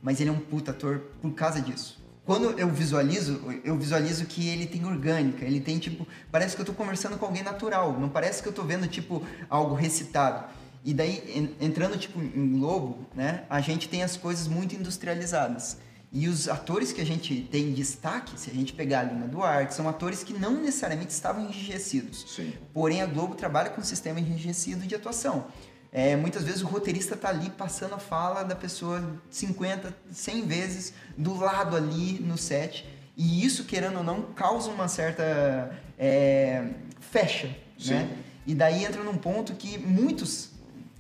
Mas 0.03 0.21
ele 0.21 0.31
é 0.31 0.33
um 0.33 0.39
puta 0.39 0.71
ator 0.71 0.99
por 1.21 1.33
causa 1.33 1.61
disso. 1.61 2.03
Quando 2.25 2.59
eu 2.59 2.69
visualizo, 2.71 3.41
eu 3.65 3.77
visualizo 3.77 4.25
que 4.25 4.49
ele 4.49 4.67
tem 4.67 4.85
orgânica, 4.87 5.45
ele 5.45 5.61
tem 5.61 5.79
tipo. 5.79 6.07
Parece 6.33 6.57
que 6.57 6.63
eu 6.63 6.67
tô 6.67 6.73
conversando 6.73 7.19
com 7.19 7.27
alguém 7.27 7.43
natural, 7.43 7.99
não 7.99 8.09
parece 8.09 8.43
que 8.43 8.49
eu 8.49 8.53
tô 8.53 8.63
vendo 8.63 8.87
tipo 8.89 9.23
algo 9.49 9.75
recitado. 9.75 10.47
E 10.83 10.93
daí, 10.95 11.23
en- 11.35 11.67
entrando 11.67 11.99
tipo 11.99 12.19
em 12.21 12.59
Globo, 12.59 13.07
né, 13.15 13.45
a 13.49 13.61
gente 13.61 13.89
tem 13.91 14.03
as 14.03 14.17
coisas 14.17 14.47
muito 14.49 14.75
industrializadas. 14.75 15.79
E 16.15 16.29
os 16.29 16.49
atores 16.49 16.93
que 16.93 17.01
a 17.01 17.05
gente 17.05 17.43
tem 17.51 17.71
em 17.71 17.73
destaque, 17.73 18.39
se 18.39 18.49
a 18.49 18.55
gente 18.55 18.73
pegar 18.73 19.01
a 19.01 19.03
Lina 19.03 19.27
Duarte, 19.27 19.75
são 19.75 19.89
atores 19.89 20.23
que 20.23 20.33
não 20.33 20.63
necessariamente 20.63 21.11
estavam 21.11 21.43
enrijecidos. 21.43 22.25
Sim. 22.29 22.53
Porém, 22.73 23.03
a 23.03 23.07
Globo 23.07 23.35
trabalha 23.35 23.71
com 23.71 23.81
um 23.81 23.85
sistema 23.85 24.21
enrijecido 24.21 24.87
de 24.87 24.95
atuação. 24.95 25.49
É, 25.91 26.15
muitas 26.15 26.45
vezes 26.45 26.63
o 26.63 26.67
roteirista 26.67 27.17
tá 27.17 27.31
ali 27.31 27.51
passando 27.51 27.95
a 27.95 27.99
fala 27.99 28.45
da 28.45 28.55
pessoa 28.55 29.21
50, 29.29 29.93
100 30.09 30.47
vezes 30.47 30.95
do 31.19 31.35
lado 31.35 31.77
ali 31.77 32.21
no 32.21 32.39
set. 32.39 32.89
E 33.17 33.45
isso, 33.45 33.65
querendo 33.65 33.99
ou 33.99 34.05
não, 34.05 34.23
causa 34.23 34.71
uma 34.71 34.87
certa. 34.87 35.77
é, 35.99 36.65
fecha. 37.01 37.49
Sim. 37.79 37.95
Né? 37.95 38.19
E 38.47 38.55
daí 38.55 38.85
entra 38.85 39.03
num 39.03 39.17
ponto 39.17 39.55
que 39.55 39.79
muitos, 39.79 40.51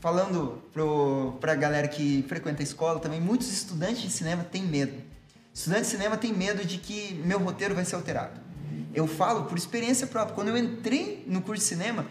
falando 0.05 0.63
pro, 0.71 1.33
pra 1.41 1.55
galera 1.55 1.89
que 1.89 2.23
frequenta 2.29 2.61
a 2.61 2.63
escola 2.63 3.01
também, 3.01 3.19
muitos 3.19 3.51
estudantes 3.51 4.03
de 4.03 4.11
cinema 4.11 4.45
têm 4.45 4.63
medo. 4.63 5.03
Estudante 5.55 5.81
de 5.81 5.87
cinema 5.87 6.15
tem 6.19 6.31
medo 6.31 6.63
de 6.63 6.77
que 6.77 7.15
meu 7.25 7.39
roteiro 7.39 7.75
vai 7.75 7.87
ser 7.87 7.95
alterado. 7.95 8.39
Eu 8.93 9.07
falo 9.07 9.45
por 9.47 9.57
experiência 9.57 10.07
própria. 10.07 10.35
Quando 10.35 10.49
eu 10.49 10.59
entrei 10.59 11.25
no 11.27 11.41
curso 11.41 11.63
de 11.63 11.67
cinema, 11.67 12.05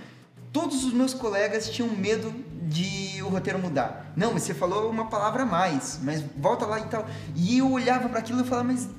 todos 0.52 0.84
os 0.84 0.92
meus 0.92 1.14
colegas 1.14 1.70
tinham 1.70 1.88
medo 1.88 2.34
de 2.64 3.22
o 3.22 3.28
roteiro 3.28 3.60
mudar. 3.60 4.12
Não, 4.16 4.34
mas 4.34 4.42
você 4.42 4.56
falou 4.56 4.90
uma 4.90 5.06
palavra 5.06 5.44
a 5.44 5.46
mais, 5.46 6.00
mas 6.02 6.24
volta 6.36 6.66
lá 6.66 6.80
e 6.80 6.86
tal. 6.86 7.08
E 7.36 7.60
eu 7.60 7.72
olhava 7.72 8.10
para 8.10 8.18
aquilo 8.18 8.42
e 8.42 8.44
falava, 8.44 8.70
mas 8.70 8.90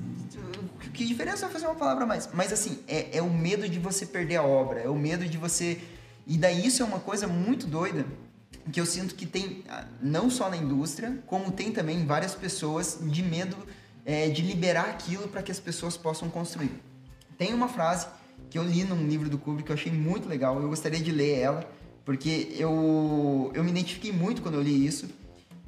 que 0.93 1.03
diferença 1.03 1.47
vai 1.47 1.51
fazer 1.51 1.65
uma 1.65 1.75
palavra 1.75 2.05
a 2.05 2.07
mais? 2.07 2.29
Mas 2.31 2.53
assim, 2.53 2.79
é, 2.87 3.17
é 3.17 3.21
o 3.21 3.29
medo 3.29 3.67
de 3.67 3.77
você 3.77 4.05
perder 4.05 4.37
a 4.37 4.43
obra, 4.43 4.79
é 4.79 4.87
o 4.87 4.95
medo 4.95 5.27
de 5.27 5.37
você. 5.37 5.81
E 6.25 6.37
daí 6.37 6.65
isso 6.65 6.81
é 6.81 6.85
uma 6.85 7.01
coisa 7.01 7.27
muito 7.27 7.67
doida 7.67 8.05
que 8.71 8.81
eu 8.81 8.85
sinto 8.85 9.15
que 9.15 9.25
tem, 9.25 9.63
ah, 9.69 9.85
não 10.01 10.29
só 10.29 10.49
na 10.49 10.57
indústria, 10.57 11.23
como 11.27 11.51
tem 11.51 11.71
também 11.71 12.05
várias 12.05 12.33
pessoas 12.33 12.99
de 13.01 13.21
medo 13.21 13.55
é, 14.03 14.29
de 14.29 14.41
liberar 14.41 14.89
aquilo 14.89 15.27
para 15.27 15.41
que 15.41 15.51
as 15.51 15.59
pessoas 15.59 15.97
possam 15.97 16.29
construir. 16.29 16.71
Tem 17.37 17.53
uma 17.53 17.67
frase 17.67 18.07
que 18.49 18.57
eu 18.57 18.63
li 18.63 18.83
num 18.83 19.07
livro 19.07 19.29
do 19.29 19.37
Kubrick 19.37 19.65
que 19.65 19.71
eu 19.71 19.75
achei 19.75 19.91
muito 19.91 20.27
legal, 20.27 20.61
eu 20.61 20.69
gostaria 20.69 20.99
de 20.99 21.11
ler 21.11 21.39
ela, 21.39 21.69
porque 22.03 22.55
eu, 22.57 23.51
eu 23.53 23.63
me 23.63 23.71
identifiquei 23.71 24.11
muito 24.11 24.41
quando 24.41 24.55
eu 24.55 24.61
li 24.61 24.85
isso, 24.85 25.09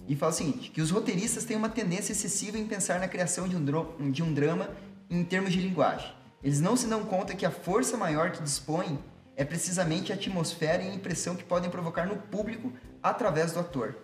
e 0.07 0.15
fala 0.15 0.31
o 0.31 0.35
seguinte, 0.35 0.71
que 0.71 0.81
os 0.81 0.89
roteiristas 0.89 1.43
têm 1.43 1.57
uma 1.57 1.67
tendência 1.67 2.13
excessiva 2.13 2.57
em 2.57 2.65
pensar 2.65 2.99
na 2.99 3.07
criação 3.07 3.47
de 3.47 3.55
um, 3.55 4.11
de 4.11 4.23
um 4.23 4.33
drama 4.33 4.69
em 5.09 5.23
termos 5.23 5.51
de 5.51 5.59
linguagem. 5.59 6.09
Eles 6.43 6.61
não 6.61 6.77
se 6.77 6.87
dão 6.87 7.03
conta 7.03 7.35
que 7.35 7.45
a 7.45 7.51
força 7.51 7.97
maior 7.97 8.31
que 8.31 8.41
dispõem 8.41 8.97
é 9.35 9.43
precisamente 9.43 10.11
a 10.11 10.15
atmosfera 10.15 10.81
e 10.81 10.89
a 10.89 10.93
impressão 10.93 11.35
que 11.35 11.43
podem 11.43 11.69
provocar 11.69 12.07
no 12.07 12.15
público 12.15 12.71
através 13.01 13.51
do 13.51 13.59
ator. 13.59 13.95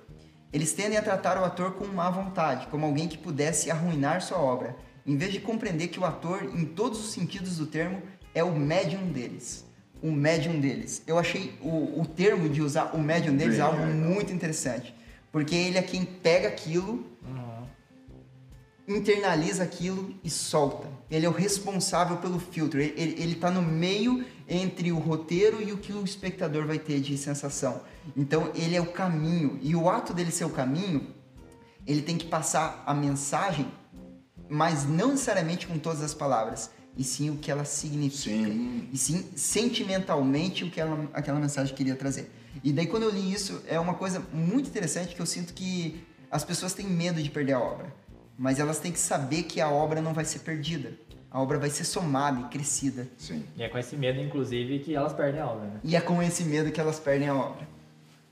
Eles 0.51 0.73
tendem 0.73 0.97
a 0.97 1.01
tratar 1.01 1.37
o 1.37 1.43
ator 1.43 1.73
com 1.73 1.85
má 1.87 2.09
vontade, 2.09 2.67
como 2.67 2.85
alguém 2.85 3.07
que 3.07 3.17
pudesse 3.17 3.71
arruinar 3.71 4.21
sua 4.21 4.37
obra, 4.37 4.75
em 5.05 5.17
vez 5.17 5.31
de 5.31 5.39
compreender 5.39 5.87
que 5.87 5.99
o 5.99 6.05
ator, 6.05 6.43
em 6.43 6.65
todos 6.65 6.99
os 6.99 7.11
sentidos 7.11 7.57
do 7.57 7.65
termo, 7.65 8.01
é 8.33 8.43
o 8.43 8.55
médium 8.55 9.11
deles. 9.11 9.65
O 10.01 10.11
médium 10.11 10.59
deles. 10.59 11.01
Eu 11.07 11.17
achei 11.17 11.57
o, 11.61 12.01
o 12.01 12.05
termo 12.05 12.47
de 12.49 12.61
usar 12.61 12.91
o 12.93 12.99
médium 12.99 13.35
deles 13.35 13.55
Bem 13.55 13.63
algo 13.63 13.85
muito 13.85 14.31
interessante. 14.31 14.93
Porque 15.31 15.55
ele 15.55 15.77
é 15.77 15.81
quem 15.81 16.05
pega 16.05 16.47
aquilo, 16.47 17.05
internaliza 18.87 19.63
aquilo 19.63 20.13
e 20.23 20.29
solta. 20.29 20.87
Ele 21.09 21.25
é 21.25 21.29
o 21.29 21.31
responsável 21.31 22.17
pelo 22.17 22.39
filtro. 22.39 22.79
Ele, 22.81 22.93
ele, 22.97 23.21
ele 23.21 23.35
tá 23.35 23.49
no 23.49 23.61
meio 23.61 24.25
entre 24.53 24.91
o 24.91 24.99
roteiro 24.99 25.61
e 25.61 25.71
o 25.71 25.77
que 25.77 25.91
o 25.91 26.03
espectador 26.03 26.65
vai 26.65 26.79
ter 26.79 26.99
de 26.99 27.17
sensação. 27.17 27.81
Então 28.15 28.51
ele 28.55 28.75
é 28.75 28.81
o 28.81 28.91
caminho. 28.91 29.59
E 29.61 29.75
o 29.75 29.89
ato 29.89 30.13
dele 30.13 30.31
ser 30.31 30.45
o 30.45 30.49
caminho, 30.49 31.07
ele 31.85 32.01
tem 32.01 32.17
que 32.17 32.27
passar 32.27 32.83
a 32.85 32.93
mensagem, 32.93 33.67
mas 34.49 34.85
não 34.85 35.09
necessariamente 35.09 35.67
com 35.67 35.77
todas 35.77 36.01
as 36.01 36.13
palavras, 36.13 36.69
e 36.95 37.03
sim 37.03 37.29
o 37.29 37.37
que 37.37 37.49
ela 37.49 37.65
significa. 37.65 38.47
Sim. 38.47 38.89
E 38.91 38.97
sim 38.97 39.25
sentimentalmente 39.35 40.63
o 40.63 40.69
que 40.69 40.79
ela, 40.79 41.09
aquela 41.13 41.39
mensagem 41.39 41.75
queria 41.75 41.95
trazer. 41.95 42.31
E 42.63 42.71
daí 42.71 42.85
quando 42.85 43.03
eu 43.03 43.09
li 43.09 43.33
isso, 43.33 43.61
é 43.67 43.79
uma 43.79 43.95
coisa 43.95 44.21
muito 44.31 44.69
interessante 44.69 45.15
que 45.15 45.21
eu 45.21 45.25
sinto 45.25 45.53
que 45.53 46.05
as 46.29 46.43
pessoas 46.43 46.73
têm 46.73 46.87
medo 46.87 47.21
de 47.21 47.29
perder 47.29 47.53
a 47.53 47.59
obra. 47.59 47.93
Mas 48.37 48.59
elas 48.59 48.79
têm 48.79 48.91
que 48.91 48.99
saber 48.99 49.43
que 49.43 49.61
a 49.61 49.69
obra 49.69 50.01
não 50.01 50.13
vai 50.13 50.25
ser 50.25 50.39
perdida. 50.39 50.93
A 51.33 51.41
obra 51.41 51.57
vai 51.57 51.71
ser 51.71 51.83
somada 51.83 52.41
e 52.41 52.43
crescida. 52.43 53.07
Sim. 53.17 53.43
E 53.57 53.63
é 53.63 53.67
com 53.67 53.79
esse 53.79 53.95
medo, 53.95 54.21
inclusive, 54.21 54.77
que 54.77 54.93
elas 54.93 55.13
perdem 55.13 55.41
a 55.41 55.47
obra, 55.47 55.65
né? 55.65 55.79
E 55.83 55.95
é 55.95 55.99
com 55.99 56.21
esse 56.21 56.43
medo 56.43 56.71
que 56.71 56.79
elas 56.79 56.99
perdem 56.99 57.27
a 57.27 57.33
obra. 57.33 57.67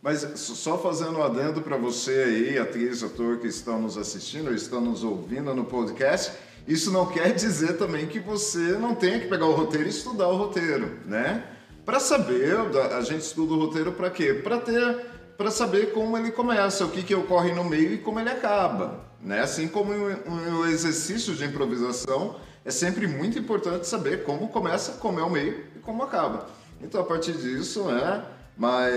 Mas 0.04 0.20
só 0.36 0.78
fazendo 0.78 1.18
um 1.18 1.24
adendo 1.24 1.62
para 1.62 1.78
você 1.78 2.12
aí, 2.12 2.60
atriz, 2.60 3.02
ator 3.02 3.39
que 3.39 3.47
estão 3.47 3.82
nos 3.82 3.97
assistindo, 3.97 4.54
estão 4.54 4.80
nos 4.80 5.04
ouvindo 5.04 5.52
no 5.56 5.66
podcast, 5.66 6.32
isso 6.68 6.91
não 6.91 7.08
quer 7.08 7.34
dizer 7.34 7.76
também 7.78 8.06
que 8.06 8.20
você 8.20 8.78
não 8.78 8.93
tenha 8.93 9.20
que 9.20 9.28
pegar 9.28 9.47
o 9.47 9.54
roteiro 9.54 9.88
e 9.88 9.89
estudar 9.89 10.28
o 10.28 10.38
roteiro, 10.38 10.99
né? 11.08 11.43
Para 11.84 11.99
saber, 11.99 12.56
a 12.95 13.02
gente 13.02 13.22
estuda 13.22 13.54
o 13.54 13.60
roteiro 13.66 13.93
para 13.93 14.12
quê? 14.12 14.32
Para 14.32 14.60
ter, 14.60 15.06
para 15.36 15.49
saber 15.49 15.91
como 15.91 16.16
ele 16.16 16.30
começa, 16.30 16.86
o 16.86 16.91
que 16.91 17.02
que 17.02 17.16
ocorre 17.16 17.52
no 17.52 17.64
meio 17.64 17.93
e 17.93 17.97
como 17.97 18.20
ele 18.20 18.30
acaba, 18.30 19.06
né? 19.20 19.39
Assim 19.39 19.68
como 19.68 19.91
o 19.91 20.68
exercício 20.68 21.34
de 21.34 21.45
improvisação 21.45 22.36
é 22.66 22.72
sempre 22.72 23.07
muito 23.07 23.38
importante 23.39 23.88
saber 23.88 24.24
como 24.24 24.47
começa, 24.49 24.93
como 24.93 25.20
é 25.20 25.24
o 25.24 25.30
meio 25.30 25.66
e 25.76 25.80
como 25.80 26.03
acaba. 26.03 26.47
Então 26.82 27.01
a 27.01 27.03
partir 27.03 27.34
disso, 27.34 27.86
né? 27.86 28.24
Mas 28.57 28.93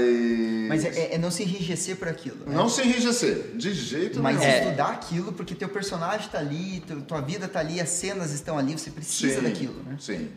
Mas 0.68 0.84
é, 0.84 1.14
é 1.14 1.18
não 1.18 1.30
se 1.30 1.42
enrijecer 1.42 1.96
por 1.96 2.08
aquilo. 2.08 2.36
né? 2.46 2.54
não 2.54 2.68
se 2.68 2.82
enrijecer, 2.82 3.52
de 3.56 3.72
jeito 3.72 4.20
Mas 4.22 4.38
nenhum. 4.38 4.50
É. 4.50 4.64
estudar 4.64 4.88
aquilo 4.88 5.32
porque 5.32 5.54
teu 5.54 5.68
personagem 5.68 6.28
tá 6.28 6.38
ali, 6.38 6.82
tu- 6.86 7.00
tua 7.02 7.20
vida 7.20 7.46
tá 7.48 7.60
ali, 7.60 7.80
as 7.80 7.88
cenas 7.88 8.32
estão 8.32 8.58
ali, 8.58 8.72
você 8.76 8.90
precisa 8.90 9.36
Sim, 9.40 9.42
daquilo, 9.44 9.82
né? 9.84 9.96
Sim. 9.98 10.28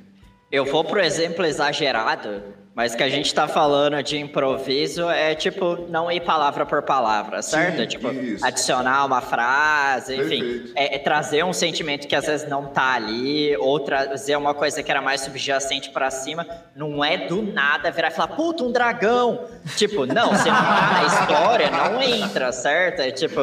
Eu 0.51 0.65
vou 0.65 0.83
pro 0.85 0.99
exemplo 1.01 1.45
exagerado, 1.45 2.41
mas 2.77 2.93
que 2.93 3.01
a 3.01 3.09
gente 3.09 3.33
tá 3.33 3.47
falando 3.47 4.03
de 4.03 4.19
improviso 4.19 5.09
é 5.09 5.33
tipo 5.33 5.87
não 5.89 6.11
ir 6.11 6.21
palavra 6.21 6.63
por 6.63 6.83
palavra, 6.83 7.41
certo? 7.41 7.77
Sim, 7.77 7.81
É, 7.81 7.85
tipo 7.87 8.11
isso. 8.11 8.45
adicionar 8.45 9.03
uma 9.03 9.19
frase, 9.19 10.15
enfim, 10.15 10.71
é, 10.75 10.95
é 10.95 10.99
trazer 10.99 11.43
um 11.43 11.51
sentimento 11.51 12.07
que 12.07 12.15
às 12.15 12.27
vezes 12.27 12.47
não 12.47 12.67
tá 12.67 12.93
ali, 12.93 13.57
ou 13.57 13.79
trazer 13.79 14.35
uma 14.35 14.53
coisa 14.53 14.83
que 14.83 14.91
era 14.91 15.01
mais 15.01 15.21
subjacente 15.21 15.89
pra 15.89 16.11
cima. 16.11 16.45
Não 16.75 17.03
é 17.03 17.17
do 17.17 17.41
nada 17.41 17.89
virar 17.89 18.09
e 18.09 18.11
falar, 18.11 18.35
puta, 18.35 18.63
um 18.63 18.71
dragão. 18.71 19.45
Tipo, 19.75 20.05
não, 20.05 20.29
você 20.29 20.51
não 20.51 20.57
tá 20.63 20.91
na 20.93 21.03
história, 21.03 21.71
não 21.71 21.99
entra, 21.99 22.51
certo? 22.51 22.99
É 22.99 23.09
tipo, 23.09 23.41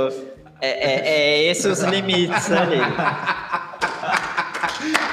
é, 0.61 0.69
é, 0.69 1.09
é 1.09 1.43
esses 1.47 1.67
os 1.67 1.81
limites 1.81 2.53
ali. 2.53 2.79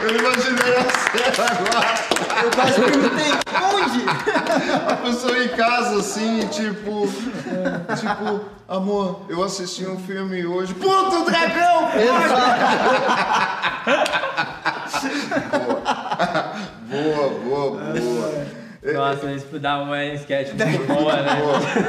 Eu 0.04 0.16
imaginei 0.16 0.76
a 0.76 0.84
cena 0.84 1.50
agora. 1.50 2.11
Eu 2.44 2.52
quase 2.52 2.82
perguntei, 2.82 3.32
onde? 3.74 4.06
A 4.88 4.96
pessoa 4.98 5.44
em 5.44 5.50
casa, 5.50 6.00
assim, 6.00 6.48
tipo. 6.48 7.08
Tipo, 7.98 8.42
amor, 8.68 9.22
eu 9.30 9.44
assisti 9.44 9.86
um 9.86 10.00
filme 10.00 10.46
hoje. 10.46 10.74
Puta, 10.74 11.20
o 11.20 11.26
dragão! 11.26 11.90
Boa, 16.90 17.30
boa, 17.30 17.72
boa. 17.72 18.62
Nossa, 18.94 19.32
isso 19.32 19.60
dá 19.60 19.82
uma 19.84 20.04
sketch 20.06 20.54
muito 20.54 20.88
boa, 20.88 21.16
né? 21.22 21.38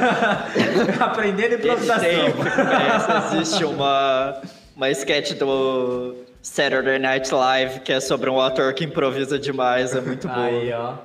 Aprendendo 1.01 1.55
improvisação. 1.55 2.03
Sempre 2.03 2.51
começa, 2.51 3.31
existe 3.33 3.65
uma, 3.65 4.41
uma 4.75 4.89
sketch 4.91 5.33
do 5.33 6.15
Saturday 6.43 6.99
Night 6.99 7.33
Live 7.33 7.79
que 7.79 7.91
é 7.93 7.99
sobre 8.01 8.29
um 8.29 8.39
ator 8.39 8.73
que 8.73 8.83
improvisa 8.83 9.39
demais, 9.39 9.95
é 9.95 10.01
muito 10.01 10.27
bom. 10.27 10.33
Aí, 10.33 10.71
ó. 10.73 10.95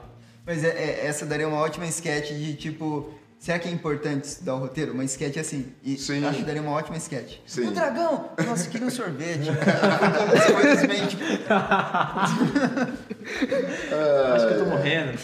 Mas 0.44 0.64
é- 0.64 0.68
é- 0.68 1.06
essa 1.06 1.24
daria 1.24 1.46
uma 1.46 1.58
ótima 1.58 1.86
sketch 1.86 2.30
de 2.32 2.54
tipo. 2.54 3.14
Será 3.38 3.56
que 3.60 3.68
é 3.68 3.70
importante 3.70 4.24
estudar 4.24 4.56
o 4.56 4.58
roteiro? 4.58 4.92
Uma 4.92 5.04
sketch 5.04 5.36
assim. 5.36 5.72
E 5.84 5.96
Sim. 5.96 6.26
acho 6.26 6.38
que 6.38 6.44
daria 6.44 6.60
uma 6.60 6.72
ótima 6.72 6.96
sketch. 6.96 7.36
Sim. 7.46 7.68
O 7.68 7.70
dragão! 7.70 8.30
Nossa, 8.44 8.66
eu 8.66 8.70
queria 8.72 8.86
um 8.88 8.90
sorvete. 8.90 9.48
Bem, 10.88 11.06
tipo, 11.06 11.22
Acho 14.34 14.48
que 14.48 14.54
eu 14.54 14.58
tô 14.58 14.64
morrendo. 14.70 15.12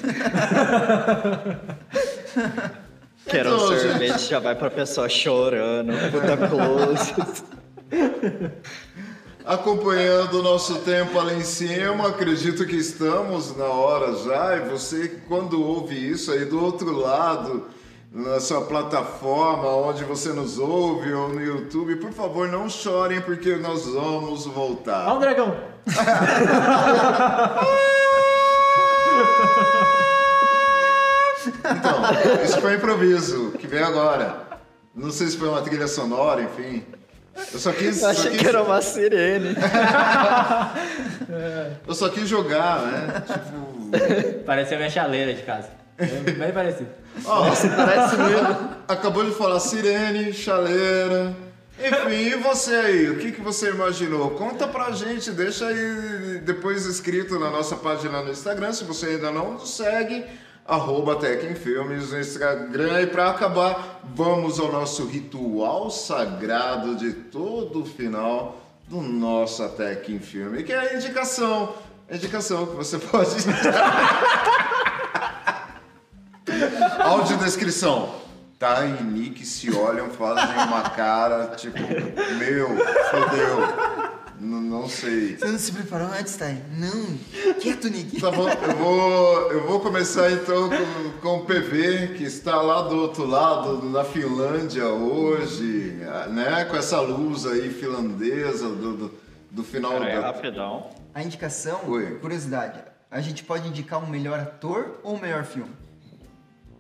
Quero 3.27 3.57
um 3.57 3.59
sorvete, 3.59 4.29
já 4.29 4.39
vai 4.39 4.55
pra 4.55 4.71
pessoa 4.71 5.09
chorando, 5.09 5.93
puta 6.13 6.37
close. 6.49 7.15
Acompanhando 9.45 10.41
o 10.41 10.43
nosso 10.43 10.77
tempo 10.77 11.19
ali 11.21 11.35
em 11.35 11.43
cima, 11.45 12.09
acredito 12.09 12.65
que 12.65 12.77
estamos 12.77 13.55
na 13.55 13.67
hora 13.67 14.15
já. 14.17 14.57
E 14.57 14.61
você, 14.71 15.21
quando 15.29 15.63
ouve 15.63 15.95
isso 15.95 16.33
aí 16.33 16.47
do 16.47 16.65
outro 16.65 16.91
lado, 16.97 17.67
na 18.11 18.41
sua 18.41 18.63
plataforma, 18.63 19.69
onde 19.69 20.03
você 20.03 20.33
nos 20.33 20.59
ouve 20.59 21.13
ou 21.13 21.29
no 21.29 21.43
YouTube, 21.43 21.97
por 21.97 22.13
favor, 22.13 22.49
não 22.49 22.71
chorem 22.71 23.21
porque 23.21 23.57
nós 23.57 23.85
vamos 23.85 24.47
Ó, 24.47 24.49
um 24.49 24.53
voltar. 24.53 25.19
dragão. 25.19 25.55
Então, 31.47 32.43
isso 32.45 32.61
foi 32.61 32.75
improviso, 32.77 33.53
que 33.59 33.67
veio 33.67 33.87
agora. 33.87 34.43
Não 34.95 35.11
sei 35.11 35.27
se 35.27 35.37
foi 35.37 35.49
uma 35.49 35.61
trilha 35.61 35.89
sonora, 35.89 36.43
enfim. 36.43 36.85
Eu 37.53 37.59
só 37.59 37.73
quis, 37.73 37.97
Eu 37.97 38.03
só 38.03 38.11
achei 38.11 38.31
quis- 38.33 38.41
que 38.41 38.47
era 38.49 38.63
uma 38.63 38.81
sirene. 38.81 39.55
eu 41.87 41.95
só 41.95 42.09
quis 42.09 42.29
jogar, 42.29 42.81
né? 42.83 43.23
Tipo, 43.27 44.41
Pareceu 44.45 44.79
minha 44.79 44.91
chaleira 44.91 45.33
de 45.35 45.43
casa. 45.43 45.69
É 45.99 46.07
Bem 46.07 46.53
parecido. 46.53 46.89
Nossa, 47.23 47.69
parece 47.69 48.17
mesmo. 48.17 48.71
Acabou 48.89 49.25
de 49.25 49.33
falar 49.33 49.61
sirene, 49.61 50.33
chaleira. 50.33 51.35
Enfim, 51.79 52.15
e 52.15 52.35
você 52.37 52.75
aí? 52.75 53.11
O 53.11 53.19
que, 53.19 53.33
que 53.33 53.41
você 53.41 53.71
imaginou? 53.71 54.31
Conta 54.33 54.67
pra 54.69 54.91
gente, 54.93 55.31
deixa 55.33 55.67
aí 55.67 56.41
depois 56.45 56.87
escrito 56.87 57.39
na 57.39 57.51
nossa 57.51 57.75
página 57.77 58.23
no 58.23 58.31
Instagram, 58.31 58.73
se 58.73 58.85
você 58.85 59.07
ainda 59.07 59.31
não 59.33 59.55
nos 59.55 59.77
segue, 59.77 60.25
arroba 60.67 61.19
Filmes 61.55 62.11
no 62.13 62.21
Instagram. 62.21 63.03
E 63.03 63.07
pra 63.07 63.31
acabar, 63.31 64.01
vamos 64.15 64.59
ao 64.59 64.73
nosso 64.73 65.07
ritual 65.07 65.91
sagrado 65.91 66.97
de 66.97 67.13
todo 67.13 67.83
o 67.83 67.85
final 67.85 68.61
do 68.89 69.01
nosso 69.01 69.67
Tech 69.71 70.13
em 70.13 70.19
Filme, 70.19 70.63
que 70.63 70.73
é 70.73 70.79
a 70.79 70.95
indicação. 70.95 71.75
A 72.11 72.17
indicação 72.17 72.67
que 72.67 72.77
você 72.77 72.99
pode 73.11 73.31
Audiodescrição. 77.01 78.23
Tá 78.59 78.85
e 78.87 79.03
Nick 79.03 79.45
se 79.45 79.75
olham, 79.75 80.09
fazem 80.11 80.55
uma 80.55 80.89
cara, 80.91 81.49
tipo, 81.57 81.79
meu, 82.39 82.69
fodeu. 83.11 84.24
N- 84.45 84.69
não 84.69 84.89
sei. 84.89 85.37
Você 85.37 85.47
não 85.47 85.59
se 85.59 85.73
preparou 85.73 86.09
antes, 86.09 86.37
Thay? 86.37 86.63
Não. 86.77 87.55
Quieto, 87.55 87.89
Nick. 87.89 88.21
Tá 88.21 88.31
bom, 88.31 88.49
eu 88.49 88.77
vou, 88.77 89.53
eu 89.53 89.67
vou 89.67 89.81
começar 89.81 90.31
então 90.33 90.69
com, 90.69 91.19
com 91.21 91.37
o 91.39 91.45
PV, 91.47 92.15
que 92.17 92.25
está 92.25 92.61
lá 92.61 92.83
do 92.83 92.97
outro 92.97 93.25
lado, 93.27 93.83
na 93.89 94.05
Finlândia 94.05 94.87
hoje, 94.89 95.99
né? 96.31 96.65
Com 96.67 96.77
essa 96.77 97.01
luz 97.01 97.47
aí 97.47 97.71
finlandesa 97.71 98.69
do, 98.69 98.97
do, 98.97 99.15
do 99.51 99.65
final 99.65 100.03
aí, 100.03 100.15
da. 100.15 100.21
rapidão. 100.21 100.91
A 101.15 101.23
indicação, 101.23 101.81
Oi. 101.89 102.19
curiosidade, 102.21 102.81
a 103.11 103.21
gente 103.21 103.45
pode 103.45 103.69
indicar 103.69 104.03
um 104.03 104.07
melhor 104.09 104.39
ator 104.41 105.01
ou 105.03 105.15
um 105.17 105.21
melhor 105.21 105.45
filme? 105.45 105.71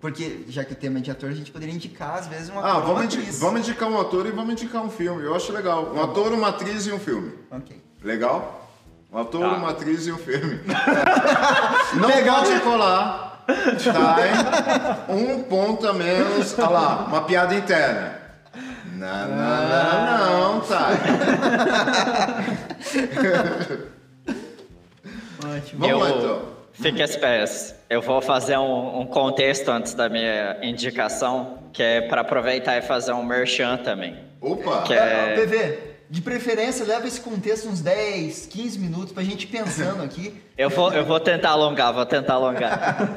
Porque, 0.05 0.45
já 0.51 0.63
que 0.63 0.75
o 0.75 0.77
tema 0.77 0.99
é 0.99 1.01
de 1.01 1.11
ator, 1.11 1.31
a 1.31 1.33
gente 1.33 1.51
poderia 1.51 1.75
indicar, 1.75 2.17
às 2.19 2.27
vezes, 2.27 2.51
um 2.51 2.59
ator 2.59 2.71
Ah, 2.71 2.75
ou 2.77 2.81
uma 2.85 2.95
vamos, 2.97 3.15
indi- 3.15 3.31
vamos 3.39 3.61
indicar 3.67 3.89
um 3.89 3.99
ator 3.99 4.27
e 4.27 4.31
vamos 4.33 4.53
indicar 4.53 4.83
um 4.83 4.91
filme. 4.91 5.25
Eu 5.25 5.35
acho 5.35 5.51
legal. 5.51 5.95
Um 5.95 6.03
ator, 6.03 6.31
uma 6.35 6.49
atriz 6.49 6.87
e 6.87 6.93
um 6.93 6.99
filme. 6.99 7.33
Ok. 7.51 7.83
Legal? 8.03 8.69
Um 9.11 9.17
ator, 9.17 9.41
Tá. 9.41 9.57
uma 9.57 9.71
atriz 9.71 10.07
e 10.07 10.13
um 10.13 10.19
filme. 10.19 10.61
Não 11.99 12.11
pode 12.11 12.61
colar, 12.61 13.45
tá? 13.47 14.17
hein? 15.09 15.09
Um 15.09 15.43
ponto 15.45 15.89
a 15.89 15.95
menos. 15.95 16.55
Olha 16.59 16.69
lá, 16.69 16.97
uma 17.09 17.23
piada 17.23 17.55
interna. 17.55 18.19
Não, 18.93 19.29
não, 19.29 19.69
não, 19.69 20.53
não, 20.55 20.61
tá. 20.61 20.89
Ótimo. 25.57 25.81
Vamos 25.81 26.01
lá 26.03 26.11
então. 26.11 26.43
Fique 26.75 27.03
às 27.03 27.17
pés. 27.17 27.75
Eu 27.95 28.03
vou 28.03 28.20
fazer 28.20 28.59
um, 28.59 29.03
um 29.03 29.07
contexto 29.07 29.68
antes 29.70 29.95
da 29.95 30.09
minha 30.09 30.59
indicação, 30.62 31.61
que 31.72 31.80
é 31.80 32.01
para 32.01 32.22
aproveitar 32.22 32.76
e 32.76 32.82
fazer 32.82 33.12
um 33.12 33.22
merchan 33.22 33.76
também. 33.76 34.16
Opa! 34.40 34.82
Que 34.82 34.95
É... 34.95 34.97
é- 34.97 35.34
PV, 35.36 35.78
de 36.11 36.20
preferência, 36.20 36.84
leva 36.84 37.07
esse 37.07 37.20
contexto 37.20 37.68
uns 37.68 37.80
10, 37.80 38.47
15 38.47 38.78
minutos 38.80 39.12
pra 39.12 39.22
gente 39.22 39.45
ir 39.45 39.47
pensando 39.47 40.03
aqui. 40.03 40.34
Eu 40.59 40.70
vou, 40.70 40.92
eu 40.92 41.05
vou 41.05 41.18
tentar 41.20 41.51
alongar, 41.51 41.92
vou 41.92 42.05
tentar 42.07 42.34
alongar. 42.34 42.97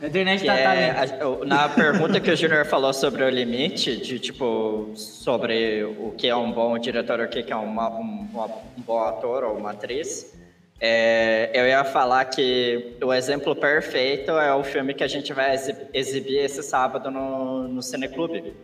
A 0.00 0.06
internet 0.06 0.40
Que 0.42 0.46
tá, 0.46 0.54
tá 0.54 0.74
é, 0.76 0.90
a- 0.90 1.44
na 1.44 1.68
pergunta 1.68 2.20
que 2.20 2.30
o 2.30 2.36
Junior 2.36 2.64
falou 2.64 2.92
sobre 2.92 3.24
o 3.24 3.28
limite, 3.28 3.96
de 3.96 4.20
tipo, 4.20 4.92
sobre 4.94 5.82
o 5.82 6.12
que 6.16 6.28
é 6.28 6.36
um 6.36 6.52
bom 6.52 6.78
diretor, 6.78 7.18
o 7.18 7.26
que 7.28 7.42
que 7.42 7.52
é 7.52 7.56
uma- 7.56 7.88
um, 7.90 8.28
uma- 8.32 8.44
um 8.46 8.80
bom 8.86 9.02
ator 9.02 9.42
ou 9.42 9.56
uma 9.56 9.72
atriz, 9.72 10.37
é, 10.80 11.50
eu 11.54 11.66
ia 11.66 11.84
falar 11.84 12.24
que 12.26 12.96
o 13.02 13.12
exemplo 13.12 13.54
perfeito 13.56 14.30
é 14.32 14.54
o 14.54 14.62
filme 14.62 14.94
que 14.94 15.02
a 15.02 15.08
gente 15.08 15.32
vai 15.32 15.54
exi- 15.54 15.76
exibir 15.92 16.38
esse 16.38 16.62
sábado 16.62 17.10
no, 17.10 17.66
no 17.66 17.82
Cineclube, 17.82 18.54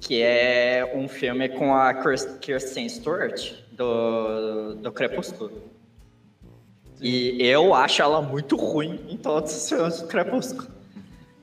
que 0.00 0.22
é 0.22 0.92
um 0.94 1.08
filme 1.08 1.48
com 1.48 1.74
a 1.74 1.94
Kirsten 2.40 2.88
Stewart, 2.88 3.52
do, 3.72 4.74
do 4.74 4.92
Crepúsculo. 4.92 5.50
E 7.00 7.44
eu 7.44 7.74
acho 7.74 8.00
ela 8.00 8.22
muito 8.22 8.54
ruim 8.54 9.04
em 9.08 9.16
todos 9.16 9.56
os 9.56 9.68
filmes 9.68 10.00
do 10.00 10.08
Crepúsculo. 10.08 10.68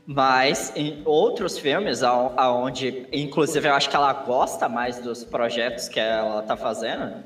Mas 0.06 0.72
em 0.76 1.02
outros 1.06 1.60
filmes, 1.60 2.02
aonde, 2.02 3.06
inclusive, 3.12 3.68
eu 3.68 3.74
acho 3.74 3.90
que 3.90 3.96
ela 3.96 4.12
gosta 4.12 4.68
mais 4.68 5.00
dos 5.00 5.24
projetos 5.24 5.88
que 5.88 6.00
ela 6.00 6.42
tá 6.42 6.58
fazendo, 6.58 7.24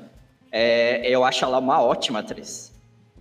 é, 0.56 1.00
eu 1.10 1.24
acho 1.24 1.44
ela 1.44 1.58
uma 1.58 1.82
ótima 1.82 2.20
atriz. 2.20 2.72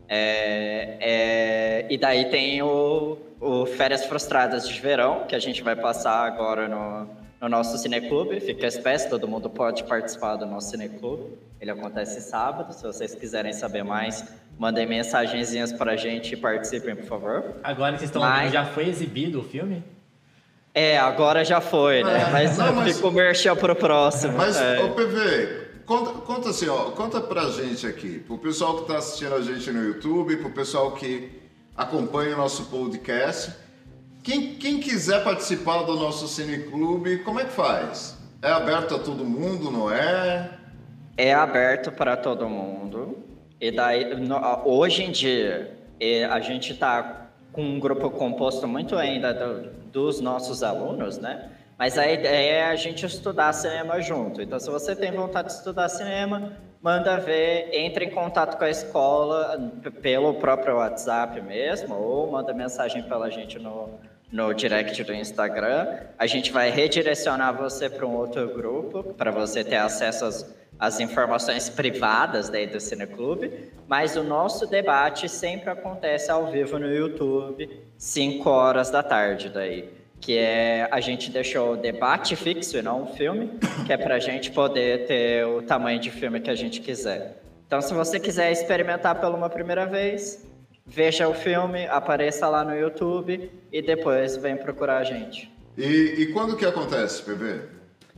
É, 0.08 0.98
é, 1.00 1.86
e 1.90 1.98
daí 1.98 2.26
tem 2.26 2.62
o, 2.62 3.18
o 3.42 3.66
Férias 3.66 4.06
Frustradas 4.06 4.70
de 4.70 4.80
Verão, 4.80 5.24
que 5.28 5.34
a 5.36 5.40
gente 5.40 5.64
vai 5.64 5.76
passar 5.76 6.28
agora 6.28 6.68
no, 6.68 7.10
no 7.42 7.50
nosso 7.50 7.76
cineclube. 7.80 8.40
Fica 8.40 8.68
espécie, 8.68 9.10
todo 9.10 9.28
mundo 9.28 9.50
pode 9.50 9.84
participar 9.86 10.36
do 10.36 10.46
nosso 10.46 10.70
cineclube. 10.70 11.36
Ele 11.60 11.72
acontece 11.72 12.22
sábado. 12.22 12.72
Se 12.74 12.84
vocês 12.84 13.16
quiserem 13.16 13.52
saber 13.52 13.84
mais, 13.84 14.24
mandem 14.60 14.86
mensagenzinhas 14.86 15.74
pra 15.74 15.96
gente 15.96 16.34
e 16.34 16.38
participem, 16.38 16.96
por 16.96 17.06
favor. 17.06 17.56
Agora 17.64 17.94
que 17.94 18.00
vocês 18.00 18.10
estão 18.10 18.22
Mas- 18.22 18.36
ouvindo, 18.38 18.54
já 18.54 18.66
foi 18.66 18.88
exibido 18.88 19.40
o 19.40 19.44
filme? 19.44 19.84
É, 20.76 20.98
agora 21.00 21.44
já 21.46 21.62
foi, 21.62 22.04
né? 22.04 22.26
É, 22.28 22.32
Mas, 22.32 22.58
não, 22.58 22.74
mas- 22.74 22.96
fica 22.96 23.08
o 23.08 23.12
merchan 23.12 23.56
pro 23.56 23.76
próximo. 23.76 24.38
Mas, 24.38 24.60
é. 24.60 24.84
ô 24.84 24.90
PV, 24.90 25.63
conta, 25.86 26.12
conta 26.22 26.50
assim, 26.50 26.68
ó, 26.68 26.92
conta 26.92 27.20
pra 27.22 27.50
gente 27.50 27.86
aqui, 27.88 28.20
pro 28.20 28.38
pessoal 28.38 28.78
que 28.82 28.88
tá 28.88 28.98
assistindo 28.98 29.36
a 29.36 29.42
gente 29.42 29.72
no 29.72 29.84
YouTube, 29.84 30.38
pro 30.38 30.50
pessoal 30.52 30.92
que 30.92 31.42
acompanha 31.76 32.36
o 32.36 32.38
nosso 32.38 32.66
podcast. 32.66 33.54
Quem, 34.24 34.56
quem 34.56 34.80
quiser 34.80 35.24
participar 35.24 35.84
do 35.84 35.96
nosso 35.96 36.28
cineclube, 36.28 37.20
como 37.20 37.40
é 37.40 37.46
que 37.46 37.52
faz? 37.52 38.18
É 38.42 38.52
aberto 38.52 38.96
a 38.96 39.00
todo 39.00 39.26
mundo, 39.26 39.70
não 39.72 39.92
é? 39.92 40.52
É 41.18 41.34
aberto 41.34 41.92
para 41.92 42.16
todo 42.18 42.48
mundo. 42.48 43.18
E 43.60 43.72
daí, 43.72 44.16
no- 44.16 44.40
hoje 44.66 45.04
em 45.04 45.12
dia, 45.12 45.78
eh, 46.00 46.26
a 46.26 46.40
gente 46.40 46.74
está 46.74 47.28
com 47.52 47.62
um 47.64 47.80
grupo 47.80 48.10
composto 48.10 48.68
muito 48.68 48.96
ainda 48.98 49.34
do- 49.34 49.70
dos 49.92 50.20
nossos 50.20 50.64
alunos, 50.64 51.18
né? 51.18 51.50
Mas 51.84 51.98
a 51.98 52.10
ideia 52.10 52.54
é 52.54 52.64
a 52.64 52.78
gente 52.78 53.06
estudar 53.06 53.52
cinema 53.52 54.00
junto. 54.00 54.42
Então, 54.42 54.58
se 54.58 54.70
você 54.70 54.96
tem 54.96 55.12
vontade 55.12 55.50
de 55.50 55.56
estudar 55.56 55.90
cinema, 55.90 56.54
manda 56.82 57.18
ver, 57.18 57.72
entre 57.74 58.06
em 58.06 58.10
contato 58.10 58.58
com 58.58 58.64
a 58.64 58.70
escola 58.70 59.70
pelo 60.02 60.36
próprio 60.36 60.78
WhatsApp 60.78 61.42
mesmo, 61.42 61.94
ou 61.94 62.32
manda 62.32 62.54
mensagem 62.54 63.04
pela 63.04 63.30
gente 63.30 63.60
no, 63.60 64.00
no 64.32 64.54
direct 64.54 65.04
do 65.04 65.14
Instagram. 65.14 66.06
A 66.18 66.26
gente 66.26 66.54
vai 66.54 66.70
redirecionar 66.70 67.54
você 67.54 67.90
para 67.90 68.08
um 68.08 68.16
outro 68.16 68.48
grupo, 68.54 69.04
para 69.16 69.32
você 69.32 69.62
ter 69.62 69.76
acesso 69.76 70.24
às, 70.24 70.56
às 70.80 71.02
informações 71.02 71.68
privadas 71.68 72.48
daí 72.48 72.66
do 72.66 72.80
Cineclube. 72.80 73.74
Mas 73.90 74.16
o 74.16 74.24
nosso 74.24 74.66
debate 74.68 75.28
sempre 75.28 75.70
acontece 75.70 76.32
ao 76.32 76.50
vivo 76.50 76.80
no 76.80 76.90
YouTube, 76.90 77.70
5 77.98 78.50
horas 78.50 78.90
da 78.90 79.04
tarde 79.04 79.50
daí. 79.50 80.02
Que 80.24 80.38
é, 80.38 80.88
a 80.90 81.02
gente 81.02 81.30
deixou 81.30 81.74
o 81.74 81.76
debate 81.76 82.34
fixo 82.38 82.78
e 82.78 82.82
não 82.82 83.04
um 83.04 83.08
filme, 83.08 83.60
que 83.86 83.92
é 83.92 83.98
para 83.98 84.16
a 84.16 84.20
gente 84.20 84.52
poder 84.52 85.06
ter 85.06 85.46
o 85.46 85.62
tamanho 85.62 86.00
de 86.00 86.10
filme 86.10 86.40
que 86.40 86.50
a 86.50 86.56
gente 86.56 86.80
quiser. 86.80 87.44
Então, 87.68 87.82
se 87.82 87.94
você 87.94 88.22
quiser 88.22 88.50
experimentar 88.50 89.20
pela 89.20 89.36
uma 89.36 89.50
primeira 89.50 89.86
vez, 89.86 90.48
veja 90.86 91.28
o 91.28 91.34
filme, 91.34 91.86
apareça 91.88 92.48
lá 92.48 92.64
no 92.64 92.74
YouTube 92.74 93.52
e 93.70 93.82
depois 93.82 94.38
vem 94.38 94.56
procurar 94.56 95.00
a 95.00 95.04
gente. 95.04 95.52
E, 95.78 95.84
e 95.84 96.32
quando 96.32 96.56
que 96.56 96.66
acontece, 96.66 97.22
PV? 97.24 97.62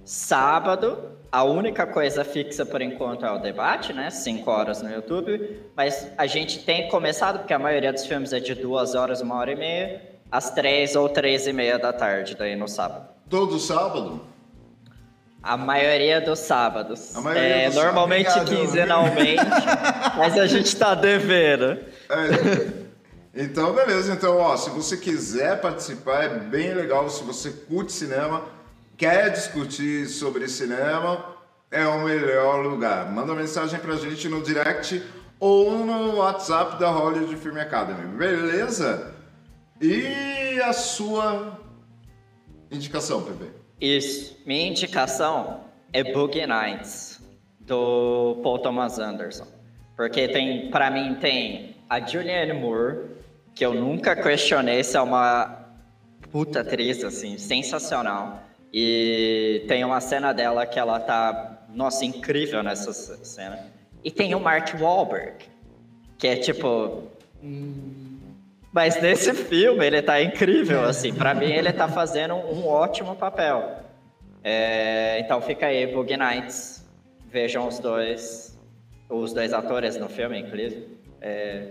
Sábado, 0.03 1.09
a 1.31 1.43
única 1.43 1.87
coisa 1.87 2.23
fixa 2.23 2.63
por 2.63 2.83
enquanto 2.83 3.25
é 3.25 3.31
o 3.31 3.39
debate, 3.39 3.93
né? 3.93 4.11
Cinco 4.11 4.51
horas 4.51 4.79
no 4.79 4.91
YouTube. 4.93 5.59
Mas 5.75 6.07
a 6.19 6.27
gente 6.27 6.63
tem 6.63 6.87
começado, 6.87 7.39
porque 7.39 7.53
a 7.53 7.57
maioria 7.57 7.91
dos 7.91 8.05
filmes 8.05 8.31
é 8.31 8.39
de 8.39 8.53
duas 8.53 8.93
horas, 8.93 9.21
uma 9.21 9.35
hora 9.35 9.53
e 9.53 9.55
meia, 9.55 10.14
às 10.31 10.51
três 10.51 10.95
ou 10.95 11.07
três 11.09 11.47
e 11.47 11.53
meia 11.53 11.77
da 11.77 11.93
tarde, 11.93 12.35
daí 12.35 12.55
no 12.55 12.67
sábado. 12.67 13.09
Todo 13.29 13.59
sábado? 13.59 14.21
A 15.41 15.55
maioria 15.55 16.19
dos 16.19 16.39
sábados. 16.39 17.15
A 17.15 17.21
maioria 17.21 17.55
é, 17.55 17.65
dos 17.67 17.75
normalmente. 17.75 18.29
Obrigado. 18.29 18.49
quinzenalmente, 18.49 19.45
mas 20.17 20.37
a 20.37 20.47
gente 20.47 20.75
tá 20.75 20.95
devendo. 20.95 21.77
É, 22.09 22.85
então, 23.35 23.73
beleza. 23.73 24.13
Então, 24.13 24.37
ó, 24.37 24.57
se 24.57 24.69
você 24.71 24.97
quiser 24.97 25.61
participar, 25.61 26.23
é 26.23 26.29
bem 26.29 26.73
legal. 26.73 27.07
Se 27.09 27.23
você 27.23 27.51
curte 27.51 27.91
cinema, 27.91 28.43
quer 28.97 29.29
discutir 29.29 30.07
sobre 30.07 30.47
cinema, 30.47 31.23
é 31.69 31.85
o 31.85 32.03
melhor 32.03 32.65
lugar. 32.65 33.11
Manda 33.11 33.33
uma 33.33 33.41
mensagem 33.41 33.79
pra 33.79 33.95
gente 33.97 34.27
no 34.27 34.41
direct 34.41 35.03
ou 35.39 35.85
no 35.85 36.15
WhatsApp 36.15 36.79
da 36.79 36.89
Hollywood 36.89 37.35
Film 37.35 37.57
Academy. 37.57 38.07
Beleza? 38.17 39.14
E 39.81 40.61
a 40.61 40.71
sua 40.71 41.59
indicação, 42.71 43.23
PB? 43.23 43.51
Isso. 43.79 44.37
Minha 44.45 44.67
indicação 44.67 45.65
é 45.91 46.03
Boogie 46.13 46.47
Nights, 46.47 47.21
do 47.59 48.39
Paul 48.41 48.59
Thomas 48.59 48.99
Anderson. 48.99 49.47
Porque 49.95 50.27
tem, 50.27 50.69
para 50.69 50.89
mim, 50.89 51.15
tem 51.15 51.75
a 51.89 51.99
Julianne 51.99 52.53
Moore, 52.53 53.05
que 53.53 53.65
eu 53.65 53.73
nunca 53.73 54.15
questionei 54.15 54.83
se 54.83 54.97
é 54.97 55.01
uma 55.01 55.73
puta 56.31 56.61
atriz, 56.61 57.03
assim, 57.03 57.37
sensacional. 57.37 58.43
E 58.73 59.63
tem 59.67 59.83
uma 59.83 60.01
cena 60.01 60.33
dela 60.33 60.65
que 60.65 60.79
ela 60.79 60.99
tá, 60.99 61.65
nossa, 61.73 62.03
incrível 62.05 62.61
nessa 62.61 62.93
cena. 62.93 63.59
E 64.03 64.11
tem 64.11 64.35
o 64.35 64.39
Mark 64.39 64.73
Wahlberg, 64.79 65.45
que 66.17 66.27
é 66.27 66.35
tipo, 66.35 67.03
mas 68.75 69.01
nesse 69.01 69.33
filme 69.33 69.85
ele 69.85 70.01
tá 70.01 70.21
incrível, 70.21 70.83
assim. 70.83 71.13
Pra 71.13 71.33
mim 71.33 71.49
ele 71.49 71.71
tá 71.71 71.87
fazendo 71.87 72.33
um 72.35 72.67
ótimo 72.67 73.15
papel. 73.15 73.79
É, 74.43 75.17
então 75.21 75.41
fica 75.41 75.67
aí, 75.67 75.87
Boogie 75.87 76.17
Nights. 76.17 76.85
Vejam 77.31 77.67
os 77.69 77.79
dois, 77.79 78.59
os 79.09 79.31
dois 79.33 79.53
atores 79.53 79.95
no 79.95 80.09
filme, 80.09 80.37
inclusive. 80.39 80.87
É, 81.21 81.69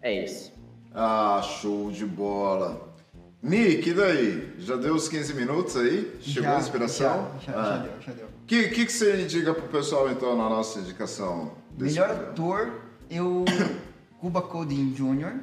é 0.00 0.24
isso. 0.24 0.52
Ah, 0.94 1.42
show 1.42 1.90
de 1.90 2.06
bola. 2.06 2.94
Nick, 3.42 3.90
e 3.90 3.92
daí? 3.92 4.54
Já 4.58 4.76
deu 4.76 4.94
os 4.94 5.08
15 5.08 5.34
minutos 5.34 5.76
aí? 5.76 6.16
Chegou 6.20 6.50
Já, 6.50 6.56
a 6.56 6.60
inspiração? 6.60 7.30
Já, 7.44 7.52
já, 7.52 7.58
Ah. 7.58 7.64
já 7.64 7.76
deu, 7.78 7.92
já 8.00 8.12
deu. 8.12 8.26
O 8.26 8.46
que, 8.46 8.68
que, 8.68 8.86
que 8.86 8.92
você 8.92 9.22
indica 9.22 9.52
pro 9.52 9.64
pessoal, 9.68 10.08
então, 10.08 10.36
na 10.36 10.48
nossa 10.48 10.78
indicação? 10.78 11.52
Melhor 11.76 12.06
programa? 12.06 12.30
ator, 12.30 12.80
eu. 13.10 13.44
Cuba 14.20 14.40
Gooding 14.40 14.92
Jr. 14.94 15.40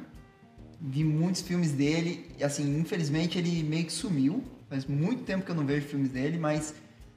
Vi 0.84 1.04
muitos 1.04 1.40
filmes 1.42 1.70
dele. 1.72 2.28
E 2.38 2.44
assim, 2.44 2.78
infelizmente 2.78 3.38
ele 3.38 3.62
meio 3.62 3.84
que 3.84 3.92
sumiu. 3.92 4.42
Faz 4.68 4.84
muito 4.86 5.22
tempo 5.22 5.44
que 5.44 5.50
eu 5.50 5.54
não 5.54 5.64
vejo 5.64 5.86
filmes 5.86 6.10
dele, 6.10 6.38
mas 6.38 6.74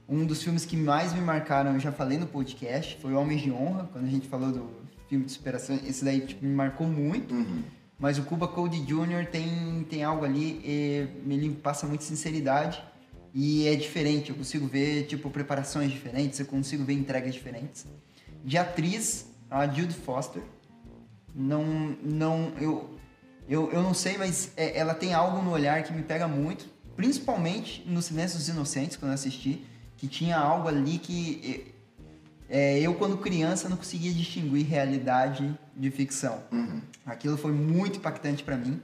um 0.08 0.24
dos 0.24 0.42
filmes 0.42 0.64
que 0.64 0.76
mais 0.76 1.12
me 1.12 1.20
marcaram, 1.20 1.74
eu 1.74 1.80
já 1.80 1.90
falei 1.90 2.16
no 2.16 2.26
podcast, 2.26 2.96
foi 3.00 3.12
Homens 3.12 3.42
de 3.42 3.50
Honra, 3.50 3.88
quando 3.92 4.04
a 4.04 4.10
gente 4.10 4.28
falou 4.28 4.52
do 4.52 4.70
filme 5.08 5.24
de 5.24 5.32
superação. 5.32 5.78
Esse 5.84 6.04
daí 6.04 6.20
tipo, 6.20 6.44
me 6.44 6.54
marcou 6.54 6.86
muito. 6.86 7.34
Uhum. 7.34 7.62
Mas 7.98 8.18
o 8.18 8.22
Cuba 8.22 8.46
Code 8.46 8.78
Jr. 8.80 9.26
tem, 9.30 9.84
tem 9.88 10.04
algo 10.04 10.24
ali, 10.24 10.60
eh, 10.64 11.08
ele 11.28 11.50
passa 11.54 11.86
muita 11.86 12.04
sinceridade 12.04 12.82
e 13.34 13.66
é 13.66 13.74
diferente. 13.74 14.30
Eu 14.30 14.36
consigo 14.36 14.66
ver, 14.66 15.06
tipo, 15.06 15.30
preparações 15.30 15.90
diferentes, 15.90 16.38
eu 16.38 16.46
consigo 16.46 16.84
ver 16.84 16.92
entregas 16.92 17.34
diferentes. 17.34 17.86
De 18.44 18.58
atriz, 18.58 19.32
a 19.50 19.66
Jude 19.66 19.94
Foster. 19.94 20.42
Não, 21.34 21.64
não, 22.02 22.52
eu, 22.60 22.95
eu, 23.48 23.70
eu 23.72 23.82
não 23.82 23.94
sei, 23.94 24.18
mas 24.18 24.52
é, 24.56 24.78
ela 24.78 24.94
tem 24.94 25.14
algo 25.14 25.42
no 25.42 25.50
olhar 25.50 25.82
que 25.82 25.92
me 25.92 26.02
pega 26.02 26.26
muito, 26.26 26.66
principalmente 26.96 27.84
no 27.86 28.02
Silêncio 28.02 28.38
dos 28.38 28.48
Inocentes, 28.48 28.96
quando 28.96 29.10
eu 29.10 29.14
assisti, 29.14 29.64
que 29.96 30.08
tinha 30.08 30.36
algo 30.36 30.68
ali 30.68 30.98
que 30.98 31.74
é, 32.48 32.78
eu, 32.80 32.94
quando 32.94 33.16
criança, 33.18 33.68
não 33.68 33.76
conseguia 33.76 34.12
distinguir 34.12 34.66
realidade 34.66 35.58
de 35.76 35.90
ficção. 35.90 36.42
Aquilo 37.04 37.36
foi 37.36 37.52
muito 37.52 37.98
impactante 37.98 38.42
pra 38.42 38.56
mim. 38.56 38.80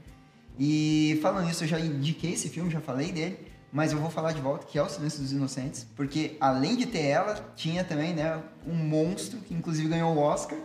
E 0.58 1.18
falando 1.22 1.46
nisso, 1.46 1.64
eu 1.64 1.68
já 1.68 1.80
indiquei 1.80 2.32
esse 2.32 2.48
filme, 2.48 2.70
já 2.70 2.80
falei 2.80 3.10
dele, 3.12 3.38
mas 3.72 3.92
eu 3.92 3.98
vou 3.98 4.10
falar 4.10 4.32
de 4.32 4.40
volta, 4.40 4.66
que 4.66 4.78
é 4.78 4.82
O 4.82 4.88
Silêncio 4.88 5.20
dos 5.20 5.32
Inocentes, 5.32 5.86
porque 5.96 6.36
além 6.40 6.76
de 6.76 6.86
ter 6.86 7.06
ela, 7.06 7.34
tinha 7.56 7.82
também, 7.82 8.12
né, 8.12 8.40
um 8.66 8.74
monstro 8.74 9.38
que 9.40 9.54
inclusive 9.54 9.88
ganhou 9.88 10.14
o 10.14 10.18
Oscar, 10.18 10.58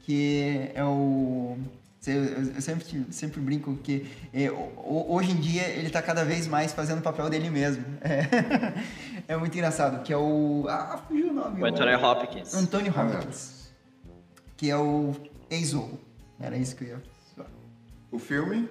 que 0.00 0.70
é 0.74 0.84
o 0.84 1.56
eu, 2.06 2.24
eu 2.54 2.60
sempre, 2.60 3.06
sempre 3.10 3.40
brinco 3.40 3.76
que 3.82 4.06
é, 4.32 4.50
ho- 4.50 4.72
ho- 4.76 5.14
hoje 5.14 5.30
em 5.32 5.36
dia 5.40 5.68
ele 5.68 5.88
tá 5.90 6.02
cada 6.02 6.24
vez 6.24 6.46
mais 6.46 6.72
fazendo 6.72 6.98
o 6.98 7.02
papel 7.02 7.28
dele 7.30 7.48
mesmo. 7.50 7.84
É, 9.28 9.34
é 9.34 9.36
muito 9.36 9.54
engraçado, 9.54 10.02
que 10.02 10.12
é 10.12 10.16
o. 10.16 10.66
Ah, 10.68 11.00
fugiu 11.06 11.30
o 11.30 11.32
nome. 11.32 11.62
O 11.62 11.64
Anthony 11.66 11.94
Hopkins. 11.94 12.54
Anthony 12.54 12.88
Hopkins. 12.90 13.70
Que 14.56 14.68
é 14.70 14.76
o 14.76 15.14
ex-Zorro. 15.50 16.00
Era 16.40 16.56
isso 16.56 16.74
que 16.74 16.84
eu 16.84 16.88
ia 16.88 17.02
falar. 17.36 17.48
O 18.10 18.18
filme 18.18 18.68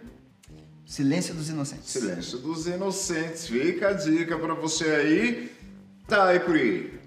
Silêncio 0.85 1.33
dos 1.33 1.49
Inocentes. 1.49 1.89
Silêncio 1.89 2.37
dos 2.39 2.67
Inocentes. 2.67 3.47
Fica 3.47 3.89
a 3.89 3.93
dica 3.93 4.37
pra 4.37 4.53
você 4.53 4.85
aí. 4.89 5.51
Tá 6.07 6.25
aí 6.27 6.39
por 6.41 6.55
aí. 6.55 6.99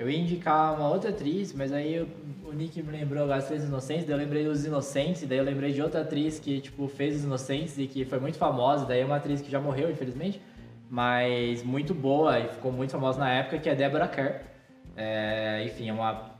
Eu 0.00 0.08
ia 0.08 0.18
indicar 0.18 0.74
uma 0.74 0.88
outra 0.88 1.10
atriz, 1.10 1.52
mas 1.52 1.70
aí 1.70 1.96
eu- 1.96 2.08
o 2.42 2.54
Nick 2.54 2.82
me 2.82 2.90
lembrou 2.90 3.22
agora 3.22 3.42
Três 3.42 3.64
Inocentes, 3.64 4.06
daí 4.06 4.14
eu 4.14 4.18
lembrei 4.18 4.44
dos 4.44 4.64
Inocentes, 4.64 5.28
daí 5.28 5.36
eu 5.36 5.44
lembrei 5.44 5.74
de 5.74 5.82
outra 5.82 6.00
atriz 6.00 6.38
que, 6.38 6.58
tipo, 6.58 6.88
fez 6.88 7.16
os 7.16 7.24
Inocentes 7.24 7.76
e 7.76 7.86
que 7.86 8.06
foi 8.06 8.18
muito 8.18 8.38
famosa, 8.38 8.86
daí 8.86 9.00
é 9.00 9.04
uma 9.04 9.16
atriz 9.16 9.42
que 9.42 9.50
já 9.50 9.60
morreu, 9.60 9.90
infelizmente, 9.90 10.40
mas 10.88 11.62
muito 11.62 11.92
boa 11.92 12.38
e 12.38 12.48
ficou 12.48 12.72
muito 12.72 12.92
famosa 12.92 13.18
na 13.18 13.30
época, 13.30 13.58
que 13.58 13.68
é 13.68 13.74
Deborah 13.74 14.08
Kerr. 14.08 14.40
É, 14.96 15.64
enfim, 15.66 15.90
é 15.90 15.92
uma 15.92 16.30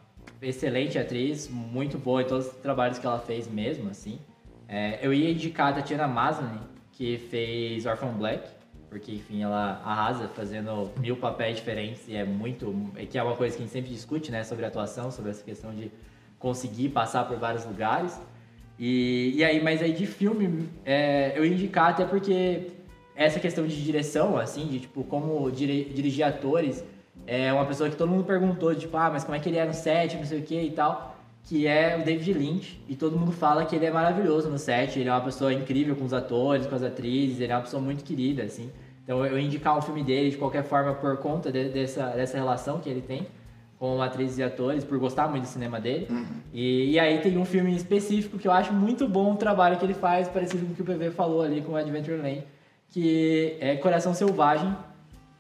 excelente 0.41 0.99
atriz, 0.99 1.47
muito 1.47 1.99
boa 1.99 2.23
em 2.23 2.27
todos 2.27 2.47
os 2.47 2.55
trabalhos 2.55 2.99
que 2.99 3.07
ela 3.07 3.19
fez 3.19 3.47
mesmo, 3.47 3.91
assim. 3.91 4.19
É, 4.67 5.01
eu 5.03 5.13
ia 5.13 5.31
indicar 5.31 5.69
a 5.69 5.73
Tatiana 5.75 6.09
Maslany, 6.09 6.61
que 6.93 7.19
fez 7.19 7.85
Orphan 7.85 8.15
Black, 8.15 8.49
porque, 8.91 9.13
enfim, 9.13 9.43
ela 9.43 9.81
arrasa 9.85 10.29
fazendo 10.29 10.91
mil 10.99 11.17
papéis 11.17 11.57
diferentes 11.57 12.03
e 12.09 12.17
é 12.17 12.25
muito... 12.25 12.75
é 12.97 13.07
que 13.07 13.17
é 13.17 13.23
uma 13.23 13.37
coisa 13.37 13.57
que 13.57 13.63
a 13.63 13.65
gente 13.65 13.73
sempre 13.73 13.91
discute, 13.91 14.31
né, 14.33 14.43
sobre 14.43 14.67
atuação, 14.67 15.11
sobre 15.11 15.31
essa 15.31 15.45
questão 15.45 15.73
de 15.73 15.91
conseguir 16.39 16.89
passar 16.89 17.25
por 17.27 17.39
vários 17.39 17.65
lugares. 17.65 18.21
E, 18.79 19.33
e 19.37 19.45
aí, 19.45 19.63
mas 19.63 19.81
aí 19.81 19.93
de 19.93 20.07
filme, 20.07 20.69
é, 20.85 21.33
eu 21.37 21.45
indicar 21.45 21.91
até 21.91 22.05
porque 22.05 22.73
essa 23.15 23.39
questão 23.39 23.67
de 23.67 23.81
direção, 23.83 24.37
assim, 24.37 24.67
de 24.67 24.81
tipo, 24.81 25.05
como 25.05 25.51
dire- 25.51 25.85
dirigir 25.85 26.25
atores, 26.25 26.85
é 27.27 27.53
uma 27.53 27.67
pessoa 27.67 27.89
que 27.89 27.97
todo 27.97 28.09
mundo 28.09 28.25
perguntou, 28.25 28.75
tipo, 28.75 28.97
ah, 28.97 29.11
mas 29.11 29.23
como 29.23 29.37
é 29.37 29.39
que 29.39 29.49
ele 29.49 29.59
é 29.59 29.65
no 29.65 29.75
set, 29.75 30.17
não 30.17 30.25
sei 30.25 30.41
o 30.41 30.43
que 30.43 30.61
e 30.61 30.71
tal, 30.73 31.10
que 31.45 31.67
é 31.67 31.99
o 32.01 32.05
David 32.05 32.33
Lynch, 32.35 32.81
e 32.89 32.95
todo 32.95 33.19
mundo 33.19 33.33
fala 33.33 33.65
que 33.65 33.75
ele 33.75 33.85
é 33.87 33.91
maravilhoso 33.91 34.49
no 34.49 34.59
set, 34.59 34.99
ele 34.99 35.09
é 35.09 35.13
uma 35.13 35.21
pessoa 35.21 35.53
incrível 35.53 35.97
com 35.97 36.05
os 36.05 36.13
atores, 36.13 36.67
com 36.67 36.75
as 36.77 36.83
atrizes, 36.83 37.41
ele 37.41 37.53
é 37.53 37.57
uma 37.57 37.63
pessoa 37.63 37.83
muito 37.83 38.05
querida, 38.05 38.43
assim. 38.45 38.71
Então 39.03 39.25
eu 39.27 39.39
indicar 39.39 39.77
um 39.77 39.83
filme 39.83 40.05
dele 40.05 40.31
de 40.31 40.37
qualquer 40.37 40.63
forma 40.63 40.95
por 40.95 41.17
conta 41.17 41.51
de- 41.51 41.69
dessa, 41.71 42.07
dessa 42.11 42.37
relação 42.37 42.79
que 42.79 42.89
ele 42.89 43.01
tem 43.01 43.27
com 43.79 44.01
atrizes 44.03 44.37
e 44.39 44.43
atores, 44.43 44.85
por 44.85 44.99
gostar 44.99 45.27
muito 45.29 45.45
do 45.45 45.49
cinema 45.49 45.81
dele. 45.81 46.07
E, 46.53 46.91
e 46.93 46.99
aí 47.01 47.19
tem 47.19 47.37
um 47.39 47.47
filme 47.47 47.75
específico 47.75 48.39
que 48.39 48.47
eu 48.47 48.53
acho 48.53 48.73
muito 48.75 49.09
bom 49.09 49.33
o 49.33 49.37
trabalho 49.37 49.79
que 49.79 49.85
ele 49.85 49.95
faz, 49.95 50.29
parecido 50.29 50.67
com 50.67 50.73
o 50.73 50.75
que 50.77 50.83
o 50.83 50.85
PV 50.85 51.11
falou 51.13 51.41
ali 51.43 51.63
com 51.63 51.73
o 51.73 51.77
Adventureland, 51.77 52.45
que 52.91 53.57
é 53.59 53.77
Coração 53.77 54.13
Selvagem, 54.13 54.77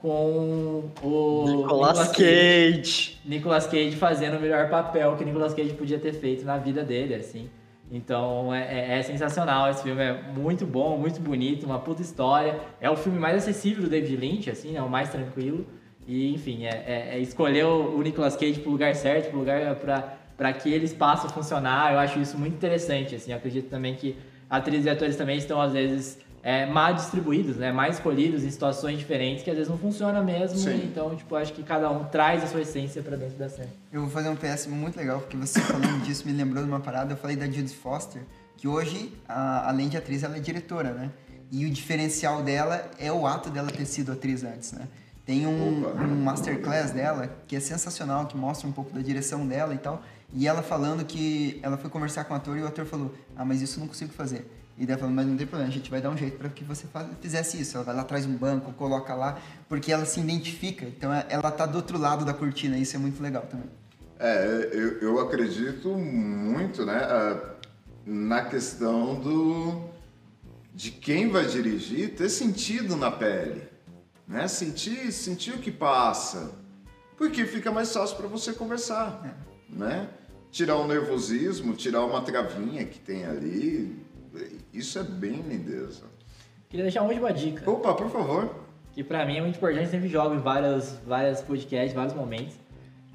com 0.00 0.90
o 1.02 1.44
Nicolas 1.46 2.08
Cage. 2.12 3.18
Nicolas 3.24 3.66
Cage 3.66 3.92
fazendo 3.96 4.36
o 4.36 4.40
melhor 4.40 4.68
papel 4.70 5.14
que 5.16 5.24
Nicolas 5.24 5.52
Cage 5.54 5.74
podia 5.74 5.98
ter 5.98 6.12
feito 6.14 6.44
na 6.44 6.56
vida 6.56 6.82
dele, 6.82 7.14
assim. 7.14 7.48
Então 7.92 8.54
é, 8.54 8.62
é- 8.94 8.98
é 8.98 9.02
sensacional, 9.02 9.68
esse 9.70 9.82
filme 9.82 10.00
é 10.00 10.22
muito 10.34 10.64
bom, 10.64 10.96
muito 10.96 11.20
bonito, 11.20 11.66
uma 11.66 11.78
puta 11.80 12.00
história. 12.02 12.58
É 12.80 12.88
o 12.88 12.96
filme 12.96 13.18
mais 13.18 13.36
acessível 13.36 13.82
do 13.84 13.90
David 13.90 14.16
Lynch, 14.16 14.48
assim, 14.50 14.76
é 14.76 14.82
o 14.82 14.88
mais 14.88 15.10
tranquilo. 15.10 15.66
E 16.06 16.32
enfim, 16.32 16.64
é, 16.64 16.84
é- 16.86 17.08
é 17.16 17.18
escolher 17.18 17.64
o 17.66 18.00
Nicolas 18.00 18.36
Cage 18.36 18.60
pro 18.60 18.70
lugar 18.70 18.94
certo, 18.94 19.30
pro 19.30 19.38
lugar 19.40 19.74
pra, 19.76 20.16
pra 20.36 20.48
aquele 20.50 20.84
espaço 20.84 21.28
funcionar, 21.28 21.92
eu 21.92 21.98
acho 21.98 22.18
isso 22.20 22.38
muito 22.38 22.54
interessante, 22.54 23.14
assim. 23.16 23.32
Eu 23.32 23.36
acredito 23.38 23.68
também 23.68 23.94
que 23.94 24.16
atrizes 24.48 24.86
e 24.86 24.90
atores 24.90 25.16
também 25.16 25.36
estão, 25.36 25.60
às 25.60 25.72
vezes, 25.72 26.18
é, 26.42 26.64
mal 26.66 26.94
distribuídos, 26.94 27.56
né? 27.56 27.70
Mais 27.72 27.96
escolhidos 27.96 28.42
em 28.44 28.50
situações 28.50 28.98
diferentes 28.98 29.42
que 29.44 29.50
às 29.50 29.56
vezes 29.56 29.70
não 29.70 29.78
funciona 29.78 30.22
mesmo. 30.22 30.58
Sim. 30.58 30.82
Então, 30.84 31.14
tipo, 31.14 31.34
acho 31.36 31.52
que 31.52 31.62
cada 31.62 31.90
um 31.90 32.04
traz 32.04 32.42
a 32.42 32.46
sua 32.46 32.62
essência 32.62 33.02
pra 33.02 33.16
dentro 33.16 33.36
da 33.36 33.48
cena. 33.48 33.68
Eu 33.92 34.00
vou 34.02 34.10
fazer 34.10 34.28
um 34.30 34.36
PS 34.36 34.66
muito 34.66 34.96
legal, 34.96 35.20
porque 35.20 35.36
você 35.36 35.60
falando 35.60 36.00
disso 36.04 36.26
me 36.26 36.32
lembrou 36.32 36.62
de 36.64 36.68
uma 36.70 36.80
parada. 36.80 37.12
Eu 37.12 37.16
falei 37.16 37.36
da 37.36 37.46
Judy 37.46 37.74
Foster, 37.74 38.22
que 38.56 38.66
hoje, 38.66 39.12
a- 39.28 39.68
além 39.68 39.88
de 39.88 39.96
atriz, 39.96 40.22
ela 40.22 40.36
é 40.36 40.40
diretora, 40.40 40.92
né? 40.92 41.10
E 41.52 41.66
o 41.66 41.70
diferencial 41.70 42.42
dela 42.42 42.88
é 42.98 43.10
o 43.12 43.26
ato 43.26 43.50
dela 43.50 43.70
ter 43.70 43.84
sido 43.84 44.12
atriz 44.12 44.44
antes, 44.44 44.72
né? 44.72 44.86
Tem 45.26 45.46
um, 45.46 45.86
um 45.86 46.22
masterclass 46.24 46.90
dela 46.92 47.28
que 47.46 47.54
é 47.54 47.60
sensacional, 47.60 48.26
que 48.26 48.36
mostra 48.36 48.66
um 48.68 48.72
pouco 48.72 48.92
da 48.92 49.00
direção 49.00 49.46
dela 49.46 49.74
e 49.74 49.78
tal. 49.78 50.02
E 50.32 50.46
ela 50.48 50.62
falando 50.62 51.04
que 51.04 51.58
ela 51.62 51.76
foi 51.76 51.90
conversar 51.90 52.24
com 52.24 52.34
o 52.34 52.36
ator 52.36 52.56
e 52.56 52.62
o 52.62 52.66
ator 52.66 52.86
falou: 52.86 53.12
Ah, 53.36 53.44
mas 53.44 53.60
isso 53.60 53.76
eu 53.78 53.80
não 53.80 53.88
consigo 53.88 54.12
fazer. 54.12 54.48
E 54.80 54.86
daí 54.86 54.94
ela 54.94 54.98
falou: 54.98 55.14
Mas 55.14 55.26
não 55.26 55.36
tem 55.36 55.46
problema, 55.46 55.70
a 55.70 55.74
gente 55.74 55.90
vai 55.90 56.00
dar 56.00 56.08
um 56.08 56.16
jeito 56.16 56.38
para 56.38 56.48
que 56.48 56.64
você 56.64 56.86
fizesse 57.20 57.60
isso. 57.60 57.76
Ela 57.76 57.84
vai 57.84 57.94
lá, 57.94 58.02
traz 58.02 58.24
um 58.24 58.34
banco, 58.34 58.72
coloca 58.72 59.14
lá, 59.14 59.38
porque 59.68 59.92
ela 59.92 60.06
se 60.06 60.18
identifica. 60.18 60.86
Então 60.86 61.12
ela 61.12 61.50
tá 61.50 61.66
do 61.66 61.76
outro 61.76 61.98
lado 61.98 62.24
da 62.24 62.32
cortina, 62.32 62.78
isso 62.78 62.96
é 62.96 62.98
muito 62.98 63.22
legal 63.22 63.42
também. 63.42 63.68
É, 64.18 64.70
eu, 64.72 64.98
eu 65.00 65.20
acredito 65.20 65.90
muito, 65.90 66.84
né, 66.86 66.98
na 68.06 68.42
questão 68.46 69.20
do 69.20 69.90
de 70.74 70.90
quem 70.90 71.28
vai 71.28 71.44
dirigir 71.44 72.14
ter 72.14 72.30
sentido 72.30 72.96
na 72.96 73.10
pele, 73.10 73.62
né? 74.26 74.48
Sentir, 74.48 75.12
sentir 75.12 75.50
o 75.50 75.58
que 75.58 75.70
passa, 75.70 76.52
porque 77.18 77.44
fica 77.44 77.70
mais 77.70 77.92
fácil 77.92 78.16
para 78.16 78.28
você 78.28 78.54
conversar, 78.54 79.36
né? 79.68 80.08
Tirar 80.50 80.76
o 80.76 80.86
nervosismo, 80.86 81.74
tirar 81.74 82.04
uma 82.04 82.22
travinha 82.22 82.84
que 82.86 82.98
tem 82.98 83.26
ali, 83.26 84.09
isso 84.72 84.98
é 84.98 85.02
bem 85.02 85.40
lindeza. 85.42 86.04
Queria 86.68 86.84
deixar 86.84 87.02
uma 87.02 87.08
última 87.10 87.32
dica, 87.32 87.68
Opa, 87.70 87.94
por 87.94 88.08
favor. 88.10 88.54
que 88.92 89.02
pra 89.02 89.24
mim 89.26 89.36
é 89.38 89.40
muito 89.40 89.56
importante, 89.56 89.88
sempre 89.90 90.08
jogo 90.08 90.34
em 90.34 90.38
vários, 90.38 90.96
vários 91.06 91.40
podcasts, 91.40 91.92
vários 91.94 92.14
momentos, 92.14 92.54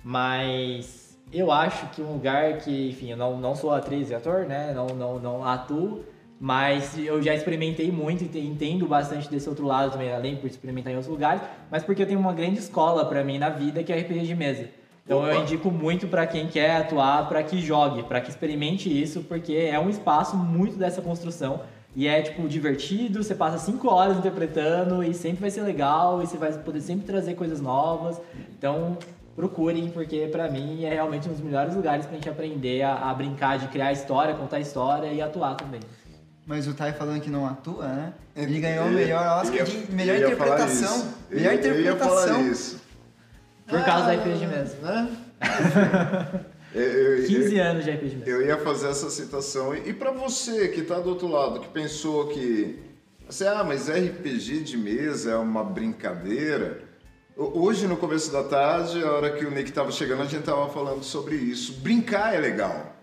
mas 0.03 1.17
eu 1.33 1.51
acho 1.51 1.87
que 1.89 2.01
um 2.01 2.13
lugar 2.13 2.57
que, 2.59 2.89
enfim, 2.89 3.11
eu 3.11 3.17
não, 3.17 3.37
não 3.39 3.55
sou 3.55 3.71
atriz 3.73 4.09
e 4.09 4.15
ator, 4.15 4.45
né, 4.45 4.71
não, 4.73 4.87
não, 4.87 5.19
não 5.19 5.43
atuo, 5.43 6.03
mas 6.39 6.97
eu 6.97 7.21
já 7.21 7.33
experimentei 7.33 7.91
muito 7.91 8.23
e 8.23 8.27
te- 8.27 8.39
entendo 8.39 8.85
bastante 8.87 9.29
desse 9.29 9.47
outro 9.49 9.65
lado 9.65 9.91
também, 9.93 10.11
além 10.13 10.35
por 10.35 10.47
experimentar 10.47 10.91
em 10.93 10.95
outros 10.97 11.11
lugares, 11.11 11.41
mas 11.71 11.83
porque 11.83 12.01
eu 12.03 12.07
tenho 12.07 12.19
uma 12.19 12.33
grande 12.33 12.59
escola 12.59 13.05
pra 13.05 13.23
mim 13.23 13.37
na 13.37 13.49
vida 13.49 13.83
que 13.83 13.91
é 13.91 13.97
RPG 13.99 14.27
de 14.27 14.35
mesa. 14.35 14.69
Então 15.05 15.23
eu 15.27 15.33
Opa. 15.35 15.43
indico 15.43 15.69
muito 15.69 16.07
pra 16.07 16.25
quem 16.25 16.47
quer 16.47 16.77
atuar, 16.77 17.29
pra 17.29 17.43
que 17.43 17.61
jogue, 17.61 18.01
pra 18.03 18.19
que 18.19 18.29
experimente 18.31 18.89
isso, 18.89 19.21
porque 19.21 19.53
é 19.53 19.79
um 19.79 19.87
espaço 19.89 20.35
muito 20.35 20.77
dessa 20.77 20.99
construção 20.99 21.61
e 21.95 22.07
é 22.07 22.21
tipo 22.23 22.47
divertido, 22.47 23.23
você 23.23 23.35
passa 23.35 23.59
cinco 23.59 23.87
horas 23.87 24.17
interpretando 24.17 25.03
e 25.03 25.13
sempre 25.13 25.41
vai 25.41 25.51
ser 25.51 25.61
legal 25.61 26.21
e 26.23 26.25
você 26.25 26.37
vai 26.37 26.51
poder 26.53 26.81
sempre 26.81 27.05
trazer 27.05 27.35
coisas 27.35 27.61
novas. 27.61 28.19
Então 28.57 28.97
procurem, 29.35 29.89
porque 29.89 30.27
pra 30.31 30.49
mim 30.49 30.83
é 30.85 30.93
realmente 30.93 31.29
um 31.29 31.33
dos 31.33 31.41
melhores 31.41 31.75
lugares 31.75 32.05
pra 32.07 32.15
gente 32.15 32.27
aprender 32.29 32.81
a, 32.81 33.09
a 33.11 33.13
brincar 33.13 33.59
de 33.59 33.67
criar 33.67 33.91
história, 33.91 34.33
contar 34.33 34.59
história 34.59 35.07
e 35.13 35.21
atuar 35.21 35.53
também. 35.55 35.81
Mas 36.47 36.67
o 36.67 36.73
Tai 36.73 36.93
falando 36.93 37.21
que 37.21 37.29
não 37.29 37.45
atua, 37.45 37.87
né? 37.87 38.13
Ele 38.35 38.57
Eu 38.57 38.61
ganhou 38.61 38.85
o 38.87 38.91
melhor 38.91 39.41
Oscar 39.41 39.59
eu 39.59 39.65
de 39.65 39.91
melhor 39.91 40.15
eu 40.17 40.27
interpretação. 40.31 41.05
Melhor 41.29 41.53
Eu 41.53 41.59
ia- 41.61 41.67
Eu 41.67 41.81
ia 41.81 41.95
falar 41.95 42.23
interpretação. 42.23 42.79
Por 43.67 43.83
causa 43.83 44.05
da 44.07 44.13
RPG 44.13 44.37
de 44.37 44.47
mesa. 44.47 44.77
Né? 44.81 45.09
Eu- 46.73 46.81
eu- 46.81 47.17
eu- 47.19 47.27
15 47.27 47.57
anos 47.57 47.85
de 47.85 47.91
RPG 47.91 48.09
de 48.09 48.15
mesa. 48.17 48.29
Eu 48.29 48.45
ia 48.45 48.57
fazer 48.57 48.89
essa 48.89 49.09
citação. 49.09 49.73
E, 49.73 49.89
e 49.89 49.93
para 49.93 50.11
você 50.11 50.67
que 50.67 50.81
tá 50.81 50.99
do 50.99 51.07
outro 51.09 51.27
lado, 51.27 51.61
que 51.61 51.69
pensou 51.69 52.27
que. 52.27 52.77
Assim, 53.29 53.45
ah, 53.45 53.63
mas 53.63 53.87
RPG 53.89 54.59
de 54.61 54.77
mesa 54.77 55.31
é 55.31 55.37
uma 55.37 55.63
brincadeira. 55.63 56.81
Ho- 57.37 57.61
Hoje, 57.63 57.87
no 57.87 57.95
começo 57.95 58.29
da 58.29 58.43
tarde, 58.43 59.01
a 59.01 59.09
hora 59.09 59.31
que 59.37 59.45
o 59.45 59.51
Nick 59.51 59.71
tava 59.71 59.89
chegando, 59.89 60.23
a 60.23 60.25
gente 60.25 60.43
tava 60.43 60.67
falando 60.69 61.01
sobre 61.01 61.35
isso. 61.37 61.75
Brincar 61.79 62.35
é 62.35 62.39
legal. 62.39 62.93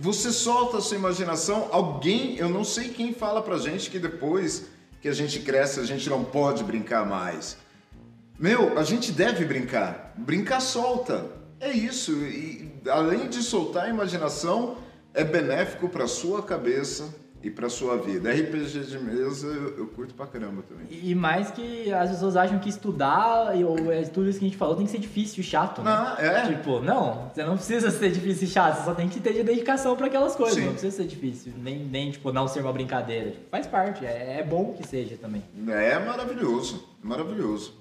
Você 0.00 0.30
solta 0.30 0.76
a 0.78 0.80
sua 0.80 0.96
imaginação, 0.96 1.68
alguém, 1.72 2.36
eu 2.36 2.48
não 2.48 2.62
sei 2.62 2.90
quem 2.90 3.12
fala 3.12 3.42
pra 3.42 3.58
gente 3.58 3.90
que 3.90 3.98
depois 3.98 4.66
que 5.00 5.08
a 5.08 5.12
gente 5.12 5.40
cresce, 5.40 5.80
a 5.80 5.84
gente 5.84 6.08
não 6.08 6.22
pode 6.22 6.62
brincar 6.62 7.04
mais. 7.04 7.56
Meu, 8.38 8.78
a 8.78 8.82
gente 8.82 9.12
deve 9.12 9.44
brincar. 9.44 10.14
Brincar 10.16 10.60
solta. 10.60 11.26
É 11.60 11.70
isso. 11.70 12.12
E 12.12 12.72
além 12.88 13.28
de 13.28 13.42
soltar 13.42 13.84
a 13.84 13.88
imaginação, 13.88 14.76
é 15.14 15.22
benéfico 15.22 15.88
para 15.88 16.06
sua 16.06 16.42
cabeça 16.42 17.14
e 17.42 17.50
para 17.50 17.68
sua 17.68 17.96
vida. 17.96 18.30
RPG 18.30 18.80
de 18.86 18.98
mesa 18.98 19.46
eu, 19.46 19.78
eu 19.78 19.86
curto 19.88 20.14
pra 20.14 20.26
caramba 20.26 20.62
também. 20.62 20.86
E 20.90 21.14
mais 21.14 21.50
que 21.50 21.92
as 21.92 22.10
pessoas 22.10 22.36
acham 22.36 22.58
que 22.58 22.68
estudar, 22.68 23.54
ou 23.56 23.92
é, 23.92 24.02
tudo 24.02 24.28
isso 24.28 24.38
que 24.38 24.44
a 24.44 24.48
gente 24.48 24.56
falou, 24.56 24.76
tem 24.76 24.86
que 24.86 24.92
ser 24.92 24.98
difícil 24.98 25.40
e 25.40 25.42
chato, 25.44 25.82
né? 25.82 25.90
Ah, 25.90 26.16
é? 26.18 26.46
Tipo, 26.46 26.80
não, 26.80 27.30
você 27.32 27.44
não 27.44 27.56
precisa 27.56 27.90
ser 27.90 28.10
difícil 28.12 28.46
e 28.46 28.50
chato, 28.50 28.78
você 28.78 28.84
só 28.84 28.94
tem 28.94 29.08
que 29.08 29.20
ter 29.20 29.42
dedicação 29.42 29.96
pra 29.96 30.06
aquelas 30.06 30.36
coisas, 30.36 30.54
Sim. 30.56 30.66
não 30.66 30.72
precisa 30.72 30.96
ser 30.96 31.04
difícil, 31.04 31.52
nem, 31.56 31.78
nem 31.80 32.10
tipo, 32.12 32.32
não 32.32 32.46
ser 32.46 32.60
uma 32.60 32.72
brincadeira. 32.72 33.32
Tipo, 33.32 33.48
faz 33.50 33.66
parte, 33.66 34.06
é, 34.06 34.38
é 34.38 34.44
bom 34.44 34.72
que 34.72 34.86
seja 34.86 35.16
também. 35.16 35.42
É 35.68 35.98
maravilhoso, 35.98 36.88
maravilhoso. 37.02 37.74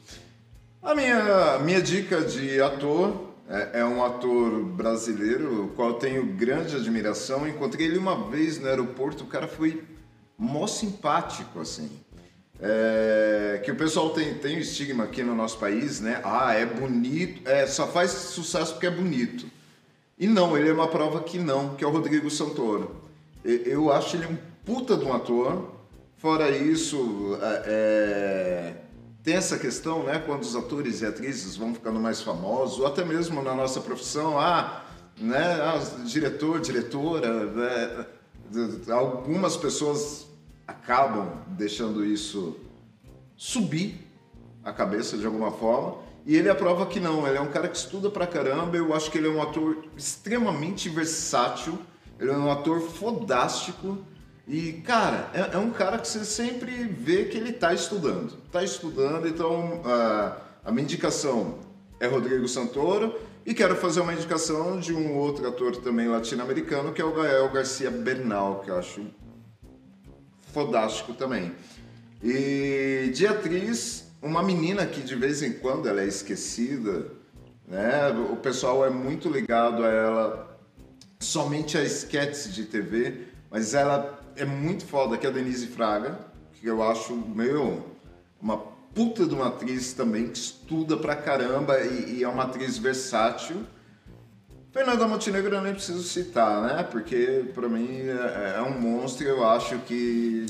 A 0.84 0.96
minha, 0.96 1.60
minha 1.60 1.80
dica 1.80 2.22
de 2.22 2.60
ator 2.60 3.30
é, 3.48 3.82
é 3.82 3.86
um 3.86 4.04
ator 4.04 4.64
brasileiro, 4.64 5.66
o 5.66 5.68
qual 5.70 5.94
tenho 5.94 6.26
grande 6.26 6.76
admiração. 6.76 7.48
Encontrei 7.48 7.86
ele 7.86 8.00
uma 8.00 8.28
vez 8.30 8.60
no 8.60 8.68
aeroporto, 8.68 9.24
o 9.24 9.28
cara 9.28 9.48
foi 9.48 9.84
mó 10.36 10.66
simpático, 10.66 11.60
assim. 11.60 11.88
É, 12.60 13.62
que 13.64 13.72
o 13.72 13.76
pessoal 13.76 14.10
tem, 14.10 14.34
tem 14.34 14.58
estigma 14.58 15.04
aqui 15.04 15.22
no 15.22 15.36
nosso 15.36 15.60
país, 15.60 16.00
né? 16.00 16.20
Ah, 16.24 16.56
é 16.56 16.66
bonito, 16.66 17.48
é, 17.48 17.68
só 17.68 17.86
faz 17.86 18.10
sucesso 18.10 18.74
porque 18.74 18.88
é 18.88 18.92
bonito. 18.92 19.46
E 20.18 20.26
não, 20.26 20.58
ele 20.58 20.70
é 20.70 20.74
uma 20.74 20.88
prova 20.88 21.22
que 21.22 21.38
não, 21.38 21.76
que 21.76 21.84
é 21.84 21.88
o 21.88 21.92
Rodrigo 21.92 22.30
Santoro. 22.32 22.96
Eu 23.44 23.92
acho 23.92 24.18
ele 24.18 24.26
um 24.26 24.38
puta 24.66 24.98
de 24.98 25.06
um 25.06 25.14
ator. 25.14 25.76
Fora 26.18 26.50
isso, 26.50 27.38
é, 27.40 27.64
é, 27.66 28.81
tem 29.24 29.36
essa 29.36 29.58
questão, 29.58 30.04
né, 30.04 30.22
quando 30.26 30.42
os 30.42 30.56
atores 30.56 31.02
e 31.02 31.06
atrizes 31.06 31.56
vão 31.56 31.74
ficando 31.74 32.00
mais 32.00 32.22
famosos, 32.22 32.80
ou 32.80 32.88
até 32.88 33.06
mesmo 33.06 33.42
na 33.42 33.54
nossa 33.54 33.80
profissão, 33.80 34.40
ah, 34.40 34.84
né, 35.18 35.62
ah, 35.62 35.80
diretor, 36.04 36.60
diretora, 36.60 37.46
né, 37.46 38.06
algumas 38.90 39.56
pessoas 39.56 40.28
acabam 40.68 41.44
deixando 41.50 42.04
isso 42.04 42.58
subir 43.36 44.08
a 44.64 44.72
cabeça 44.72 45.18
de 45.18 45.26
alguma 45.26 45.52
forma. 45.52 45.98
E 46.26 46.36
ele 46.36 46.50
aprova 46.50 46.86
que 46.86 47.00
não, 47.00 47.28
ele 47.28 47.38
é 47.38 47.42
um 47.42 47.52
cara 47.52 47.68
que 47.68 47.78
estuda 47.78 48.10
pra 48.10 48.28
caramba, 48.28 48.78
eu 48.78 48.94
acho 48.94 49.10
que 49.10 49.18
ele 49.18 49.28
é 49.28 49.32
um 49.32 49.42
ator 49.42 49.86
extremamente 49.98 50.88
versátil, 50.90 51.80
ele 52.20 52.30
é 52.30 52.38
um 52.38 52.52
ator 52.52 52.82
fodástico. 52.82 53.98
E, 54.48 54.74
cara, 54.86 55.30
é, 55.34 55.56
é 55.56 55.58
um 55.58 55.72
cara 55.72 55.98
que 55.98 56.08
você 56.08 56.26
sempre 56.26 56.72
vê 56.84 57.26
que 57.26 57.38
ele 57.38 57.54
tá 57.54 57.74
estudando. 57.74 58.34
Tá 58.52 58.64
estudando, 58.64 59.28
então 59.28 59.82
a, 59.86 60.38
a 60.66 60.72
minha 60.72 60.84
indicação 60.84 61.60
é 62.00 62.08
Rodrigo 62.08 62.48
Santoro. 62.48 63.16
E 63.46 63.54
quero 63.54 63.76
fazer 63.76 64.02
uma 64.02 64.14
indicação 64.14 64.80
de 64.80 64.94
um 64.94 65.16
outro 65.16 65.48
ator 65.48 65.76
também 65.78 66.08
latino-americano, 66.08 66.94
que 66.94 67.02
é 67.02 67.06
o 67.06 67.12
Gael 67.12 67.50
Garcia 67.50 67.90
Bernal, 67.90 68.62
que 68.64 68.70
eu 68.70 68.78
acho 68.78 69.04
fodástico 70.54 71.14
também. 71.14 71.52
E 72.24 73.12
de 73.14 73.26
atriz, 73.26 74.12
uma 74.22 74.44
menina 74.44 74.86
que 74.86 75.02
de 75.02 75.16
vez 75.16 75.42
em 75.42 75.54
quando 75.54 75.90
ela 75.90 76.02
é 76.02 76.06
esquecida, 76.06 77.08
né? 77.68 78.10
O 78.32 78.36
pessoal 78.36 78.86
é 78.86 78.90
muito 78.90 79.28
ligado 79.28 79.84
a 79.84 79.90
ela 79.90 80.60
somente 81.20 81.78
a 81.78 81.84
esquetes 81.84 82.54
de 82.54 82.66
TV, 82.66 83.28
mas 83.50 83.74
ela 83.74 84.21
é 84.36 84.46
muito 84.46 84.86
foda, 84.86 85.18
que 85.18 85.26
é 85.26 85.30
a 85.30 85.34
Denise 85.34 85.68
Fraga, 85.68 86.20
que 86.54 86.68
eu 86.68 86.84
acho, 86.84 87.16
meu, 87.16 87.86
uma 88.42 88.58
puta 88.94 89.26
de 89.26 89.34
uma 89.34 89.48
atriz 89.48 89.94
também, 89.94 90.30
que 90.30 90.38
estuda 90.38 90.98
pra 90.98 91.16
caramba 91.16 91.80
e, 91.80 92.18
e 92.18 92.24
é 92.24 92.28
uma 92.28 92.44
atriz 92.44 92.78
versátil. 92.78 93.64
Fernanda 94.72 95.08
Montenegro 95.08 95.56
eu 95.56 95.62
nem 95.62 95.74
preciso 95.74 96.04
citar, 96.04 96.62
né? 96.62 96.84
Porque 96.84 97.46
pra 97.54 97.68
mim 97.68 98.04
é, 98.08 98.56
é 98.58 98.62
um 98.62 98.80
monstro, 98.80 99.28
eu 99.28 99.48
acho 99.48 99.78
que 99.80 100.46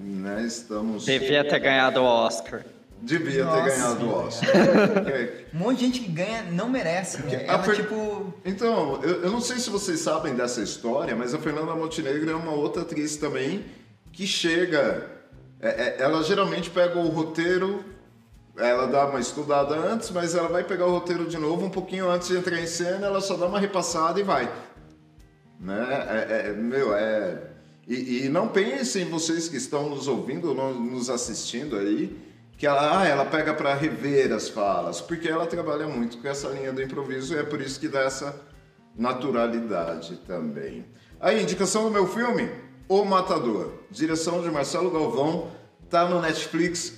né, 0.00 0.44
estamos. 0.44 1.04
Devia 1.04 1.46
ter 1.46 1.58
ganhado 1.60 2.00
o 2.00 2.04
Oscar. 2.04 2.64
Devia 3.02 3.44
Nossa, 3.44 3.62
ter 3.62 3.70
ganhado 3.70 4.06
o 4.06 4.14
Oscar. 4.14 4.50
Um 5.54 5.58
monte 5.58 5.78
de 5.78 5.84
gente 5.86 6.00
que 6.00 6.08
ganha 6.10 6.42
não 6.52 6.68
merece. 6.68 7.22
Né? 7.22 7.44
Ela, 7.46 7.62
Fer- 7.62 7.76
tipo. 7.76 8.32
Então, 8.44 9.00
eu, 9.02 9.22
eu 9.24 9.30
não 9.30 9.40
sei 9.40 9.58
se 9.58 9.68
vocês 9.70 10.00
sabem 10.00 10.34
dessa 10.34 10.60
história, 10.60 11.16
mas 11.16 11.34
a 11.34 11.38
Fernanda 11.38 11.74
Montenegro 11.74 12.30
é 12.30 12.34
uma 12.34 12.52
outra 12.52 12.82
atriz 12.82 13.16
também 13.16 13.64
que 14.12 14.26
chega. 14.26 15.08
é- 15.60 15.68
é- 15.68 15.96
ela 16.02 16.22
geralmente 16.22 16.70
pega 16.70 16.98
o 16.98 17.08
roteiro, 17.08 17.84
ela 18.56 18.86
dá 18.86 19.06
uma 19.06 19.18
estudada 19.20 19.74
antes, 19.74 20.10
mas 20.10 20.34
ela 20.34 20.48
vai 20.48 20.62
pegar 20.64 20.86
o 20.86 20.90
roteiro 20.90 21.26
de 21.26 21.36
novo 21.38 21.66
um 21.66 21.70
pouquinho 21.70 22.08
antes 22.10 22.28
de 22.28 22.36
entrar 22.36 22.60
em 22.60 22.66
cena, 22.66 23.06
ela 23.06 23.20
só 23.20 23.36
dá 23.36 23.46
uma 23.46 23.58
repassada 23.60 24.20
e 24.20 24.22
vai. 24.22 24.50
Né? 25.58 25.86
É, 26.28 26.48
é- 26.48 26.52
meu, 26.52 26.94
é. 26.94 27.42
E, 27.88 28.24
e 28.26 28.28
não 28.28 28.48
pensem 28.48 29.04
vocês 29.06 29.48
que 29.48 29.56
estão 29.56 29.88
nos 29.90 30.06
ouvindo 30.06 30.50
ou 30.50 30.54
no- 30.54 30.74
nos 30.74 31.10
assistindo 31.10 31.76
aí, 31.76 32.16
que 32.60 32.66
ela, 32.66 33.00
ah, 33.00 33.08
ela 33.08 33.24
pega 33.24 33.54
para 33.54 33.72
rever 33.74 34.30
as 34.32 34.50
falas, 34.50 35.00
porque 35.00 35.26
ela 35.28 35.46
trabalha 35.46 35.88
muito 35.88 36.18
com 36.18 36.28
essa 36.28 36.46
linha 36.48 36.70
do 36.72 36.82
improviso 36.82 37.34
e 37.34 37.38
é 37.38 37.42
por 37.42 37.58
isso 37.60 37.80
que 37.80 37.88
dá 37.88 38.00
essa 38.02 38.38
naturalidade 38.94 40.16
também. 40.26 40.84
Aí, 41.18 41.42
indicação 41.42 41.84
do 41.84 41.90
meu 41.90 42.06
filme, 42.06 42.50
O 42.86 43.04
Matador, 43.04 43.72
direção 43.90 44.42
de 44.42 44.50
Marcelo 44.50 44.90
Galvão, 44.90 45.48
tá 45.88 46.06
no 46.08 46.20
Netflix. 46.20 46.94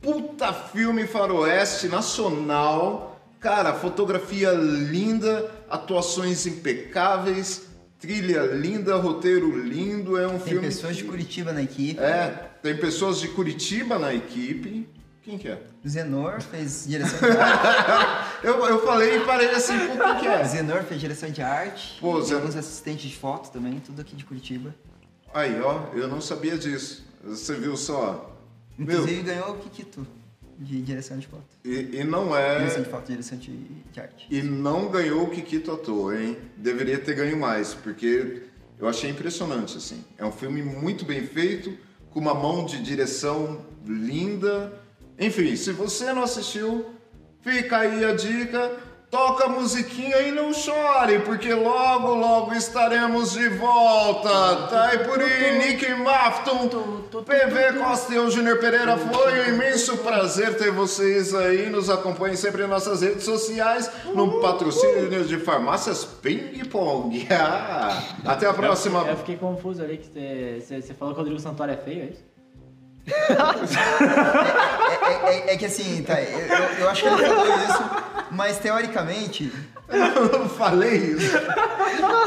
Puta 0.00 0.52
filme 0.52 1.06
faroeste 1.06 1.88
nacional. 1.88 3.20
Cara, 3.38 3.74
fotografia 3.74 4.50
linda, 4.52 5.48
atuações 5.68 6.46
impecáveis, 6.46 7.66
trilha 8.00 8.42
linda, 8.46 8.96
roteiro 8.96 9.56
lindo. 9.56 10.16
É 10.18 10.26
um 10.26 10.38
Tem 10.38 10.40
filme. 10.54 10.66
pessoas 10.68 10.96
de 10.96 11.04
que- 11.04 11.10
Curitiba 11.10 11.52
na 11.52 11.62
equipe. 11.62 12.00
É, 12.00 12.48
tem 12.62 12.76
pessoas 12.78 13.20
de 13.20 13.28
Curitiba 13.28 13.98
na 13.98 14.14
equipe. 14.14 14.88
Quem 15.26 15.36
que 15.38 15.48
é? 15.48 15.60
Zenor 15.86 16.40
fez 16.40 16.84
direção 16.86 17.18
de 17.28 17.36
arte. 17.36 18.46
Eu, 18.46 18.64
eu 18.66 18.86
falei 18.86 19.16
e 19.16 19.24
parei 19.24 19.50
assim, 19.50 19.74
quem 19.76 20.20
que 20.20 20.26
é? 20.28 20.44
Zenor 20.44 20.84
fez 20.84 21.00
direção 21.00 21.28
de 21.30 21.42
arte. 21.42 21.98
Pô, 22.00 22.20
e 22.20 22.24
Zen- 22.24 22.36
alguns 22.36 22.54
assistentes 22.54 23.10
de 23.10 23.16
foto 23.16 23.50
também, 23.50 23.80
tudo 23.80 24.00
aqui 24.00 24.14
de 24.14 24.24
Curitiba. 24.24 24.72
Aí, 25.34 25.60
ó, 25.60 25.92
eu 25.94 26.06
não 26.06 26.20
sabia 26.20 26.56
disso. 26.56 27.04
Você 27.24 27.54
viu 27.54 27.76
só? 27.76 28.32
Meu, 28.78 28.98
Inclusive 29.00 29.22
ganhou 29.22 29.50
o 29.50 29.58
Kikito 29.58 30.06
de 30.58 30.80
direção 30.80 31.18
de 31.18 31.26
foto. 31.26 31.44
e, 31.64 31.96
e 31.98 32.04
não 32.04 32.28
Direção 32.28 32.80
é. 32.80 32.84
de 32.84 32.88
foto, 32.90 33.06
direção 33.10 33.36
de, 33.36 33.56
de 33.92 34.00
arte. 34.00 34.26
E 34.30 34.40
não 34.42 34.88
ganhou 34.88 35.24
o 35.24 35.30
Kikito 35.30 35.72
à 35.72 35.76
toa, 35.76 36.16
hein? 36.18 36.38
Deveria 36.56 36.98
ter 37.00 37.14
ganho 37.16 37.36
mais, 37.36 37.74
porque 37.74 38.44
eu 38.78 38.88
achei 38.88 39.10
impressionante, 39.10 39.76
assim. 39.76 40.04
É 40.16 40.24
um 40.24 40.30
filme 40.32 40.62
muito 40.62 41.04
bem 41.04 41.26
feito, 41.26 41.76
com 42.10 42.20
uma 42.20 42.32
mão 42.32 42.64
de 42.64 42.80
direção 42.80 43.60
linda. 43.84 44.85
Enfim, 45.18 45.56
se 45.56 45.72
você 45.72 46.12
não 46.12 46.22
assistiu, 46.22 46.86
fica 47.40 47.78
aí 47.78 48.04
a 48.04 48.14
dica. 48.14 48.72
Toca 49.08 49.44
a 49.44 49.48
musiquinha 49.48 50.20
e 50.22 50.32
não 50.32 50.52
chore, 50.52 51.20
porque 51.20 51.54
logo, 51.54 52.12
logo 52.12 52.52
estaremos 52.52 53.32
de 53.32 53.48
volta. 53.50 54.66
Taipuri, 54.68 55.58
Nick 55.58 55.88
Mafton, 55.94 56.68
PV 56.68 57.78
Costa 57.78 58.14
e 58.14 58.30
Júnior 58.30 58.58
Pereira. 58.58 58.96
Foi 58.98 59.40
um 59.40 59.54
imenso 59.54 59.96
prazer 59.98 60.56
ter 60.56 60.72
vocês 60.72 61.32
aí. 61.36 61.70
Nos 61.70 61.88
acompanhem 61.88 62.36
sempre 62.36 62.64
em 62.64 62.66
nossas 62.66 63.00
redes 63.00 63.22
sociais, 63.22 63.88
no 64.12 64.40
patrocínio 64.40 65.24
de 65.24 65.38
farmácias 65.38 66.04
Ping 66.04 66.64
Pong. 66.64 67.26
Ah, 67.30 68.02
até 68.24 68.46
a 68.46 68.52
próxima. 68.52 69.06
Eu 69.06 69.16
fiquei 69.18 69.36
confuso 69.36 69.82
ali 69.82 69.98
que 69.98 70.60
você 70.60 70.94
falou 70.94 71.14
que 71.14 71.20
o 71.20 71.22
Rodrigo 71.22 71.40
Santoro 71.40 71.70
é 71.70 71.76
feio, 71.76 72.02
é 72.02 72.06
isso? 72.06 72.35
É, 75.26 75.30
é- 75.50 75.54
é 75.54 75.56
que 75.56 75.66
assim, 75.66 76.02
tá, 76.02 76.20
eu, 76.20 76.40
eu- 76.80 76.88
acho 76.88 77.02
que 77.02 77.08
ele 77.08 77.26
falou 77.26 77.46
isso, 77.58 77.84
mas 78.32 78.58
teoricamente, 78.58 79.52
Eu 79.88 80.38
não 80.40 80.48
falei 80.48 80.96
isso. 80.96 81.30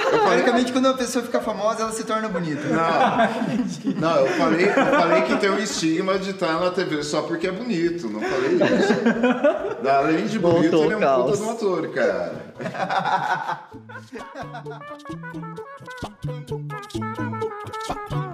teoricamente 0.09 0.71
quando 0.71 0.85
uma 0.85 0.93
pessoa 0.93 1.25
fica 1.25 1.41
famosa, 1.41 1.81
ela 1.81 1.91
se 1.91 2.05
torna 2.05 2.29
bonita. 2.29 2.61
Não, 2.69 3.99
não 3.99 4.15
eu, 4.25 4.27
falei, 4.37 4.69
eu 4.69 4.73
falei 4.73 5.21
que 5.23 5.35
tem 5.35 5.49
um 5.49 5.57
estigma 5.59 6.17
de 6.17 6.29
estar 6.29 6.53
na 6.57 6.71
TV 6.71 7.03
só 7.03 7.23
porque 7.23 7.47
é 7.47 7.51
bonito. 7.51 8.07
Não 8.09 8.21
falei 8.21 8.53
isso. 8.55 8.93
Além 9.89 10.25
de 10.27 10.39
bonito, 10.39 10.71
Voltou 10.71 10.85
ele 10.85 10.93
é 10.93 10.95
o 10.95 10.99
um 10.99 11.01
puta 11.01 11.05
caos. 11.05 11.37
de 11.37 11.43
um 11.43 11.51
ator, 11.51 11.89
cara. 11.89 12.33